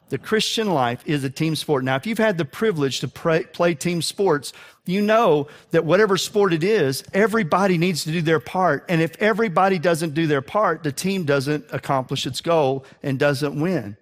The 0.09 0.19
Christian 0.19 0.71
life 0.71 1.03
is 1.05 1.23
a 1.23 1.31
team 1.31 1.55
sport. 1.55 1.85
Now, 1.85 1.97
if 1.97 2.07
you've 2.07 2.17
had 2.17 2.39
the 2.39 2.45
privilege 2.47 3.01
to 3.01 3.09
play, 3.09 3.75
team 3.75 4.01
sports, 4.01 4.55
you 4.87 5.03
know 5.03 5.49
that 5.71 5.85
whatever 5.85 6.17
sport 6.17 6.55
it 6.55 6.65
is, 6.65 7.05
everybody 7.13 7.77
needs 7.77 8.05
to 8.05 8.13
do 8.13 8.23
their 8.23 8.41
part. 8.41 8.87
And 8.89 9.03
if 9.03 9.21
everybody 9.21 9.79
doesn't 9.79 10.15
do 10.15 10.27
their 10.27 10.41
part, 10.41 10.83
the 10.83 10.93
team 10.93 11.25
doesn't 11.25 11.67
accomplish 11.73 12.27
its 12.27 12.41
goal 12.41 12.87
and 13.03 13.19
doesn't 13.19 13.61
win. 13.61 13.99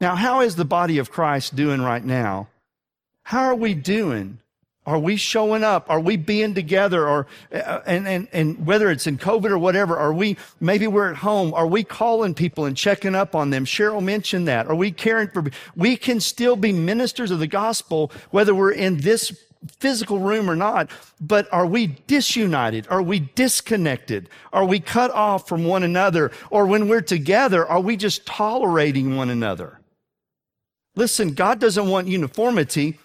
Now, 0.00 0.16
how 0.16 0.40
is 0.40 0.56
the 0.56 0.64
body 0.64 0.98
of 0.98 1.12
Christ 1.12 1.54
doing 1.54 1.80
right 1.80 2.04
now? 2.04 2.48
How 3.22 3.44
are 3.44 3.54
we 3.54 3.74
doing 3.74 4.40
are 4.84 4.98
we 4.98 5.16
showing 5.16 5.62
up? 5.62 5.88
Are 5.88 6.00
we 6.00 6.16
being 6.16 6.54
together? 6.54 7.08
Or, 7.08 7.26
uh, 7.52 7.80
and, 7.86 8.08
and, 8.08 8.28
and 8.32 8.66
whether 8.66 8.90
it's 8.90 9.06
in 9.06 9.16
COVID 9.16 9.50
or 9.50 9.58
whatever, 9.58 9.96
are 9.96 10.12
we, 10.12 10.36
maybe 10.60 10.88
we're 10.88 11.10
at 11.10 11.16
home. 11.16 11.54
Are 11.54 11.68
we 11.68 11.84
calling 11.84 12.34
people 12.34 12.64
and 12.64 12.76
checking 12.76 13.14
up 13.14 13.34
on 13.34 13.50
them? 13.50 13.64
Cheryl 13.64 14.02
mentioned 14.02 14.48
that. 14.48 14.66
Are 14.66 14.74
we 14.74 14.90
caring 14.90 15.28
for, 15.28 15.44
we 15.76 15.96
can 15.96 16.18
still 16.18 16.56
be 16.56 16.72
ministers 16.72 17.30
of 17.30 17.38
the 17.38 17.46
gospel, 17.46 18.10
whether 18.30 18.54
we're 18.54 18.72
in 18.72 18.96
this 18.98 19.32
physical 19.78 20.18
room 20.18 20.50
or 20.50 20.56
not, 20.56 20.90
but 21.20 21.46
are 21.52 21.66
we 21.66 21.86
disunited? 22.08 22.86
Are 22.88 23.02
we 23.02 23.20
disconnected? 23.20 24.28
Are 24.52 24.64
we 24.64 24.80
cut 24.80 25.10
off 25.12 25.48
from 25.48 25.64
one 25.64 25.84
another? 25.84 26.32
Or 26.50 26.66
when 26.66 26.88
we're 26.88 27.00
together, 27.00 27.64
are 27.66 27.80
we 27.80 27.96
just 27.96 28.26
tolerating 28.26 29.16
one 29.16 29.30
another? 29.30 29.78
Listen, 30.96 31.34
God 31.34 31.60
doesn't 31.60 31.88
want 31.88 32.08
uniformity. 32.08 32.98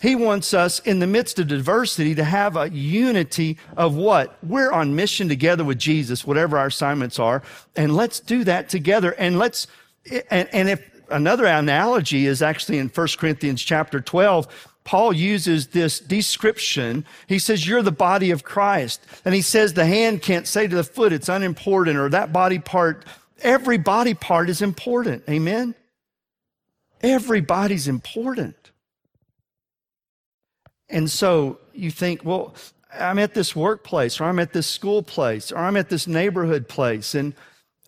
He 0.00 0.14
wants 0.14 0.54
us 0.54 0.78
in 0.80 1.00
the 1.00 1.06
midst 1.06 1.38
of 1.38 1.48
diversity 1.48 2.14
to 2.14 2.24
have 2.24 2.56
a 2.56 2.70
unity 2.70 3.58
of 3.76 3.96
what? 3.96 4.38
We're 4.44 4.70
on 4.70 4.94
mission 4.94 5.28
together 5.28 5.64
with 5.64 5.78
Jesus, 5.78 6.26
whatever 6.26 6.56
our 6.56 6.66
assignments 6.66 7.18
are, 7.18 7.42
and 7.74 7.96
let's 7.96 8.20
do 8.20 8.44
that 8.44 8.68
together. 8.68 9.10
And 9.12 9.38
let's, 9.38 9.66
and, 10.30 10.48
and 10.52 10.68
if 10.68 10.88
another 11.10 11.46
analogy 11.46 12.26
is 12.26 12.42
actually 12.42 12.78
in 12.78 12.88
1 12.88 13.08
Corinthians 13.18 13.62
chapter 13.62 14.00
12, 14.00 14.68
Paul 14.84 15.12
uses 15.12 15.66
this 15.66 16.00
description. 16.00 17.04
He 17.26 17.38
says, 17.38 17.66
You're 17.66 17.82
the 17.82 17.92
body 17.92 18.30
of 18.30 18.44
Christ. 18.44 19.04
And 19.24 19.34
he 19.34 19.42
says, 19.42 19.74
The 19.74 19.84
hand 19.84 20.22
can't 20.22 20.46
say 20.46 20.66
to 20.66 20.76
the 20.76 20.84
foot, 20.84 21.12
it's 21.12 21.28
unimportant, 21.28 21.98
or 21.98 22.08
that 22.08 22.32
body 22.32 22.58
part. 22.58 23.04
Every 23.42 23.78
body 23.78 24.14
part 24.14 24.48
is 24.48 24.62
important. 24.62 25.24
Amen? 25.28 25.74
Everybody's 27.02 27.86
important. 27.86 28.56
And 30.90 31.10
so 31.10 31.58
you 31.72 31.90
think, 31.90 32.24
well, 32.24 32.54
I'm 32.92 33.18
at 33.18 33.34
this 33.34 33.54
workplace, 33.54 34.20
or 34.20 34.24
I'm 34.24 34.38
at 34.38 34.52
this 34.52 34.66
school 34.66 35.02
place, 35.02 35.52
or 35.52 35.58
I'm 35.58 35.76
at 35.76 35.88
this 35.88 36.06
neighborhood 36.06 36.68
place, 36.68 37.14
and 37.14 37.34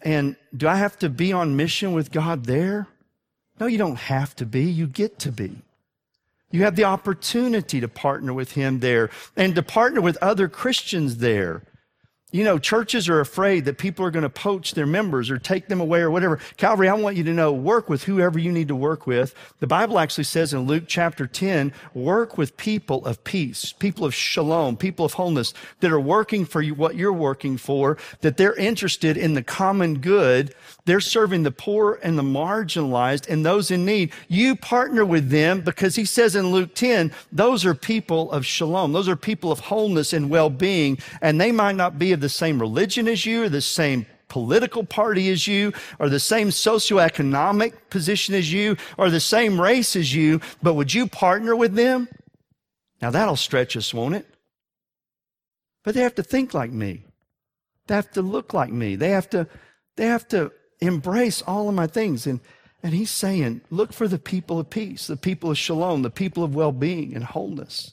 and 0.02 0.36
do 0.56 0.66
I 0.66 0.76
have 0.76 0.98
to 1.00 1.08
be 1.10 1.32
on 1.32 1.56
mission 1.56 1.92
with 1.92 2.10
God 2.10 2.46
there? 2.46 2.88
No, 3.58 3.66
you 3.66 3.78
don't 3.78 3.98
have 3.98 4.34
to 4.36 4.46
be. 4.46 4.64
You 4.64 4.86
get 4.86 5.18
to 5.20 5.32
be. 5.32 5.58
You 6.50 6.64
have 6.64 6.74
the 6.74 6.84
opportunity 6.84 7.80
to 7.80 7.88
partner 7.88 8.32
with 8.32 8.52
him 8.52 8.80
there 8.80 9.10
and 9.36 9.54
to 9.54 9.62
partner 9.62 10.00
with 10.00 10.16
other 10.22 10.48
Christians 10.48 11.18
there. 11.18 11.62
You 12.32 12.44
know, 12.44 12.58
churches 12.58 13.08
are 13.08 13.20
afraid 13.20 13.64
that 13.64 13.78
people 13.78 14.04
are 14.04 14.10
going 14.10 14.22
to 14.22 14.30
poach 14.30 14.74
their 14.74 14.86
members 14.86 15.30
or 15.30 15.38
take 15.38 15.66
them 15.66 15.80
away 15.80 16.00
or 16.00 16.10
whatever. 16.10 16.38
Calvary, 16.56 16.88
I 16.88 16.94
want 16.94 17.16
you 17.16 17.24
to 17.24 17.32
know, 17.32 17.52
work 17.52 17.88
with 17.88 18.04
whoever 18.04 18.38
you 18.38 18.52
need 18.52 18.68
to 18.68 18.76
work 18.76 19.06
with. 19.06 19.34
The 19.58 19.66
Bible 19.66 19.98
actually 19.98 20.24
says 20.24 20.52
in 20.52 20.60
Luke 20.60 20.84
chapter 20.86 21.26
10, 21.26 21.72
work 21.92 22.38
with 22.38 22.56
people 22.56 23.04
of 23.04 23.24
peace, 23.24 23.72
people 23.72 24.04
of 24.04 24.14
shalom, 24.14 24.76
people 24.76 25.04
of 25.04 25.14
wholeness 25.14 25.52
that 25.80 25.90
are 25.90 26.00
working 26.00 26.44
for 26.44 26.62
you 26.62 26.74
what 26.74 26.94
you're 26.94 27.12
working 27.12 27.56
for, 27.56 27.98
that 28.20 28.36
they're 28.36 28.54
interested 28.54 29.16
in 29.16 29.34
the 29.34 29.42
common 29.42 29.98
good. 29.98 30.54
They're 30.84 31.00
serving 31.00 31.42
the 31.42 31.50
poor 31.50 31.98
and 32.02 32.18
the 32.18 32.22
marginalized 32.22 33.28
and 33.28 33.44
those 33.44 33.70
in 33.70 33.84
need. 33.84 34.12
You 34.28 34.56
partner 34.56 35.04
with 35.04 35.30
them 35.30 35.60
because 35.60 35.94
he 35.96 36.04
says 36.04 36.34
in 36.34 36.50
Luke 36.50 36.74
10, 36.74 37.12
those 37.32 37.64
are 37.64 37.74
people 37.74 38.30
of 38.32 38.46
shalom. 38.46 38.92
Those 38.92 39.08
are 39.08 39.16
people 39.16 39.52
of 39.52 39.60
wholeness 39.60 40.12
and 40.12 40.30
well-being, 40.30 40.98
and 41.20 41.40
they 41.40 41.52
might 41.52 41.76
not 41.76 41.98
be 41.98 42.12
of 42.12 42.20
the 42.20 42.28
same 42.28 42.60
religion 42.60 43.08
as 43.08 43.26
you 43.26 43.44
or 43.44 43.48
the 43.48 43.60
same 43.60 44.06
political 44.28 44.84
party 44.84 45.28
as 45.30 45.46
you 45.46 45.72
or 45.98 46.08
the 46.08 46.20
same 46.20 46.48
socioeconomic 46.48 47.74
position 47.90 48.34
as 48.34 48.50
you 48.52 48.76
or 48.96 49.10
the 49.10 49.20
same 49.20 49.60
race 49.60 49.96
as 49.96 50.14
you, 50.14 50.40
but 50.62 50.74
would 50.74 50.94
you 50.94 51.06
partner 51.06 51.54
with 51.54 51.74
them? 51.74 52.08
Now 53.02 53.10
that'll 53.10 53.36
stretch 53.36 53.76
us, 53.76 53.92
won't 53.92 54.14
it? 54.14 54.26
But 55.84 55.94
they 55.94 56.02
have 56.02 56.14
to 56.14 56.22
think 56.22 56.54
like 56.54 56.70
me. 56.70 57.04
They 57.86 57.94
have 57.94 58.10
to 58.12 58.22
look 58.22 58.54
like 58.54 58.70
me. 58.70 58.96
They 58.96 59.10
have 59.10 59.28
to, 59.30 59.48
they 59.96 60.06
have 60.06 60.28
to 60.28 60.52
embrace 60.80 61.42
all 61.42 61.68
of 61.68 61.74
my 61.74 61.86
things. 61.86 62.26
And, 62.26 62.40
and 62.82 62.94
he's 62.94 63.10
saying, 63.10 63.62
look 63.70 63.92
for 63.92 64.08
the 64.08 64.18
people 64.18 64.58
of 64.58 64.70
peace, 64.70 65.06
the 65.06 65.16
people 65.16 65.50
of 65.50 65.58
shalom, 65.58 66.02
the 66.02 66.10
people 66.10 66.42
of 66.42 66.54
well 66.54 66.72
being 66.72 67.14
and 67.14 67.24
wholeness. 67.24 67.92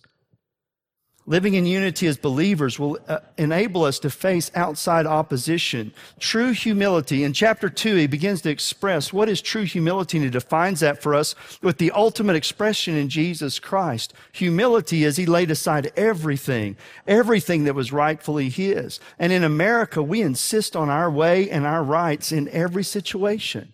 Living 1.30 1.55
in 1.55 1.65
unity 1.65 2.07
as 2.07 2.15
believers 2.15 2.80
will 2.80 2.97
uh, 3.09 3.19
enable 3.38 3.84
us 3.84 3.99
to 3.99 4.09
face 4.09 4.49
outside 4.55 5.05
opposition. 5.05 5.91
True 6.19 6.53
humility. 6.53 7.25
In 7.25 7.34
chapter 7.34 7.69
two, 7.69 7.95
he 7.95 8.07
begins 8.07 8.41
to 8.43 8.49
express 8.49 9.11
what 9.11 9.28
is 9.28 9.41
true 9.41 9.65
humility, 9.65 10.17
and 10.17 10.23
he 10.23 10.30
defines 10.30 10.80
that 10.80 11.03
for 11.03 11.13
us 11.13 11.36
with 11.61 11.80
the 11.80 11.91
ultimate 11.91 12.38
expression 12.38 12.95
in 12.95 13.09
Jesus 13.09 13.59
Christ. 13.59 14.13
Humility 14.32 15.03
is 15.03 15.17
he 15.17 15.25
laid 15.25 15.51
aside 15.51 15.91
everything, 15.97 16.78
everything 17.05 17.65
that 17.65 17.75
was 17.75 17.91
rightfully 17.91 18.47
his. 18.47 19.01
And 19.19 19.34
in 19.34 19.43
America, 19.43 20.01
we 20.01 20.21
insist 20.21 20.78
on 20.78 20.89
our 20.89 21.11
way 21.11 21.49
and 21.49 21.65
our 21.65 21.84
rights 21.84 22.32
in 22.32 22.47
every 22.49 22.86
situation. 22.86 23.73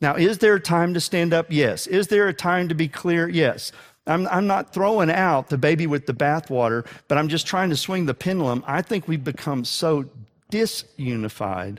Now, 0.00 0.14
is 0.14 0.38
there 0.38 0.54
a 0.54 0.60
time 0.60 0.94
to 0.94 1.00
stand 1.00 1.34
up? 1.34 1.48
Yes. 1.50 1.86
Is 1.86 2.08
there 2.08 2.26
a 2.26 2.32
time 2.34 2.68
to 2.68 2.74
be 2.74 2.88
clear? 2.88 3.28
Yes. 3.28 3.70
I'm, 4.06 4.26
I'm 4.28 4.46
not 4.46 4.72
throwing 4.72 5.10
out 5.10 5.48
the 5.48 5.58
baby 5.58 5.86
with 5.86 6.06
the 6.06 6.14
bathwater, 6.14 6.86
but 7.08 7.18
I'm 7.18 7.28
just 7.28 7.46
trying 7.46 7.70
to 7.70 7.76
swing 7.76 8.06
the 8.06 8.14
pendulum. 8.14 8.62
I 8.66 8.82
think 8.82 9.08
we've 9.08 9.24
become 9.24 9.64
so 9.64 10.04
disunified 10.50 11.78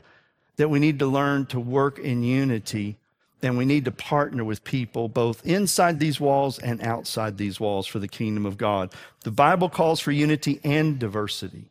that 0.58 0.70
we 0.70 0.80
need 0.80 1.00
to 1.00 1.08
learn 1.08 1.46
to 1.48 1.60
work 1.60 2.00
in 2.00 2.24
unity 2.24 2.98
and 3.44 3.58
we 3.58 3.66
need 3.66 3.86
to 3.86 3.92
partner 3.92 4.44
with 4.44 4.64
people 4.64 5.08
both 5.08 5.46
inside 5.46 6.00
these 6.00 6.20
walls 6.20 6.58
and 6.60 6.82
outside 6.82 7.38
these 7.38 7.60
walls 7.60 7.86
for 7.86 8.00
the 8.00 8.08
kingdom 8.08 8.46
of 8.46 8.58
God. 8.58 8.92
The 9.24 9.32
Bible 9.32 9.70
calls 9.70 10.00
for 10.00 10.12
unity 10.12 10.60
and 10.64 10.98
diversity, 10.98 11.66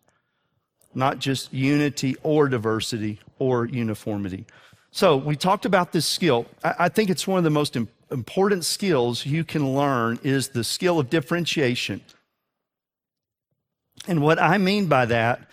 not 0.95 1.19
just 1.19 1.53
unity 1.53 2.17
or 2.23 2.49
diversity 2.49 3.19
or 3.39 3.67
uniformity. 3.67 4.47
So 4.93 5.17
we 5.17 5.37
talked 5.37 5.67
about 5.67 5.93
this 5.93 6.07
skill. 6.07 6.47
I, 6.63 6.75
I 6.79 6.89
think 6.89 7.11
it's 7.11 7.27
one 7.27 7.39
of 7.39 7.45
the 7.45 7.51
most 7.51 7.75
important 7.75 7.96
important 8.11 8.65
skills 8.65 9.27
you 9.27 9.45
can 9.45 9.75
learn 9.75 10.19
is 10.23 10.49
the 10.49 10.65
skill 10.65 10.99
of 10.99 11.11
differentiation. 11.11 12.01
And 14.07 14.23
what 14.23 14.39
I 14.39 14.59
mean 14.59 14.87
by 14.87 15.07
that 15.07 15.49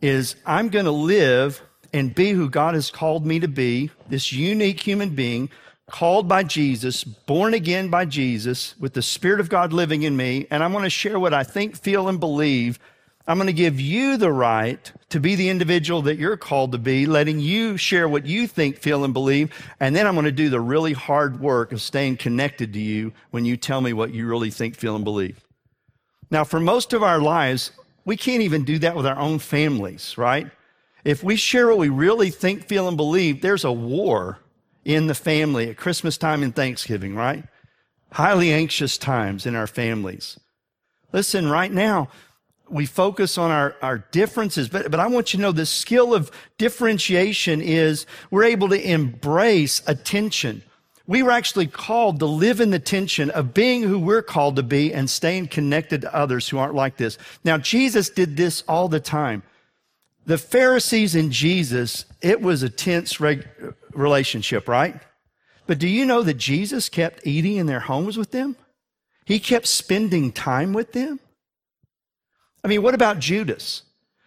is 0.00 0.36
I'm 0.44 0.68
going 0.68 0.84
to 0.84 0.90
live 0.90 1.62
and 1.92 2.14
be 2.14 2.30
who 2.30 2.48
God 2.50 2.74
has 2.74 2.90
called 2.90 3.26
me 3.26 3.40
to 3.40 3.48
be, 3.48 3.90
this 4.08 4.32
unique 4.32 4.80
human 4.80 5.10
being 5.10 5.48
called 5.88 6.28
by 6.28 6.42
Jesus, 6.42 7.04
born 7.04 7.54
again 7.54 7.88
by 7.88 8.04
Jesus, 8.04 8.74
with 8.78 8.92
the 8.94 9.02
Spirit 9.02 9.40
of 9.40 9.48
God 9.48 9.72
living 9.72 10.02
in 10.02 10.16
me. 10.16 10.46
And 10.50 10.62
I'm 10.62 10.72
going 10.72 10.84
to 10.84 10.90
share 10.90 11.18
what 11.18 11.32
I 11.32 11.44
think, 11.44 11.76
feel, 11.76 12.08
and 12.08 12.18
believe 12.18 12.78
I'm 13.28 13.38
going 13.38 13.48
to 13.48 13.52
give 13.52 13.80
you 13.80 14.16
the 14.16 14.30
right 14.30 14.92
to 15.08 15.18
be 15.18 15.34
the 15.34 15.48
individual 15.48 16.02
that 16.02 16.16
you're 16.16 16.36
called 16.36 16.72
to 16.72 16.78
be, 16.78 17.06
letting 17.06 17.40
you 17.40 17.76
share 17.76 18.08
what 18.08 18.24
you 18.24 18.46
think, 18.46 18.78
feel, 18.78 19.02
and 19.04 19.12
believe. 19.12 19.52
And 19.80 19.96
then 19.96 20.06
I'm 20.06 20.14
going 20.14 20.26
to 20.26 20.32
do 20.32 20.48
the 20.48 20.60
really 20.60 20.92
hard 20.92 21.40
work 21.40 21.72
of 21.72 21.82
staying 21.82 22.18
connected 22.18 22.72
to 22.74 22.80
you 22.80 23.12
when 23.32 23.44
you 23.44 23.56
tell 23.56 23.80
me 23.80 23.92
what 23.92 24.14
you 24.14 24.28
really 24.28 24.50
think, 24.50 24.76
feel, 24.76 24.94
and 24.94 25.04
believe. 25.04 25.44
Now, 26.30 26.44
for 26.44 26.60
most 26.60 26.92
of 26.92 27.02
our 27.02 27.18
lives, 27.18 27.72
we 28.04 28.16
can't 28.16 28.42
even 28.42 28.64
do 28.64 28.78
that 28.78 28.94
with 28.94 29.06
our 29.06 29.18
own 29.18 29.40
families, 29.40 30.16
right? 30.16 30.48
If 31.04 31.24
we 31.24 31.36
share 31.36 31.68
what 31.68 31.78
we 31.78 31.88
really 31.88 32.30
think, 32.30 32.68
feel, 32.68 32.86
and 32.86 32.96
believe, 32.96 33.42
there's 33.42 33.64
a 33.64 33.72
war 33.72 34.38
in 34.84 35.08
the 35.08 35.14
family 35.14 35.68
at 35.68 35.76
Christmas 35.76 36.16
time 36.16 36.44
and 36.44 36.54
Thanksgiving, 36.54 37.16
right? 37.16 37.44
Highly 38.12 38.52
anxious 38.52 38.96
times 38.96 39.46
in 39.46 39.56
our 39.56 39.66
families. 39.66 40.38
Listen, 41.12 41.48
right 41.48 41.72
now, 41.72 42.08
we 42.68 42.86
focus 42.86 43.38
on 43.38 43.50
our, 43.50 43.76
our 43.82 43.98
differences, 43.98 44.68
but, 44.68 44.90
but 44.90 45.00
I 45.00 45.06
want 45.06 45.32
you 45.32 45.38
to 45.38 45.42
know 45.42 45.52
the 45.52 45.66
skill 45.66 46.14
of 46.14 46.30
differentiation 46.58 47.60
is 47.60 48.06
we're 48.30 48.44
able 48.44 48.68
to 48.70 48.90
embrace 48.90 49.82
attention. 49.86 50.62
We 51.06 51.22
were 51.22 51.30
actually 51.30 51.68
called 51.68 52.18
to 52.18 52.26
live 52.26 52.60
in 52.60 52.70
the 52.70 52.80
tension 52.80 53.30
of 53.30 53.54
being 53.54 53.82
who 53.82 53.98
we're 53.98 54.22
called 54.22 54.56
to 54.56 54.62
be 54.62 54.92
and 54.92 55.08
staying 55.08 55.48
connected 55.48 56.00
to 56.00 56.14
others 56.14 56.48
who 56.48 56.58
aren't 56.58 56.74
like 56.74 56.96
this. 56.96 57.18
Now, 57.44 57.58
Jesus 57.58 58.10
did 58.10 58.36
this 58.36 58.62
all 58.66 58.88
the 58.88 59.00
time. 59.00 59.44
The 60.26 60.38
Pharisees 60.38 61.14
and 61.14 61.30
Jesus, 61.30 62.04
it 62.20 62.40
was 62.40 62.64
a 62.64 62.68
tense 62.68 63.20
reg- 63.20 63.46
relationship, 63.92 64.68
right? 64.68 65.00
But 65.68 65.78
do 65.78 65.86
you 65.86 66.04
know 66.04 66.22
that 66.22 66.34
Jesus 66.34 66.88
kept 66.88 67.24
eating 67.26 67.56
in 67.56 67.66
their 67.66 67.80
homes 67.80 68.16
with 68.16 68.32
them? 68.32 68.56
He 69.24 69.38
kept 69.38 69.68
spending 69.68 70.32
time 70.32 70.72
with 70.72 70.92
them. 70.92 71.20
I 72.66 72.68
mean, 72.68 72.82
what 72.82 72.96
about 72.96 73.20
Judas? 73.20 73.84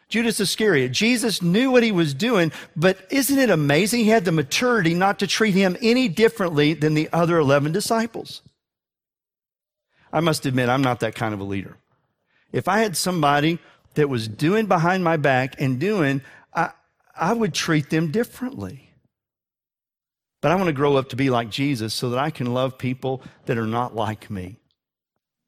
Judas 0.08 0.40
Iscariot. 0.40 0.94
Jesus 0.94 1.42
knew 1.42 1.72
what 1.72 1.84
he 1.84 1.92
was 1.92 2.14
doing, 2.14 2.54
but 2.74 2.98
isn't 3.10 3.38
it 3.38 3.50
amazing 3.50 4.06
he 4.06 4.12
had 4.12 4.24
the 4.24 4.32
maturity 4.32 4.94
not 4.94 5.20
to 5.20 5.28
treat 5.28 5.56
him 5.56 5.76
any 5.82 6.08
differently 6.08 6.74
than 6.74 6.94
the 6.94 7.10
other 7.12 7.38
11 7.38 7.74
disciples? 7.74 8.42
I 10.14 10.22
must 10.22 10.46
admit, 10.46 10.70
I'm 10.70 10.82
not 10.82 11.02
that 11.02 11.16
kind 11.16 11.34
of 11.34 11.42
a 11.42 11.44
leader. 11.44 11.76
If 12.54 12.70
I 12.70 12.80
had 12.80 12.96
somebody 12.96 13.60
that 13.96 14.08
was 14.08 14.30
doing 14.30 14.68
behind 14.68 15.04
my 15.04 15.18
back 15.18 15.60
and 15.60 15.78
doing, 15.78 16.22
I, 16.54 16.70
I 17.14 17.34
would 17.34 17.54
treat 17.54 17.90
them 17.90 18.10
differently. 18.10 18.90
But 20.40 20.54
I 20.54 20.56
want 20.56 20.68
to 20.68 20.74
grow 20.74 20.96
up 20.96 21.10
to 21.10 21.18
be 21.18 21.30
like 21.30 21.50
Jesus 21.50 21.94
so 21.94 22.10
that 22.12 22.20
I 22.20 22.30
can 22.30 22.54
love 22.54 22.78
people 22.78 23.22
that 23.48 23.58
are 23.58 23.68
not 23.68 23.98
like 23.98 24.32
me 24.32 24.59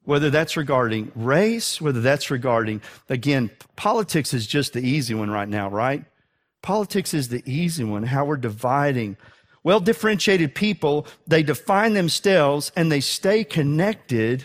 whether 0.04 0.30
that's 0.30 0.56
regarding 0.56 1.12
race, 1.14 1.80
whether 1.80 2.00
that's 2.00 2.30
regarding, 2.30 2.82
again, 3.08 3.50
politics 3.76 4.34
is 4.34 4.46
just 4.46 4.72
the 4.72 4.80
easy 4.80 5.14
one 5.14 5.30
right 5.30 5.48
now, 5.48 5.68
right? 5.68 6.04
Politics 6.60 7.14
is 7.14 7.28
the 7.28 7.42
easy 7.50 7.84
one, 7.84 8.04
how 8.04 8.24
we're 8.24 8.36
dividing. 8.36 9.16
Well 9.64 9.80
differentiated 9.80 10.54
people, 10.54 11.06
they 11.26 11.42
define 11.42 11.94
themselves 11.94 12.72
and 12.74 12.90
they 12.90 13.00
stay 13.00 13.44
connected. 13.44 14.44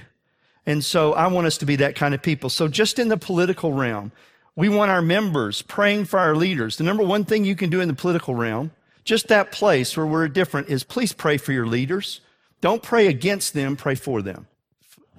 And 0.66 0.84
so 0.84 1.14
I 1.14 1.28
want 1.28 1.48
us 1.48 1.58
to 1.60 1.66
be 1.66 1.76
that 1.78 1.96
kind 1.96 2.14
of 2.14 2.22
people. 2.22 2.50
So 2.50 2.68
just 2.68 3.00
in 3.00 3.08
the 3.08 3.18
political 3.18 3.74
realm, 3.74 4.12
we 4.56 4.70
want 4.70 4.92
our 4.92 5.02
members 5.02 5.62
praying 5.62 6.06
for 6.06 6.20
our 6.20 6.36
leaders. 6.36 6.78
The 6.78 6.84
number 6.84 7.04
one 7.04 7.26
thing 7.26 7.46
you 7.46 7.56
can 7.56 7.70
do 7.70 7.82
in 7.82 7.88
the 7.88 7.94
political 7.94 8.36
realm, 8.36 8.72
just 9.04 9.28
that 9.28 9.52
place 9.52 9.96
where 9.96 10.06
we're 10.06 10.28
different, 10.28 10.70
is 10.70 10.84
please 10.84 11.14
pray 11.14 11.38
for 11.38 11.52
your 11.52 11.68
leaders. 11.68 12.22
Don't 12.60 12.84
pray 12.84 13.08
against 13.08 13.54
them, 13.54 13.76
pray 13.76 13.96
for 13.96 14.22
them. 14.22 14.48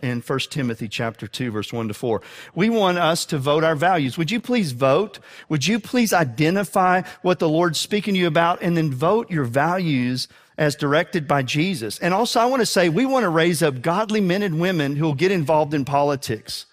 In 0.02 0.20
1 0.20 0.38
Timothy 0.50 0.88
chapter 0.88 1.26
2 1.26 1.50
verse 1.50 1.72
1 1.72 1.88
to 1.88 1.94
4. 1.94 2.22
We 2.54 2.70
want 2.70 2.98
us 2.98 3.24
to 3.26 3.38
vote 3.38 3.64
our 3.64 3.76
values. 3.76 4.18
Would 4.18 4.30
you 4.30 4.40
please 4.40 4.72
vote? 4.72 5.18
Would 5.48 5.66
you 5.66 5.80
please 5.80 6.12
identify 6.12 7.02
what 7.22 7.38
the 7.38 7.48
Lord's 7.48 7.78
speaking 7.78 8.14
to 8.14 8.20
you 8.20 8.26
about 8.26 8.62
and 8.62 8.76
then 8.76 8.92
vote 8.92 9.30
your 9.30 9.44
values 9.44 10.28
as 10.56 10.76
directed 10.76 11.28
by 11.28 11.42
Jesus? 11.42 11.98
And 11.98 12.12
also 12.14 12.40
I 12.40 12.46
want 12.46 12.60
to 12.60 12.66
say 12.66 12.88
we 12.88 13.06
want 13.06 13.24
to 13.24 13.30
raise 13.30 13.62
up 13.62 13.82
godly 13.82 14.20
men 14.20 14.42
and 14.42 14.60
women 14.60 14.96
who 14.96 15.04
will 15.04 15.14
get 15.14 15.32
involved 15.32 15.74
in 15.74 15.84
politics. 15.84 16.66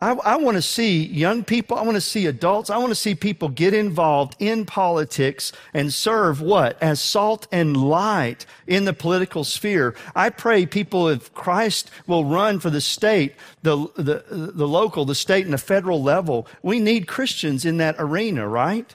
I, 0.00 0.12
I 0.12 0.36
want 0.36 0.56
to 0.56 0.62
see 0.62 1.06
young 1.06 1.42
people, 1.42 1.76
I 1.76 1.82
want 1.82 1.96
to 1.96 2.00
see 2.00 2.26
adults, 2.26 2.70
I 2.70 2.78
want 2.78 2.90
to 2.90 2.94
see 2.94 3.16
people 3.16 3.48
get 3.48 3.74
involved 3.74 4.36
in 4.38 4.64
politics 4.64 5.50
and 5.74 5.92
serve 5.92 6.40
what? 6.40 6.80
As 6.80 7.00
salt 7.00 7.48
and 7.50 7.76
light 7.76 8.46
in 8.68 8.84
the 8.84 8.92
political 8.92 9.42
sphere. 9.42 9.96
I 10.14 10.30
pray 10.30 10.66
people 10.66 11.08
of 11.08 11.34
Christ 11.34 11.90
will 12.06 12.24
run 12.24 12.60
for 12.60 12.70
the 12.70 12.80
state, 12.80 13.34
the, 13.62 13.88
the, 13.96 14.22
the 14.28 14.68
local, 14.68 15.04
the 15.04 15.16
state, 15.16 15.44
and 15.44 15.54
the 15.54 15.58
federal 15.58 16.00
level. 16.00 16.46
We 16.62 16.78
need 16.78 17.08
Christians 17.08 17.64
in 17.64 17.78
that 17.78 17.96
arena, 17.98 18.46
right? 18.46 18.94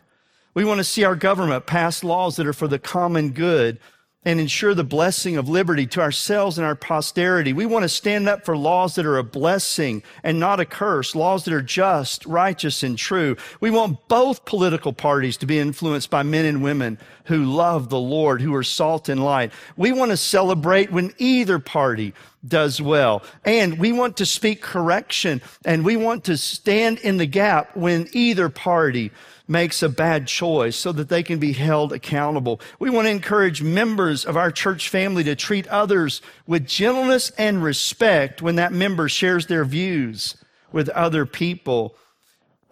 We 0.54 0.64
want 0.64 0.78
to 0.78 0.86
see 0.86 1.04
our 1.04 1.16
government 1.16 1.66
pass 1.66 2.04
laws 2.04 2.38
that 2.38 2.48
are 2.48 2.54
for 2.54 2.70
the 2.70 2.80
common 2.80 3.32
good 3.32 3.78
and 4.26 4.40
ensure 4.40 4.74
the 4.74 4.84
blessing 4.84 5.38
of 5.38 5.50
liberty 5.50 5.86
to 5.88 6.02
ourselves 6.02 6.58
and 6.58 6.66
our 6.66 6.76
posterity. 6.76 7.54
We 7.54 7.66
want 7.66 7.84
to 7.84 7.90
stand 7.90 8.30
up 8.30 8.46
for 8.46 8.56
laws 8.56 8.96
that 8.96 9.06
are 9.06 9.18
a 9.18 9.24
blessing 9.24 10.04
and 10.24 10.40
not 10.40 10.60
a 10.60 10.66
curse, 10.66 11.16
laws 11.16 11.46
that 11.46 11.54
are 11.54 11.62
just, 11.62 12.26
righteous, 12.26 12.84
and 12.84 12.98
true. 12.98 13.36
We 13.60 13.72
want 13.72 14.08
both 14.08 14.46
political 14.46 14.94
parties 14.94 15.38
to 15.38 15.46
be 15.46 15.60
influenced 15.60 16.10
by 16.10 16.24
men 16.24 16.46
and 16.46 16.64
women 16.64 16.98
who 17.26 17.46
love 17.46 17.90
the 17.90 18.00
Lord, 18.00 18.42
who 18.42 18.54
are 18.56 18.64
salt 18.64 19.10
and 19.10 19.24
light. 19.24 19.52
We 19.78 19.92
want 19.92 20.12
to 20.12 20.18
celebrate 20.18 20.92
when 20.92 21.14
either 21.18 21.60
party 21.60 22.14
does 22.46 22.82
well. 22.82 23.24
And 23.46 23.80
we 23.80 23.92
want 23.92 24.18
to 24.18 24.26
speak 24.26 24.62
correction 24.62 25.42
and 25.66 25.86
we 25.86 25.96
want 25.96 26.26
to 26.26 26.38
stand 26.38 27.00
in 27.00 27.18
the 27.18 27.26
gap 27.26 27.76
when 27.76 28.10
either 28.12 28.50
party 28.50 29.12
makes 29.48 29.84
a 29.84 29.90
bad 29.90 30.28
choice 30.28 30.76
so 30.76 30.92
that 30.94 31.10
they 31.10 31.24
can 31.24 31.40
be 31.40 31.54
held 31.54 31.92
accountable. 31.92 32.62
We 32.80 32.90
want 32.90 33.08
to 33.08 33.12
encourage 33.12 33.62
members 33.62 34.26
of 34.26 34.38
our 34.38 34.52
church 34.52 34.90
family 34.90 35.24
to 35.26 35.36
treat 35.36 35.68
others 35.68 36.22
with 36.48 36.68
gentleness 36.68 37.32
and 37.32 37.64
respect 37.64 38.42
when 38.42 38.56
that 38.56 38.72
member 38.72 39.10
shares 39.10 39.48
their 39.48 39.66
views 39.66 40.38
with 40.72 40.90
other 40.90 41.26
people 41.26 41.96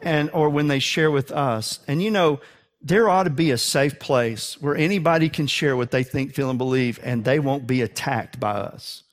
and 0.01 0.29
or 0.31 0.49
when 0.49 0.67
they 0.67 0.79
share 0.79 1.11
with 1.11 1.31
us. 1.31 1.79
And 1.87 2.01
you 2.01 2.09
know, 2.09 2.39
there 2.81 3.09
ought 3.09 3.23
to 3.23 3.29
be 3.29 3.51
a 3.51 3.57
safe 3.57 3.99
place 3.99 4.59
where 4.59 4.75
anybody 4.75 5.29
can 5.29 5.47
share 5.47 5.75
what 5.75 5.91
they 5.91 6.03
think, 6.03 6.33
feel, 6.33 6.49
and 6.49 6.57
believe, 6.57 6.99
and 7.03 7.23
they 7.23 7.37
won't 7.37 7.67
be 7.67 7.81
attacked 7.81 8.39
by 8.39 8.53
us. 8.53 9.03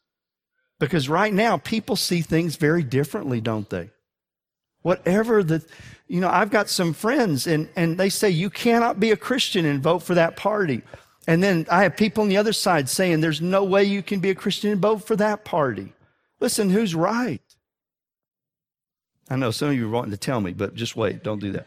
Because 0.79 1.09
right 1.09 1.35
now, 1.35 1.59
people 1.59 1.97
see 1.97 2.23
things 2.23 2.57
very 2.57 2.83
differently, 2.83 3.41
don't 3.41 3.69
they? 3.69 3.91
Whatever 4.83 5.43
the, 5.43 5.65
you 6.07 6.21
know, 6.21 6.29
I've 6.29 6.51
got 6.51 6.69
some 6.69 6.93
friends 6.93 7.47
and, 7.47 7.69
and 7.77 7.99
they 7.99 8.09
say 8.09 8.31
you 8.31 8.51
cannot 8.51 9.01
be 9.01 9.11
a 9.11 9.17
Christian 9.17 9.65
and 9.67 9.83
vote 9.83 10.01
for 10.01 10.15
that 10.15 10.37
party. 10.37 10.83
And 11.27 11.43
then 11.43 11.67
I 11.71 11.83
have 11.83 11.97
people 11.97 12.23
on 12.23 12.29
the 12.29 12.39
other 12.39 12.55
side 12.55 12.89
saying 12.89 13.21
there's 13.21 13.43
no 13.43 13.63
way 13.65 13.85
you 13.85 14.03
can 14.03 14.21
be 14.21 14.31
a 14.31 14.35
Christian 14.35 14.71
and 14.71 14.81
vote 14.81 15.07
for 15.07 15.17
that 15.17 15.45
party. 15.45 15.93
Listen, 16.41 16.71
who's 16.71 16.95
right? 16.95 17.43
I 19.29 19.37
know 19.37 19.51
some 19.51 19.69
of 19.69 19.75
you 19.75 19.87
are 19.87 19.91
wanting 19.91 20.13
to 20.13 20.17
tell 20.17 20.41
me, 20.41 20.53
but 20.53 20.75
just 20.75 20.97
wait. 20.97 21.23
Don't 21.23 21.41
do 21.41 21.53
that. 21.53 21.67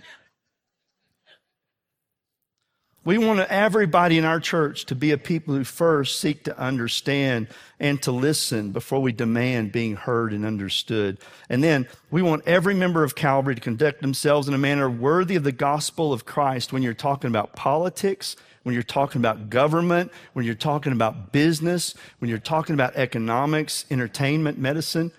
We 3.03 3.17
want 3.17 3.39
everybody 3.39 4.19
in 4.19 4.25
our 4.25 4.39
church 4.39 4.85
to 4.85 4.95
be 4.95 5.09
a 5.09 5.17
people 5.17 5.55
who 5.55 5.63
first 5.63 6.19
seek 6.19 6.43
to 6.43 6.57
understand 6.59 7.47
and 7.79 7.99
to 8.03 8.11
listen 8.11 8.71
before 8.71 9.01
we 9.01 9.11
demand 9.11 9.71
being 9.71 9.95
heard 9.95 10.33
and 10.33 10.45
understood. 10.45 11.17
And 11.49 11.63
then 11.63 11.87
we 12.11 12.21
want 12.21 12.47
every 12.47 12.75
member 12.75 13.03
of 13.03 13.15
Calvary 13.15 13.55
to 13.55 13.61
conduct 13.61 14.01
themselves 14.01 14.47
in 14.47 14.53
a 14.53 14.59
manner 14.59 14.87
worthy 14.87 15.35
of 15.35 15.43
the 15.43 15.51
gospel 15.51 16.13
of 16.13 16.25
Christ 16.25 16.71
when 16.71 16.83
you're 16.83 16.93
talking 16.93 17.29
about 17.29 17.55
politics, 17.55 18.35
when 18.61 18.73
you're 18.73 18.83
talking 18.83 19.19
about 19.19 19.49
government, 19.49 20.11
when 20.33 20.45
you're 20.45 20.53
talking 20.53 20.93
about 20.93 21.31
business, 21.31 21.95
when 22.19 22.29
you're 22.29 22.37
talking 22.37 22.75
about 22.75 22.95
economics, 22.95 23.83
entertainment, 23.89 24.59
medicine. 24.59 25.11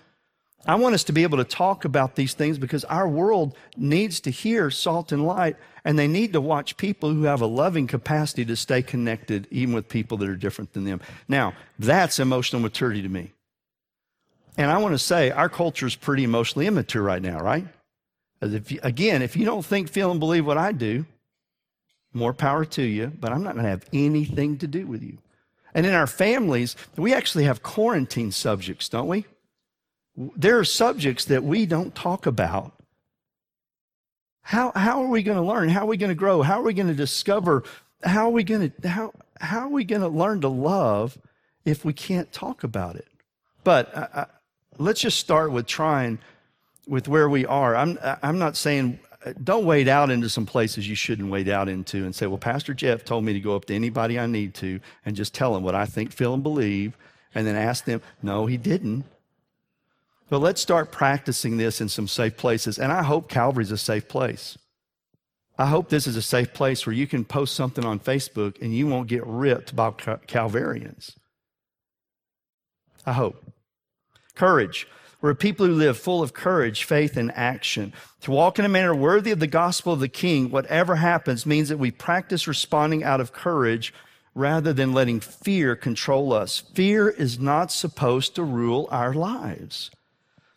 I 0.65 0.75
want 0.75 0.95
us 0.95 1.03
to 1.05 1.11
be 1.11 1.23
able 1.23 1.39
to 1.39 1.43
talk 1.43 1.83
about 1.83 2.15
these 2.15 2.33
things 2.33 2.57
because 2.57 2.85
our 2.85 3.09
world 3.09 3.57
needs 3.75 4.21
to 4.21 4.29
hear 4.31 4.71
salt 4.71 5.11
and 5.11 5.27
light, 5.27 5.57
and 5.85 5.99
they 5.99 6.07
need 6.07 6.33
to 6.33 6.41
watch 6.41 6.77
people 6.77 7.13
who 7.13 7.23
have 7.23 7.41
a 7.41 7.45
loving 7.45 7.87
capacity 7.87 8.45
to 8.45 8.55
stay 8.55 8.81
connected, 8.81 9.47
even 9.51 9.73
with 9.73 9.89
people 9.89 10.17
that 10.17 10.29
are 10.29 10.35
different 10.35 10.73
than 10.73 10.85
them. 10.85 11.01
Now, 11.27 11.53
that's 11.77 12.19
emotional 12.19 12.61
maturity 12.61 13.01
to 13.01 13.09
me. 13.09 13.31
And 14.57 14.69
I 14.69 14.77
want 14.77 14.93
to 14.93 14.99
say 14.99 15.31
our 15.31 15.49
culture 15.49 15.87
is 15.87 15.95
pretty 15.95 16.23
emotionally 16.23 16.67
immature 16.67 17.01
right 17.01 17.21
now, 17.21 17.39
right? 17.39 17.67
If 18.41 18.71
you, 18.71 18.79
again, 18.83 19.21
if 19.21 19.35
you 19.35 19.45
don't 19.45 19.65
think, 19.65 19.89
feel, 19.89 20.11
and 20.11 20.19
believe 20.19 20.45
what 20.45 20.57
I 20.57 20.71
do, 20.71 21.05
more 22.13 22.33
power 22.33 22.65
to 22.65 22.83
you, 22.83 23.11
but 23.19 23.31
I'm 23.31 23.43
not 23.43 23.53
going 23.53 23.63
to 23.63 23.69
have 23.69 23.85
anything 23.91 24.57
to 24.59 24.67
do 24.67 24.85
with 24.85 25.01
you. 25.01 25.17
And 25.73 25.85
in 25.85 25.93
our 25.93 26.07
families, 26.07 26.75
we 26.97 27.13
actually 27.13 27.45
have 27.45 27.63
quarantine 27.63 28.31
subjects, 28.31 28.89
don't 28.89 29.07
we? 29.07 29.25
There 30.15 30.59
are 30.59 30.65
subjects 30.65 31.25
that 31.25 31.43
we 31.43 31.65
don't 31.65 31.95
talk 31.95 32.27
about. 32.27 32.73
How, 34.43 34.71
how 34.75 35.01
are 35.01 35.07
we 35.07 35.23
going 35.23 35.37
to 35.37 35.43
learn? 35.43 35.69
How 35.69 35.81
are 35.81 35.87
we 35.87 35.97
going 35.97 36.09
to 36.09 36.15
grow? 36.15 36.41
How 36.41 36.59
are 36.59 36.63
we 36.63 36.73
going 36.73 36.87
to 36.87 36.93
discover? 36.93 37.63
How 38.03 38.25
are 38.25 38.31
we 38.31 38.43
going 38.43 38.71
to, 38.71 38.89
how, 38.89 39.13
how 39.39 39.61
are 39.61 39.69
we 39.69 39.85
going 39.85 40.01
to 40.01 40.09
learn 40.09 40.41
to 40.41 40.49
love 40.49 41.17
if 41.65 41.83
we 41.85 41.93
can't 41.93 42.31
talk 42.31 42.63
about 42.63 42.97
it? 42.97 43.07
But 43.63 43.95
I, 43.97 44.07
I, 44.13 44.25
let's 44.77 45.01
just 45.01 45.17
start 45.17 45.51
with 45.51 45.65
trying 45.65 46.19
with 46.87 47.07
where 47.07 47.29
we 47.29 47.45
are. 47.45 47.75
I'm, 47.75 47.97
I'm 48.21 48.37
not 48.37 48.57
saying 48.57 48.99
uh, 49.25 49.31
don't 49.41 49.65
wade 49.65 49.87
out 49.87 50.11
into 50.11 50.27
some 50.27 50.45
places 50.45 50.87
you 50.87 50.95
shouldn't 50.95 51.29
wade 51.29 51.47
out 51.47 51.69
into 51.69 52.03
and 52.03 52.13
say, 52.13 52.27
well, 52.27 52.37
Pastor 52.37 52.73
Jeff 52.73 53.05
told 53.05 53.23
me 53.23 53.31
to 53.31 53.39
go 53.39 53.55
up 53.55 53.63
to 53.65 53.73
anybody 53.73 54.19
I 54.19 54.25
need 54.25 54.53
to 54.55 54.81
and 55.05 55.15
just 55.15 55.33
tell 55.33 55.53
them 55.53 55.63
what 55.63 55.75
I 55.75 55.85
think, 55.85 56.11
feel, 56.11 56.33
and 56.33 56.43
believe, 56.43 56.97
and 57.33 57.47
then 57.47 57.55
ask 57.55 57.85
them. 57.85 58.01
No, 58.21 58.45
he 58.45 58.57
didn't. 58.57 59.05
But 60.33 60.41
let's 60.41 60.61
start 60.61 60.91
practicing 60.91 61.57
this 61.57 61.79
in 61.79 61.89
some 61.89 62.07
safe 62.07 62.37
places. 62.37 62.79
And 62.79 62.91
I 62.91 63.03
hope 63.03 63.29
Calvary's 63.29 63.69
a 63.69 63.77
safe 63.77 64.07
place. 64.07 64.57
I 65.59 65.67
hope 65.67 65.89
this 65.89 66.07
is 66.07 66.15
a 66.15 66.23
safe 66.23 66.55
place 66.55 66.87
where 66.87 66.95
you 66.95 67.05
can 67.05 67.23
post 67.23 67.53
something 67.53 67.85
on 67.85 67.99
Facebook 67.99 68.59
and 68.59 68.73
you 68.73 68.87
won't 68.87 69.07
get 69.07 69.21
ripped 69.27 69.75
by 69.75 69.91
Calvarians. 69.91 71.15
I 73.05 73.13
hope. 73.13 73.45
Courage. 74.33 74.87
We're 75.21 75.35
people 75.35 75.67
who 75.67 75.73
live 75.73 75.99
full 75.99 76.23
of 76.23 76.33
courage, 76.33 76.83
faith, 76.83 77.15
and 77.15 77.31
action. 77.35 77.93
To 78.21 78.31
walk 78.31 78.57
in 78.57 78.65
a 78.65 78.69
manner 78.69 78.95
worthy 78.95 79.29
of 79.29 79.39
the 79.39 79.45
gospel 79.45 79.93
of 79.93 79.99
the 79.99 80.07
King, 80.07 80.49
whatever 80.49 80.95
happens, 80.95 81.45
means 81.45 81.69
that 81.69 81.77
we 81.77 81.91
practice 81.91 82.47
responding 82.47 83.03
out 83.03 83.21
of 83.21 83.33
courage 83.33 83.93
rather 84.33 84.73
than 84.73 84.93
letting 84.93 85.19
fear 85.19 85.75
control 85.75 86.33
us. 86.33 86.63
Fear 86.73 87.09
is 87.09 87.37
not 87.37 87.71
supposed 87.71 88.33
to 88.33 88.43
rule 88.43 88.87
our 88.89 89.13
lives. 89.13 89.91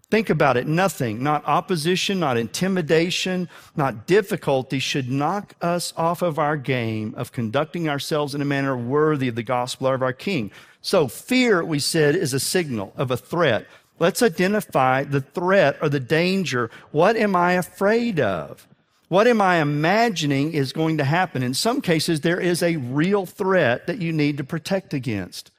Think 0.09 0.31
about 0.31 0.57
it. 0.57 0.69
Nothing, 0.69 1.21
not 1.23 1.45
opposition, 1.47 2.21
not 2.21 2.37
intimidation, 2.37 3.49
not 3.75 4.07
difficulty 4.07 4.79
should 4.79 5.11
knock 5.11 5.55
us 5.61 5.93
off 5.97 6.23
of 6.23 6.39
our 6.39 6.57
game 6.57 7.13
of 7.17 7.33
conducting 7.33 7.89
ourselves 7.89 8.33
in 8.33 8.41
a 8.41 8.45
manner 8.45 8.77
worthy 8.77 9.27
of 9.27 9.35
the 9.35 9.43
gospel 9.43 9.89
of 9.89 10.03
our 10.03 10.13
King. 10.13 10.53
So 10.81 11.09
fear, 11.09 11.65
we 11.65 11.81
said, 11.81 12.15
is 12.15 12.33
a 12.33 12.39
signal 12.39 12.93
of 12.97 13.11
a 13.11 13.17
threat. 13.17 13.67
Let's 13.99 14.23
identify 14.23 15.03
the 15.03 15.23
threat 15.23 15.77
or 15.83 15.89
the 15.89 15.99
danger. 15.99 16.71
What 16.93 17.17
am 17.17 17.35
I 17.35 17.55
afraid 17.55 18.21
of? 18.21 18.69
What 19.09 19.27
am 19.27 19.41
I 19.41 19.57
imagining 19.57 20.53
is 20.53 20.73
going 20.73 20.99
to 20.99 21.05
happen? 21.05 21.43
In 21.43 21.55
some 21.55 21.81
cases, 21.81 22.21
there 22.21 22.41
is 22.41 22.63
a 22.63 22.77
real 22.77 23.27
threat 23.27 23.89
that 23.89 23.99
you 23.99 24.13
need 24.13 24.37
to 24.37 24.45
protect 24.45 24.95
against. 24.95 25.51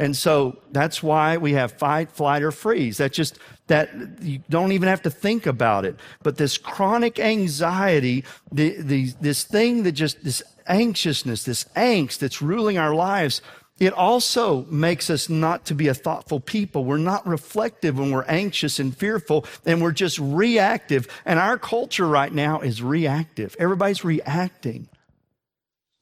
And 0.00 0.16
so 0.16 0.56
that's 0.72 1.02
why 1.02 1.36
we 1.36 1.52
have 1.52 1.72
fight, 1.72 2.10
flight, 2.10 2.42
or 2.42 2.50
freeze. 2.50 2.96
That's 2.96 3.14
just 3.14 3.38
that 3.66 3.90
you 4.22 4.42
don't 4.48 4.72
even 4.72 4.88
have 4.88 5.02
to 5.02 5.10
think 5.10 5.46
about 5.46 5.84
it. 5.84 5.94
But 6.22 6.38
this 6.38 6.56
chronic 6.56 7.20
anxiety, 7.20 8.24
the, 8.50 8.80
the, 8.80 9.12
this 9.20 9.44
thing 9.44 9.82
that 9.82 9.92
just, 9.92 10.24
this 10.24 10.42
anxiousness, 10.66 11.44
this 11.44 11.64
angst 11.76 12.18
that's 12.18 12.40
ruling 12.40 12.78
our 12.78 12.94
lives, 12.94 13.42
it 13.78 13.92
also 13.92 14.64
makes 14.70 15.10
us 15.10 15.28
not 15.28 15.66
to 15.66 15.74
be 15.74 15.88
a 15.88 15.94
thoughtful 15.94 16.40
people. 16.40 16.84
We're 16.86 16.96
not 16.96 17.26
reflective 17.26 17.98
when 17.98 18.10
we're 18.10 18.24
anxious 18.24 18.78
and 18.78 18.96
fearful, 18.96 19.44
and 19.66 19.82
we're 19.82 19.92
just 19.92 20.18
reactive. 20.18 21.08
And 21.26 21.38
our 21.38 21.58
culture 21.58 22.06
right 22.06 22.32
now 22.32 22.60
is 22.60 22.82
reactive. 22.82 23.54
Everybody's 23.58 24.02
reacting. 24.02 24.88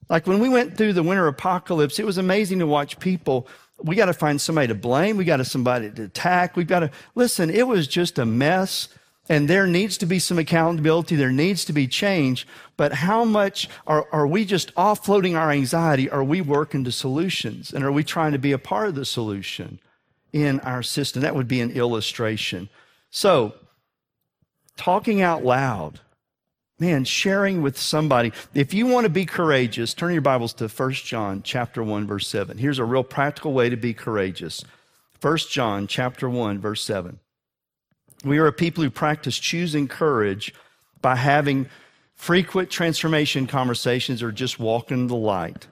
Like 0.09 0.27
when 0.27 0.39
we 0.39 0.49
went 0.49 0.77
through 0.77 0.93
the 0.93 1.03
winter 1.03 1.27
apocalypse, 1.27 1.99
it 1.99 2.07
was 2.07 2.19
amazing 2.19 2.61
to 2.61 2.67
watch 2.67 2.99
people 2.99 3.47
we 3.83 3.97
got 3.97 4.07
to 4.07 4.13
find 4.13 4.41
somebody 4.41 4.69
to 4.69 4.75
blame. 4.75 5.17
We 5.17 5.25
got 5.25 5.39
to 5.39 5.45
somebody 5.45 5.91
to 5.91 6.05
attack. 6.05 6.57
We've 6.57 6.67
got 6.67 6.81
to 6.81 6.91
listen. 7.15 7.51
It 7.51 7.67
was 7.67 7.87
just 7.87 8.19
a 8.19 8.27
mess 8.27 8.89
and 9.31 9.47
there 9.47 9.67
needs 9.67 9.99
to 9.99 10.07
be 10.07 10.19
some 10.19 10.39
accountability. 10.39 11.15
There 11.15 11.31
needs 11.31 11.65
to 11.67 11.75
be 11.75 11.87
change. 11.87 12.47
But 12.79 12.95
how 12.95 13.25
much 13.25 13.69
are, 13.87 14.07
are 14.11 14.27
we 14.27 14.47
just 14.47 14.75
offloading 14.75 15.37
our 15.37 15.51
anxiety? 15.51 16.09
Are 16.09 16.25
we 16.25 16.41
working 16.41 16.83
to 16.85 16.93
solutions? 16.93 17.73
And 17.73 17.85
are 17.85 17.93
we 17.93 18.05
trying 18.05 18.33
to 18.33 18.39
be 18.39 18.53
a 18.53 18.59
part 18.59 18.89
of 18.89 18.95
the 18.95 19.05
solution? 19.05 19.81
in 20.33 20.61
our 20.61 20.83
system. 20.83 21.23
That 21.23 21.35
would 21.35 21.49
be 21.49 21.61
an 21.61 21.71
illustration. 21.71 22.69
So, 23.11 23.55
talking 24.77 25.23
out 25.23 25.45
loud, 25.45 26.01
man, 26.79 27.05
sharing 27.05 27.63
with 27.63 27.79
somebody. 27.79 28.33
If 28.55 28.73
you 28.73 28.87
want 28.87 29.05
to 29.05 29.11
be 29.11 29.27
courageous, 29.27 29.95
turn 29.95 30.13
your 30.13 30.23
Bibles 30.23 30.53
to 30.55 30.69
1 30.69 30.93
John 30.93 31.43
chapter 31.43 31.83
1 31.83 32.07
verse 32.07 32.29
7. 32.29 32.59
Here's 32.59 32.79
a 32.79 32.85
real 32.85 33.05
practical 33.05 33.53
way 33.53 33.69
to 33.69 33.77
be 33.77 33.95
courageous. 33.95 34.65
1 35.21 35.39
John 35.51 35.87
chapter 35.87 36.29
1 36.29 36.61
verse 36.61 36.83
7. 36.85 37.19
We 38.25 38.39
are 38.39 38.47
a 38.47 38.53
people 38.53 38.85
who 38.85 38.91
practice 38.91 39.39
choosing 39.39 39.89
courage 39.89 40.55
by 41.01 41.17
having 41.17 41.69
frequent 42.15 42.71
transformation 42.71 43.47
conversations 43.47 44.23
or 44.23 44.33
just 44.33 44.59
walking 44.59 44.99
in 44.99 45.07
the 45.07 45.17
light. 45.17 45.67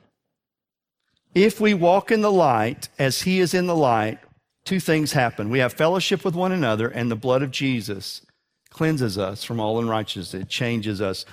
If 1.34 1.60
we 1.60 1.74
walk 1.74 2.10
in 2.10 2.22
the 2.22 2.32
light 2.32 2.88
as 2.98 3.22
he 3.22 3.40
is 3.40 3.52
in 3.52 3.66
the 3.66 3.76
light, 3.76 4.18
two 4.64 4.80
things 4.80 5.12
happen. 5.12 5.50
We 5.50 5.58
have 5.58 5.72
fellowship 5.72 6.24
with 6.24 6.34
one 6.34 6.52
another, 6.52 6.88
and 6.88 7.10
the 7.10 7.16
blood 7.16 7.42
of 7.42 7.50
Jesus 7.50 8.25
cleanses 8.70 9.18
us 9.18 9.44
from 9.44 9.60
all 9.60 9.78
unrighteousness. 9.78 10.34
It 10.34 10.48
changes 10.48 11.00
us. 11.00 11.24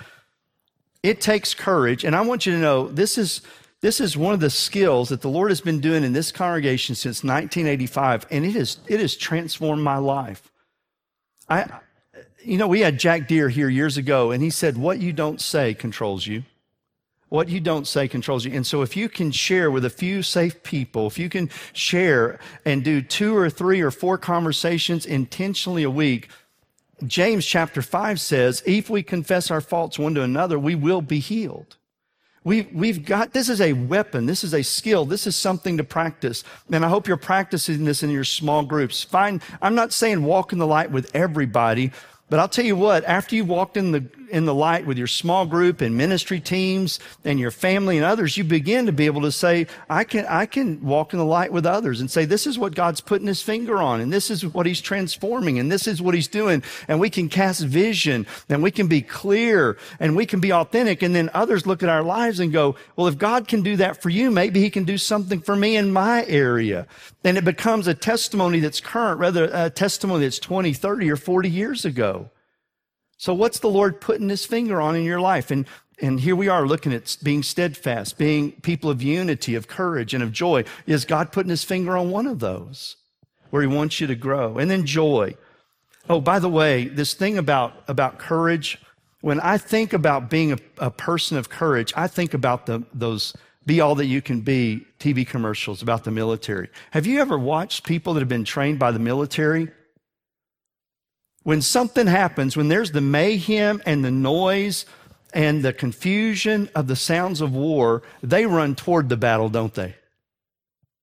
It 1.02 1.20
takes 1.20 1.52
courage, 1.54 2.04
and 2.04 2.16
I 2.16 2.22
want 2.22 2.46
you 2.46 2.52
to 2.52 2.58
know 2.58 2.88
this 2.88 3.18
is 3.18 3.42
this 3.80 4.00
is 4.00 4.16
one 4.16 4.32
of 4.32 4.40
the 4.40 4.48
skills 4.48 5.10
that 5.10 5.20
the 5.20 5.28
Lord 5.28 5.50
has 5.50 5.60
been 5.60 5.78
doing 5.78 6.04
in 6.04 6.14
this 6.14 6.32
congregation 6.32 6.94
since 6.94 7.22
1985, 7.22 8.26
and 8.30 8.46
it 8.46 8.52
has 8.52 8.78
it 8.86 8.98
has 9.00 9.14
transformed 9.14 9.82
my 9.82 9.98
life. 9.98 10.50
I, 11.50 11.66
you 12.42 12.56
know, 12.56 12.66
we 12.66 12.80
had 12.80 12.98
Jack 12.98 13.28
Deere 13.28 13.50
here 13.50 13.68
years 13.68 13.98
ago, 13.98 14.30
and 14.30 14.42
he 14.42 14.48
said, 14.48 14.78
"What 14.78 15.00
you 15.00 15.12
don't 15.12 15.40
say 15.40 15.74
controls 15.74 16.26
you." 16.26 16.44
What 17.28 17.48
you 17.48 17.58
don't 17.58 17.86
say 17.86 18.06
controls 18.06 18.44
you. 18.44 18.52
And 18.52 18.64
so 18.64 18.82
if 18.82 18.96
you 18.96 19.08
can 19.08 19.32
share 19.32 19.68
with 19.68 19.84
a 19.84 19.90
few 19.90 20.22
safe 20.22 20.62
people, 20.62 21.08
if 21.08 21.18
you 21.18 21.28
can 21.28 21.50
share 21.72 22.38
and 22.64 22.84
do 22.84 23.02
two 23.02 23.36
or 23.36 23.50
three 23.50 23.80
or 23.80 23.90
four 23.90 24.18
conversations 24.18 25.04
intentionally 25.04 25.82
a 25.82 25.90
week, 25.90 26.28
James 27.06 27.44
chapter 27.44 27.82
5 27.82 28.20
says, 28.20 28.62
if 28.66 28.88
we 28.88 29.02
confess 29.02 29.50
our 29.50 29.60
faults 29.60 29.98
one 29.98 30.14
to 30.14 30.22
another, 30.22 30.58
we 30.58 30.74
will 30.74 31.02
be 31.02 31.18
healed. 31.18 31.76
We've, 32.44 32.70
we've 32.74 33.04
got, 33.04 33.32
this 33.32 33.48
is 33.48 33.60
a 33.60 33.72
weapon. 33.72 34.26
This 34.26 34.44
is 34.44 34.52
a 34.52 34.62
skill. 34.62 35.06
This 35.06 35.26
is 35.26 35.34
something 35.34 35.78
to 35.78 35.84
practice. 35.84 36.44
And 36.70 36.84
I 36.84 36.88
hope 36.88 37.08
you're 37.08 37.16
practicing 37.16 37.84
this 37.84 38.02
in 38.02 38.10
your 38.10 38.24
small 38.24 38.62
groups. 38.62 39.02
Find, 39.02 39.42
I'm 39.62 39.74
not 39.74 39.92
saying 39.92 40.22
walk 40.22 40.52
in 40.52 40.58
the 40.58 40.66
light 40.66 40.90
with 40.90 41.10
everybody, 41.14 41.90
but 42.28 42.38
I'll 42.38 42.48
tell 42.48 42.64
you 42.64 42.76
what, 42.76 43.04
after 43.04 43.34
you've 43.34 43.48
walked 43.48 43.76
in 43.76 43.92
the, 43.92 44.04
in 44.34 44.46
the 44.46 44.54
light 44.54 44.84
with 44.84 44.98
your 44.98 45.06
small 45.06 45.46
group 45.46 45.80
and 45.80 45.96
ministry 45.96 46.40
teams 46.40 46.98
and 47.24 47.38
your 47.38 47.52
family 47.52 47.96
and 47.96 48.04
others, 48.04 48.36
you 48.36 48.42
begin 48.42 48.84
to 48.86 48.92
be 48.92 49.06
able 49.06 49.22
to 49.22 49.30
say, 49.30 49.68
I 49.88 50.02
can, 50.02 50.26
I 50.26 50.46
can 50.46 50.82
walk 50.82 51.12
in 51.12 51.20
the 51.20 51.24
light 51.24 51.52
with 51.52 51.64
others 51.64 52.00
and 52.00 52.10
say, 52.10 52.24
this 52.24 52.44
is 52.44 52.58
what 52.58 52.74
God's 52.74 53.00
putting 53.00 53.28
his 53.28 53.42
finger 53.42 53.76
on 53.76 54.00
and 54.00 54.12
this 54.12 54.32
is 54.32 54.44
what 54.44 54.66
he's 54.66 54.80
transforming 54.80 55.60
and 55.60 55.70
this 55.70 55.86
is 55.86 56.02
what 56.02 56.16
he's 56.16 56.26
doing. 56.26 56.64
And 56.88 56.98
we 56.98 57.10
can 57.10 57.28
cast 57.28 57.62
vision 57.62 58.26
and 58.48 58.60
we 58.60 58.72
can 58.72 58.88
be 58.88 59.02
clear 59.02 59.76
and 60.00 60.16
we 60.16 60.26
can 60.26 60.40
be 60.40 60.52
authentic. 60.52 61.02
And 61.02 61.14
then 61.14 61.30
others 61.32 61.64
look 61.64 61.84
at 61.84 61.88
our 61.88 62.02
lives 62.02 62.40
and 62.40 62.52
go, 62.52 62.74
well, 62.96 63.06
if 63.06 63.16
God 63.16 63.46
can 63.46 63.62
do 63.62 63.76
that 63.76 64.02
for 64.02 64.10
you, 64.10 64.32
maybe 64.32 64.60
he 64.60 64.68
can 64.68 64.82
do 64.82 64.98
something 64.98 65.40
for 65.40 65.54
me 65.54 65.76
in 65.76 65.92
my 65.92 66.26
area. 66.26 66.88
And 67.22 67.38
it 67.38 67.44
becomes 67.44 67.86
a 67.86 67.94
testimony 67.94 68.58
that's 68.58 68.80
current 68.80 69.20
rather 69.20 69.48
a 69.52 69.70
testimony 69.70 70.24
that's 70.24 70.40
20, 70.40 70.72
30 70.72 71.08
or 71.12 71.16
40 71.16 71.48
years 71.48 71.84
ago. 71.84 72.30
So 73.24 73.32
what's 73.32 73.60
the 73.60 73.70
Lord 73.70 74.02
putting 74.02 74.28
his 74.28 74.44
finger 74.44 74.82
on 74.82 74.94
in 74.96 75.02
your 75.02 75.18
life? 75.18 75.50
And, 75.50 75.64
and 75.98 76.20
here 76.20 76.36
we 76.36 76.48
are 76.48 76.66
looking 76.66 76.92
at 76.92 77.16
being 77.22 77.42
steadfast, 77.42 78.18
being 78.18 78.52
people 78.60 78.90
of 78.90 79.02
unity, 79.02 79.54
of 79.54 79.66
courage, 79.66 80.12
and 80.12 80.22
of 80.22 80.30
joy. 80.30 80.64
Is 80.86 81.06
God 81.06 81.32
putting 81.32 81.48
his 81.48 81.64
finger 81.64 81.96
on 81.96 82.10
one 82.10 82.26
of 82.26 82.40
those 82.40 82.96
where 83.48 83.62
he 83.62 83.66
wants 83.66 83.98
you 83.98 84.06
to 84.08 84.14
grow? 84.14 84.58
And 84.58 84.70
then 84.70 84.84
joy. 84.84 85.38
Oh, 86.06 86.20
by 86.20 86.38
the 86.38 86.50
way, 86.50 86.86
this 86.86 87.14
thing 87.14 87.38
about, 87.38 87.72
about 87.88 88.18
courage, 88.18 88.78
when 89.22 89.40
I 89.40 89.56
think 89.56 89.94
about 89.94 90.28
being 90.28 90.52
a, 90.52 90.58
a 90.76 90.90
person 90.90 91.38
of 91.38 91.48
courage, 91.48 91.94
I 91.96 92.08
think 92.08 92.34
about 92.34 92.66
the, 92.66 92.84
those 92.92 93.32
be 93.64 93.80
all 93.80 93.94
that 93.94 94.04
you 94.04 94.20
can 94.20 94.42
be 94.42 94.86
TV 95.00 95.26
commercials 95.26 95.80
about 95.80 96.04
the 96.04 96.10
military. 96.10 96.68
Have 96.90 97.06
you 97.06 97.22
ever 97.22 97.38
watched 97.38 97.86
people 97.86 98.12
that 98.12 98.20
have 98.20 98.28
been 98.28 98.44
trained 98.44 98.78
by 98.78 98.90
the 98.90 98.98
military? 98.98 99.70
When 101.44 101.62
something 101.62 102.06
happens, 102.06 102.56
when 102.56 102.68
there's 102.68 102.90
the 102.90 103.00
mayhem 103.00 103.80
and 103.86 104.04
the 104.04 104.10
noise 104.10 104.86
and 105.32 105.62
the 105.62 105.72
confusion 105.72 106.68
of 106.74 106.88
the 106.88 106.96
sounds 106.96 107.40
of 107.40 107.54
war, 107.54 108.02
they 108.22 108.46
run 108.46 108.74
toward 108.74 109.08
the 109.08 109.16
battle, 109.16 109.48
don't 109.48 109.74
they? 109.74 109.94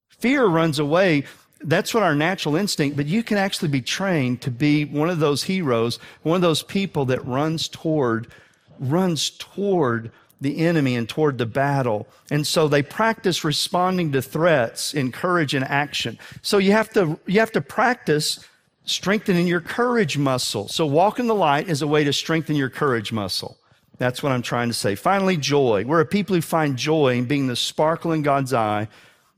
Fear 0.09 0.45
runs 0.47 0.79
away. 0.79 1.23
That's 1.61 1.93
what 1.93 2.03
our 2.03 2.15
natural 2.15 2.55
instinct, 2.55 2.97
but 2.97 3.05
you 3.05 3.23
can 3.23 3.37
actually 3.37 3.69
be 3.69 3.81
trained 3.81 4.41
to 4.41 4.51
be 4.51 4.83
one 4.83 5.09
of 5.09 5.19
those 5.19 5.43
heroes, 5.43 5.99
one 6.23 6.35
of 6.35 6.41
those 6.41 6.63
people 6.63 7.05
that 7.05 7.25
runs 7.25 7.67
toward, 7.67 8.27
runs 8.79 9.29
toward 9.29 10.11
the 10.39 10.57
enemy 10.57 10.95
and 10.95 11.07
toward 11.07 11.37
the 11.37 11.45
battle. 11.45 12.07
And 12.31 12.47
so 12.47 12.67
they 12.67 12.81
practice 12.81 13.43
responding 13.43 14.11
to 14.13 14.23
threats 14.23 14.95
in 14.95 15.11
courage 15.11 15.53
and 15.53 15.63
action. 15.65 16.17
So 16.41 16.57
you 16.57 16.71
have 16.71 16.89
to, 16.93 17.19
you 17.27 17.39
have 17.39 17.51
to 17.51 17.61
practice 17.61 18.43
strengthening 18.85 19.47
your 19.47 19.61
courage 19.61 20.17
muscle. 20.17 20.67
So 20.67 20.85
walk 20.85 21.19
in 21.19 21.27
the 21.27 21.35
light 21.35 21.69
is 21.69 21.81
a 21.81 21.87
way 21.87 22.03
to 22.03 22.13
strengthen 22.13 22.55
your 22.55 22.69
courage 22.69 23.11
muscle. 23.11 23.57
That's 23.97 24.23
what 24.23 24.31
I'm 24.31 24.41
trying 24.41 24.67
to 24.69 24.73
say. 24.73 24.95
Finally, 24.95 25.37
joy. 25.37 25.85
We're 25.85 25.99
a 25.99 26.05
people 26.05 26.35
who 26.35 26.41
find 26.41 26.75
joy 26.75 27.15
in 27.15 27.25
being 27.25 27.47
the 27.47 27.55
sparkle 27.55 28.11
in 28.11 28.23
God's 28.23 28.53
eye 28.53 28.87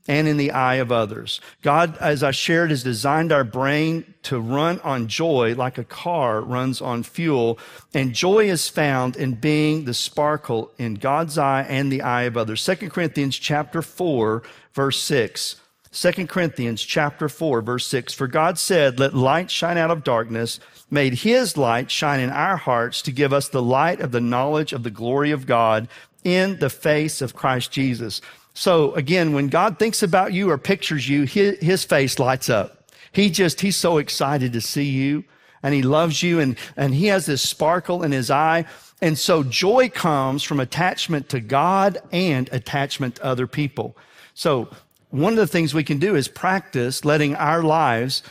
and 0.06 0.28
in 0.28 0.36
the 0.36 0.50
eye 0.50 0.76
of 0.76 0.92
others. 0.92 1.40
God, 1.62 1.96
as 1.98 2.22
I 2.22 2.30
shared, 2.30 2.70
has 2.70 2.82
designed 2.82 3.32
our 3.32 3.44
brain 3.44 4.14
to 4.24 4.38
run 4.38 4.80
on 4.80 5.08
joy 5.08 5.54
like 5.54 5.78
a 5.78 5.84
car 5.84 6.40
runs 6.40 6.80
on 6.80 7.02
fuel. 7.02 7.58
And 7.92 8.14
joy 8.14 8.48
is 8.48 8.68
found 8.68 9.16
in 9.16 9.34
being 9.34 9.84
the 9.84 9.94
sparkle 9.94 10.70
in 10.78 10.94
God's 10.94 11.38
eye 11.38 11.66
and 11.68 11.90
the 11.90 12.02
eye 12.02 12.22
of 12.22 12.36
others. 12.36 12.64
2 12.64 12.90
Corinthians 12.90 13.38
chapter 13.38 13.82
4, 13.82 14.42
verse 14.72 15.00
6. 15.02 15.56
2 15.94 16.26
Corinthians 16.26 16.82
chapter 16.82 17.28
4 17.28 17.62
verse 17.62 17.86
6 17.86 18.12
for 18.14 18.26
God 18.26 18.58
said 18.58 18.98
let 18.98 19.14
light 19.14 19.48
shine 19.48 19.78
out 19.78 19.92
of 19.92 20.02
darkness 20.02 20.58
made 20.90 21.14
his 21.14 21.56
light 21.56 21.88
shine 21.88 22.18
in 22.18 22.30
our 22.30 22.56
hearts 22.56 23.00
to 23.02 23.12
give 23.12 23.32
us 23.32 23.48
the 23.48 23.62
light 23.62 24.00
of 24.00 24.10
the 24.10 24.20
knowledge 24.20 24.72
of 24.72 24.82
the 24.82 24.90
glory 24.90 25.30
of 25.30 25.46
God 25.46 25.86
in 26.24 26.58
the 26.58 26.70
face 26.70 27.22
of 27.22 27.36
Christ 27.36 27.70
Jesus. 27.70 28.20
So 28.54 28.92
again 28.94 29.34
when 29.34 29.46
God 29.46 29.78
thinks 29.78 30.02
about 30.02 30.32
you 30.32 30.50
or 30.50 30.58
pictures 30.58 31.08
you 31.08 31.22
his, 31.24 31.58
his 31.60 31.84
face 31.84 32.18
lights 32.18 32.50
up. 32.50 32.90
He 33.12 33.30
just 33.30 33.60
he's 33.60 33.76
so 33.76 33.98
excited 33.98 34.52
to 34.52 34.60
see 34.60 34.88
you 34.90 35.22
and 35.62 35.72
he 35.74 35.82
loves 35.82 36.24
you 36.24 36.40
and 36.40 36.58
and 36.76 36.92
he 36.92 37.06
has 37.06 37.26
this 37.26 37.48
sparkle 37.48 38.02
in 38.02 38.10
his 38.10 38.32
eye 38.32 38.64
and 39.00 39.16
so 39.16 39.44
joy 39.44 39.88
comes 39.90 40.42
from 40.42 40.58
attachment 40.58 41.28
to 41.28 41.38
God 41.38 41.98
and 42.10 42.48
attachment 42.52 43.16
to 43.16 43.24
other 43.24 43.46
people. 43.46 43.96
So 44.34 44.70
one 45.14 45.32
of 45.32 45.38
the 45.38 45.46
things 45.46 45.72
we 45.72 45.84
can 45.84 45.98
do 45.98 46.16
is 46.16 46.26
practice 46.26 47.04
letting 47.04 47.36
our 47.36 47.62
lives, 47.62 48.24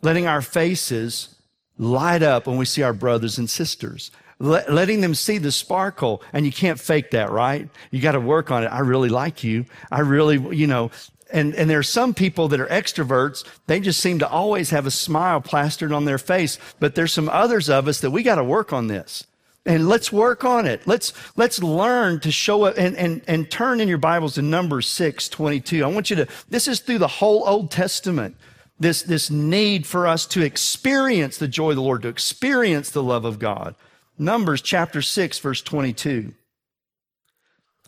letting 0.00 0.28
our 0.28 0.40
faces 0.40 1.34
light 1.76 2.22
up 2.22 2.46
when 2.46 2.56
we 2.56 2.64
see 2.64 2.82
our 2.82 2.92
brothers 2.92 3.36
and 3.36 3.50
sisters. 3.50 4.12
Let, 4.38 4.72
letting 4.72 5.00
them 5.00 5.16
see 5.16 5.38
the 5.38 5.50
sparkle 5.50 6.22
and 6.32 6.46
you 6.46 6.52
can't 6.52 6.78
fake 6.78 7.10
that, 7.10 7.32
right? 7.32 7.68
You 7.90 8.00
got 8.00 8.12
to 8.12 8.20
work 8.20 8.52
on 8.52 8.62
it. 8.62 8.68
I 8.68 8.78
really 8.78 9.08
like 9.08 9.42
you. 9.42 9.64
I 9.90 10.00
really, 10.00 10.56
you 10.56 10.68
know, 10.68 10.92
and, 11.32 11.52
and 11.56 11.68
there 11.68 11.80
are 11.80 11.82
some 11.82 12.14
people 12.14 12.46
that 12.48 12.60
are 12.60 12.66
extroverts. 12.66 13.44
They 13.66 13.80
just 13.80 13.98
seem 13.98 14.20
to 14.20 14.28
always 14.28 14.70
have 14.70 14.86
a 14.86 14.92
smile 14.92 15.40
plastered 15.40 15.92
on 15.92 16.04
their 16.04 16.18
face. 16.18 16.60
But 16.78 16.94
there's 16.94 17.12
some 17.12 17.28
others 17.28 17.68
of 17.68 17.88
us 17.88 18.00
that 18.02 18.12
we 18.12 18.22
got 18.22 18.36
to 18.36 18.44
work 18.44 18.72
on 18.72 18.86
this 18.86 19.24
and 19.68 19.86
let's 19.86 20.10
work 20.10 20.46
on 20.46 20.66
it. 20.66 20.86
Let's, 20.86 21.12
let's 21.36 21.62
learn 21.62 22.20
to 22.20 22.32
show 22.32 22.62
up 22.62 22.78
and, 22.78 22.96
and, 22.96 23.20
and 23.28 23.50
turn 23.50 23.80
in 23.80 23.88
your 23.88 23.98
Bibles 23.98 24.34
to 24.36 24.42
Numbers 24.42 24.86
6, 24.88 25.28
22. 25.28 25.84
I 25.84 25.88
want 25.88 26.08
you 26.08 26.16
to, 26.16 26.28
this 26.48 26.66
is 26.66 26.80
through 26.80 26.98
the 26.98 27.06
whole 27.06 27.46
Old 27.46 27.70
Testament. 27.70 28.34
This, 28.80 29.02
this 29.02 29.30
need 29.30 29.86
for 29.86 30.06
us 30.06 30.24
to 30.28 30.42
experience 30.42 31.36
the 31.36 31.48
joy 31.48 31.70
of 31.70 31.76
the 31.76 31.82
Lord, 31.82 32.00
to 32.02 32.08
experience 32.08 32.90
the 32.90 33.02
love 33.02 33.26
of 33.26 33.38
God. 33.38 33.74
Numbers 34.18 34.62
chapter 34.62 35.02
6, 35.02 35.38
verse 35.38 35.60
22. 35.60 36.32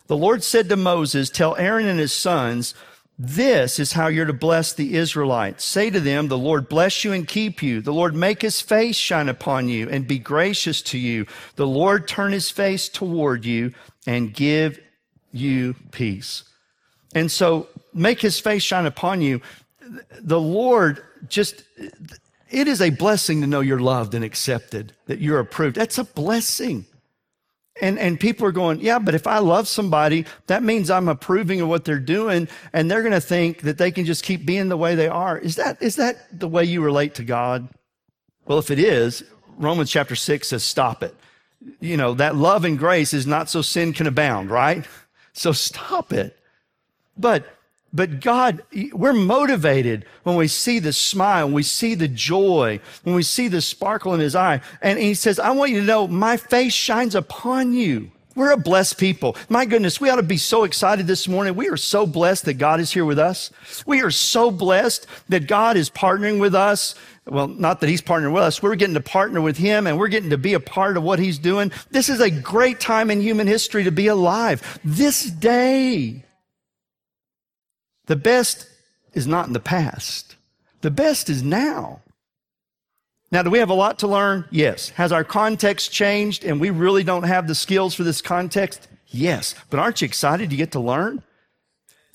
The 0.07 0.17
Lord 0.17 0.45
said 0.45 0.69
to 0.69 0.77
Moses, 0.77 1.31
Tell 1.31 1.57
Aaron 1.57 1.87
and 1.87 1.99
his 1.99 2.13
sons, 2.13 2.75
this 3.23 3.79
is 3.79 3.93
how 3.93 4.07
you're 4.07 4.25
to 4.25 4.33
bless 4.33 4.73
the 4.73 4.97
Israelites. 4.97 5.63
Say 5.63 5.91
to 5.91 6.01
them, 6.01 6.29
the 6.29 6.39
Lord 6.39 6.71
bless 6.71 7.05
you 7.05 7.13
and 7.13 7.29
keep 7.29 7.63
you. 7.63 7.83
The 7.83 7.93
Lord 7.93 8.15
make 8.15 8.41
his 8.41 8.63
face 8.63 8.97
shine 8.97 9.29
upon 9.29 9.69
you 9.69 9.91
and 9.91 10.09
be 10.09 10.19
gracious 10.19 10.81
to 10.83 10.99
you. 10.99 11.27
The 11.57 11.67
Lord 11.67 12.09
turn 12.09 12.33
his 12.33 12.49
face 12.49 12.89
toward 12.89 13.45
you 13.45 13.75
and 14.07 14.33
give 14.33 14.81
you 15.33 15.75
peace. 15.91 16.45
And 17.15 17.31
so 17.31 17.69
make 17.93 18.23
his 18.23 18.41
face 18.41 18.63
shine 18.63 18.87
upon 18.87 19.21
you. 19.21 19.43
The 20.19 20.41
Lord 20.41 21.05
just, 21.29 21.63
it 22.49 22.69
is 22.69 22.81
a 22.81 22.89
blessing 22.89 23.43
to 23.43 23.47
know 23.47 23.61
you're 23.61 23.81
loved 23.81 24.15
and 24.15 24.25
accepted, 24.25 24.95
that 25.09 25.21
you're 25.21 25.41
approved. 25.41 25.77
That's 25.77 25.99
a 25.99 26.05
blessing. 26.05 26.87
And, 27.81 27.99
and 27.99 28.19
people 28.21 28.47
are 28.47 28.53
going, 28.53 28.81
yeah, 28.81 28.99
but 28.99 29.15
if 29.15 29.27
I 29.27 29.39
love 29.39 29.69
somebody, 29.69 30.27
that 30.49 30.63
means 30.63 30.91
I'm 30.91 31.09
approving 31.09 31.61
of 31.61 31.69
what 31.69 31.85
they're 31.85 31.99
doing. 31.99 32.49
And 32.73 32.91
they're 32.91 33.03
going 33.03 33.13
to 33.13 33.21
think 33.21 33.63
that 33.63 33.79
they 33.79 33.91
can 33.91 34.05
just 34.05 34.25
keep 34.25 34.45
being 34.45 34.69
the 34.69 34.77
way 34.77 34.95
they 34.95 35.09
are. 35.09 35.39
Is 35.39 35.57
that, 35.57 35.81
is 35.81 35.97
that 35.97 36.39
the 36.39 36.49
way 36.49 36.65
you 36.65 36.83
relate 36.83 37.15
to 37.15 37.25
God? 37.25 37.69
Well, 38.47 38.59
if 38.59 38.71
it 38.71 38.79
is, 38.79 39.23
Romans 39.57 39.91
chapter 39.91 40.17
six 40.17 40.49
says, 40.49 40.65
stop 40.65 41.03
it. 41.03 41.15
You 41.79 41.97
know, 41.97 42.15
that 42.15 42.37
love 42.37 42.65
and 42.65 42.79
grace 42.79 43.15
is 43.15 43.27
not 43.27 43.49
so 43.49 43.63
sin 43.63 43.93
can 43.93 44.07
abound, 44.07 44.51
right? 44.51 44.85
So 45.33 45.53
stop 45.53 46.13
it. 46.13 46.39
But 47.17 47.47
but 47.93 48.21
God, 48.21 48.63
we're 48.93 49.13
motivated 49.13 50.05
when 50.23 50.37
we 50.37 50.47
see 50.47 50.79
the 50.79 50.93
smile, 50.93 51.47
when 51.47 51.55
we 51.55 51.63
see 51.63 51.95
the 51.95 52.09
joy, 52.09 52.81
when 53.03 53.15
we 53.15 53.23
see 53.23 53.49
the 53.49 53.61
sparkle 53.61 54.15
in 54.15 54.21
his 54.21 54.37
eye. 54.37 54.61
And 54.81 54.99
he 54.99 55.15
says, 55.15 55.41
I 55.41 55.51
want 55.51 55.73
you 55.73 55.81
to 55.81 55.87
know 55.87 56.07
my 56.07 56.37
face 56.37 56.73
shines 56.73 57.15
upon 57.15 57.73
you. 57.73 58.13
We're 58.37 58.53
a 58.53 58.57
blessed 58.57 58.97
people. 58.97 59.37
My 59.49 59.67
goodness, 59.67 60.01
we 60.01 60.09
ought 60.09 60.17
to 60.17 60.23
be 60.23 60.37
so 60.37 60.63
excited 60.63 61.09
this 61.09 61.27
morning. 61.27 61.57
We 61.57 61.69
are 61.69 61.77
so 61.77 62.07
blessed 62.07 62.45
that 62.45 62.55
God 62.55 62.79
is 62.79 62.93
here 62.93 63.05
with 63.05 63.19
us. 63.19 63.51
We 63.87 64.03
are 64.03 64.11
so 64.13 64.53
blessed 64.53 65.07
that 65.29 65.49
God 65.49 65.77
is 65.77 65.91
partnering 65.91 66.41
with 66.41 66.55
us. 66.55 66.95
Well, 67.27 67.49
not 67.49 67.81
that 67.81 67.89
he's 67.89 68.01
partnering 68.01 68.33
with 68.33 68.45
us. 68.45 68.63
We're 68.63 68.77
getting 68.77 68.95
to 68.95 69.01
partner 69.01 69.41
with 69.41 69.57
him 69.57 69.89
and 69.89 69.99
we're 69.99 70.09
getting 70.09 70.31
to 70.31 70.39
be 70.39 70.55
a 70.55 70.61
part 70.61 70.97
of 70.97 71.03
what 71.03 71.19
he's 71.19 71.39
doing. 71.39 71.73
This 71.91 72.09
is 72.09 72.21
a 72.21 72.31
great 72.31 72.79
time 72.79 73.11
in 73.11 73.21
human 73.21 73.49
history 73.49 73.83
to 73.85 73.93
be 73.93 74.07
alive. 74.07 74.81
This 74.85 75.25
day. 75.25 76.25
The 78.11 78.17
best 78.17 78.67
is 79.13 79.29
not 79.29 79.47
in 79.47 79.53
the 79.53 79.61
past. 79.61 80.35
The 80.81 80.91
best 80.91 81.31
is 81.31 81.45
now. 81.45 82.01
Now, 83.31 83.45
do 83.45 83.51
we 83.51 83.61
have 83.61 83.71
a 83.71 83.75
lot 83.75 84.01
to 84.01 84.09
learn? 84.09 84.47
Yes. 84.51 84.89
Has 84.89 85.13
our 85.13 85.23
context 85.23 85.93
changed 85.93 86.45
and 86.45 86.61
we 86.61 86.71
really 86.71 87.05
don't 87.05 87.23
have 87.23 87.47
the 87.47 87.55
skills 87.55 87.95
for 87.95 88.03
this 88.03 88.21
context? 88.21 88.89
Yes. 89.07 89.55
But 89.71 89.79
aren't 89.79 90.01
you 90.01 90.07
excited 90.07 90.51
you 90.51 90.59
get 90.59 90.73
to 90.73 90.81
learn? 90.81 91.23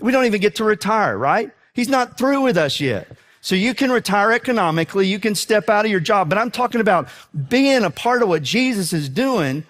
We 0.02 0.12
don't 0.12 0.26
even 0.26 0.42
get 0.42 0.56
to 0.56 0.66
retire, 0.66 1.18
right? 1.18 1.50
He's 1.74 1.88
not 1.88 2.18
through 2.18 2.42
with 2.42 2.58
us 2.58 2.82
yet. 2.82 3.08
So 3.40 3.56
you 3.56 3.74
can 3.74 3.90
retire 3.90 4.34
economically, 4.34 5.08
you 5.08 5.20
can 5.20 5.34
step 5.34 5.70
out 5.70 5.86
of 5.86 5.92
your 5.92 6.02
job, 6.02 6.28
but 6.28 6.38
I'm 6.38 6.52
talking 6.52 6.82
about 6.82 7.08
being 7.48 7.86
a 7.86 7.90
part 7.90 8.22
of 8.22 8.28
what 8.28 8.44
Jesus 8.44 8.92
is 8.92 9.08
doing 9.08 9.64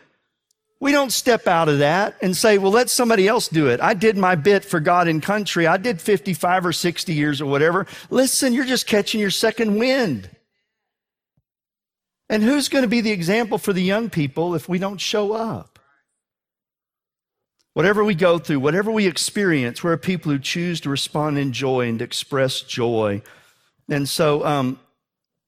we 0.86 0.92
don't 0.92 1.12
step 1.12 1.48
out 1.48 1.68
of 1.68 1.80
that 1.80 2.16
and 2.22 2.38
say, 2.38 2.60
well, 2.60 2.72
let 2.72 2.92
somebody 2.92 3.28
else 3.28 3.48
do 3.48 3.70
it. 3.70 3.82
I 3.82 3.96
did 3.96 4.16
my 4.20 4.36
bit 4.36 4.64
for 4.64 4.80
God 4.80 5.08
and 5.08 5.20
country. 5.20 5.66
I 5.66 5.78
did 5.78 6.00
55 6.00 6.64
or 6.64 6.72
60 6.72 7.12
years 7.12 7.42
or 7.42 7.48
whatever. 7.48 7.88
Listen, 8.12 8.54
you're 8.54 8.66
just 8.66 8.86
catching 8.86 9.20
your 9.20 9.32
second 9.32 9.80
wind. 9.80 10.30
And 12.30 12.44
who's 12.44 12.70
going 12.70 12.84
to 12.84 12.88
be 12.88 13.02
the 13.02 13.10
example 13.10 13.58
for 13.58 13.74
the 13.74 13.82
young 13.82 14.12
people 14.12 14.54
if 14.54 14.70
we 14.70 14.78
don't 14.78 15.02
show 15.02 15.34
up? 15.34 15.80
Whatever 17.74 18.04
we 18.04 18.14
go 18.14 18.38
through, 18.38 18.60
whatever 18.60 18.92
we 18.92 19.08
experience, 19.08 19.84
we're 19.84 19.98
people 19.98 20.32
who 20.32 20.38
choose 20.38 20.80
to 20.82 20.92
respond 20.92 21.40
in 21.40 21.52
joy 21.52 21.90
and 21.90 22.00
express 22.00 22.62
joy. 22.62 23.24
And 23.90 24.08
so, 24.08 24.46
um, 24.46 24.80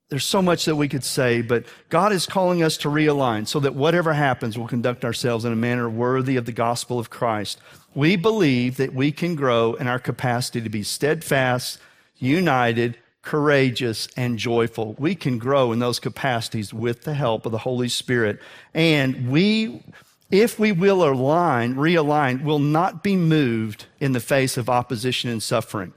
there's 0.10 0.26
so 0.26 0.41
much 0.41 0.66
that 0.66 0.76
we 0.76 0.88
could 0.88 1.03
say, 1.03 1.41
but 1.41 1.66
God 1.89 2.14
is 2.14 2.26
calling 2.26 2.64
us 2.64 2.78
to 2.78 2.88
realign 2.88 3.45
so 3.45 3.60
that 3.60 3.76
whatever 3.76 4.14
happens, 4.14 4.58
we'll 4.58 4.68
conduct 4.68 5.03
ourselves 5.03 5.43
in 5.43 5.51
a 5.51 5.58
manner 5.58 5.89
worthy 5.89 6.38
of 6.38 6.45
the 6.45 6.53
gospel 6.53 6.97
of 6.97 7.10
Christ. 7.10 7.60
We 7.93 8.16
believe 8.16 8.78
that 8.78 8.93
we 8.93 9.12
can 9.12 9.36
grow 9.36 9.74
in 9.74 9.88
our 9.88 9.99
capacity 9.99 10.62
to 10.62 10.70
be 10.70 10.84
steadfast, 10.84 11.80
united, 12.18 12.97
courageous, 13.22 14.08
and 14.16 14.39
joyful. 14.39 14.95
We 14.97 15.14
can 15.14 15.38
grow 15.38 15.74
in 15.74 15.80
those 15.80 15.99
capacities 15.99 16.74
with 16.74 17.03
the 17.03 17.14
help 17.14 17.45
of 17.45 17.51
the 17.51 17.58
Holy 17.58 17.89
Spirit. 17.89 18.39
And 18.74 19.30
we, 19.30 19.84
if 20.32 20.58
we 20.58 20.72
will 20.72 21.03
align, 21.03 21.76
realign, 21.76 22.45
will 22.45 22.60
not 22.60 23.03
be 23.03 23.18
moved 23.18 23.88
in 23.99 24.14
the 24.14 24.22
face 24.22 24.55
of 24.55 24.70
opposition 24.70 25.30
and 25.30 25.43
suffering. 25.43 25.91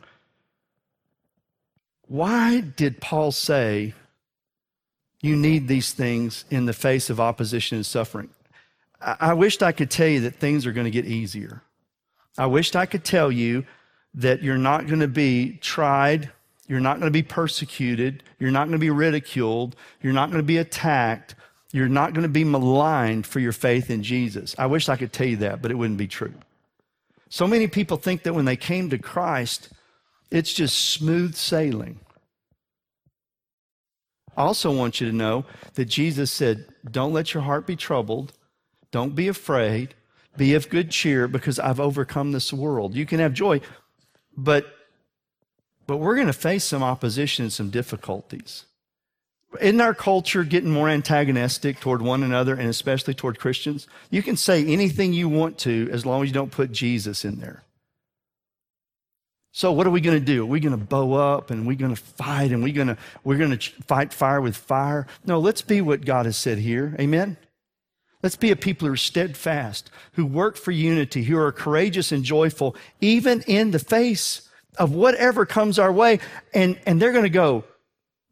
Why 2.09 2.59
did 2.59 3.01
Paul 3.01 3.31
say 3.31 3.95
you 5.21 5.37
need 5.37 5.69
these 5.69 5.93
things 5.93 6.45
in 6.51 6.67
the 6.67 6.73
face 6.73 7.11
of 7.11 7.21
opposition 7.21 7.77
and 7.77 7.87
suffering? 7.87 8.31
I, 9.01 9.33
wished 9.33 9.63
I 9.63 9.73
could 9.73 9.91
tell 9.91 10.07
you 10.07 10.21
that 10.21 10.35
things 10.35 10.67
are 10.67 10.73
going 10.73 10.85
to 10.85 10.91
get 10.91 11.07
easier. 11.07 11.63
I 12.37 12.47
wished 12.47 12.77
I 12.77 12.87
could 12.87 13.05
tell 13.05 13.33
you 13.33 13.65
that 14.15 14.43
you're 14.43 14.59
not 14.59 14.87
going 14.87 15.01
to 15.01 15.09
be 15.09 15.59
tried, 15.61 16.31
you're 16.69 16.81
not 16.81 16.99
going 16.99 17.07
to 17.07 17.11
be 17.11 17.23
persecuted, 17.23 18.23
you're 18.39 18.51
not 18.51 18.65
going 18.65 18.73
to 18.73 18.79
be 18.79 18.91
ridiculed, 18.91 19.77
you're 20.03 20.13
not 20.13 20.31
going 20.31 20.43
to 20.43 20.47
be 20.47 20.59
attacked, 20.59 21.35
you're 21.73 21.89
not 21.89 22.13
going 22.13 22.23
to 22.25 22.29
be 22.29 22.45
maligned 22.45 23.27
for 23.27 23.41
your 23.41 23.53
faith 23.53 23.91
in 23.91 24.03
Jesus. 24.03 24.55
I 24.59 24.67
wish 24.67 24.89
I 24.89 24.97
could 24.97 25.13
tell 25.13 25.27
you 25.27 25.37
that, 25.39 25.63
but 25.63 25.71
it 25.71 25.75
wouldn't 25.75 25.99
be 25.99 26.09
true. 26.09 26.35
So 27.29 27.47
many 27.47 27.69
people 27.69 27.97
think 27.97 28.25
that 28.25 28.35
when 28.35 28.45
they 28.45 28.57
came 28.57 28.91
to 28.91 28.99
Christ, 28.99 29.71
it's 30.31 30.53
just 30.53 30.91
smooth 30.91 31.37
sailing. 31.37 32.01
I 34.37 34.43
also 34.43 34.71
want 34.71 35.01
you 35.01 35.11
to 35.11 35.17
know 35.17 35.45
that 35.75 35.87
Jesus 35.87 36.31
said, 36.31 36.67
Don't 36.91 37.13
let 37.13 37.35
your 37.35 37.43
heart 37.43 37.67
be 37.67 37.77
troubled. 37.77 38.33
Don't 38.91 39.15
be 39.15 39.29
afraid. 39.29 39.95
Be 40.37 40.55
of 40.55 40.69
good 40.69 40.91
cheer 40.91 41.29
because 41.29 41.59
I've 41.59 41.81
overcome 41.81 42.33
this 42.33 42.53
world. 42.53 42.95
You 42.95 43.05
can 43.05 43.19
have 43.19 43.33
joy, 43.33 43.61
but, 44.37 44.67
but 45.87 45.99
we're 45.99 46.15
going 46.15 46.29
to 46.29 46.33
face 46.33 46.65
some 46.65 46.83
opposition 46.83 47.45
and 47.45 47.53
some 47.53 47.71
difficulties. 47.71 48.65
Isn't 49.61 49.81
our 49.81 49.95
culture 49.95 50.45
getting 50.45 50.71
more 50.71 50.89
antagonistic 50.89 51.81
toward 51.81 52.01
one 52.03 52.23
another 52.23 52.55
and 52.55 52.69
especially 52.69 53.15
toward 53.15 53.41
Christians? 53.41 53.89
You 54.09 54.23
can 54.23 54.37
say 54.37 54.65
anything 54.65 55.13
you 55.13 55.29
want 55.29 55.59
to 55.59 55.89
as 55.91 56.07
long 56.07 56.23
as 56.23 56.29
you 56.29 56.35
don't 56.35 56.53
put 56.53 56.71
Jesus 56.71 57.25
in 57.25 57.41
there. 57.41 57.65
So 59.53 59.73
what 59.73 59.87
are 59.87 59.91
we 59.91 60.01
going 60.01 60.19
to 60.19 60.25
do? 60.25 60.45
Are 60.45 60.47
we 60.47 60.61
going 60.61 60.79
to 60.79 60.85
bow 60.85 61.15
up 61.15 61.51
and 61.51 61.67
we're 61.67 61.77
going 61.77 61.95
to 61.95 62.01
fight 62.01 62.53
and 62.53 62.63
we're 62.63 62.75
going 62.75 62.89
to 62.89 62.97
we're 63.25 63.39
going 63.39 63.57
to 63.57 63.71
fight 63.87 64.13
fire 64.13 64.41
with 64.41 64.57
fire? 64.57 65.07
No, 65.27 65.41
let's 65.41 65.63
be 65.63 65.81
what 65.81 66.05
God 66.05 66.27
has 66.27 66.37
said 66.37 66.59
here. 66.59 66.95
Amen. 67.01 67.37
Let's 68.23 68.37
be 68.37 68.51
a 68.51 68.57
people 68.57 68.87
who 68.87 68.95
are 68.95 68.99
steadfast, 68.99 69.91
who 70.13 70.27
work 70.27 70.57
for 70.57 70.73
unity, 70.73 71.25
who 71.25 71.39
are 71.39 71.53
courageous 71.53 72.13
and 72.13 72.23
joyful, 72.23 72.77
even 73.01 73.43
in 73.43 73.71
the 73.71 73.79
face 73.79 74.49
of 74.79 74.93
whatever 74.93 75.47
comes 75.47 75.79
our 75.79 75.91
way. 75.91 76.21
And, 76.53 76.79
and 76.85 77.01
they're 77.01 77.13
going 77.13 77.25
to 77.25 77.31
go, 77.31 77.65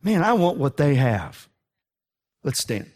man, 0.03 0.23
I 0.23 0.35
want 0.35 0.59
what 0.59 0.77
they 0.77 0.95
have. 0.97 1.49
Let's 2.45 2.61
stand. 2.61 2.91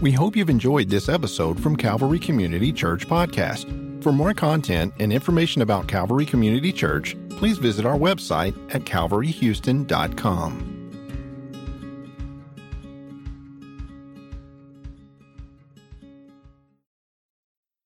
We 0.00 0.12
hope 0.12 0.36
you've 0.36 0.50
enjoyed 0.50 0.88
this 0.88 1.08
episode 1.08 1.60
from 1.60 1.76
Calvary 1.76 2.18
Community 2.18 2.72
Church 2.72 3.06
Podcast. 3.06 3.83
For 4.04 4.12
more 4.12 4.34
content 4.34 4.92
and 4.98 5.10
information 5.10 5.62
about 5.62 5.88
Calvary 5.88 6.26
Community 6.26 6.74
Church, 6.74 7.16
please 7.30 7.56
visit 7.56 7.86
our 7.86 7.96
website 7.96 8.54
at 8.74 8.82
calvaryhouston.com. 8.82 10.73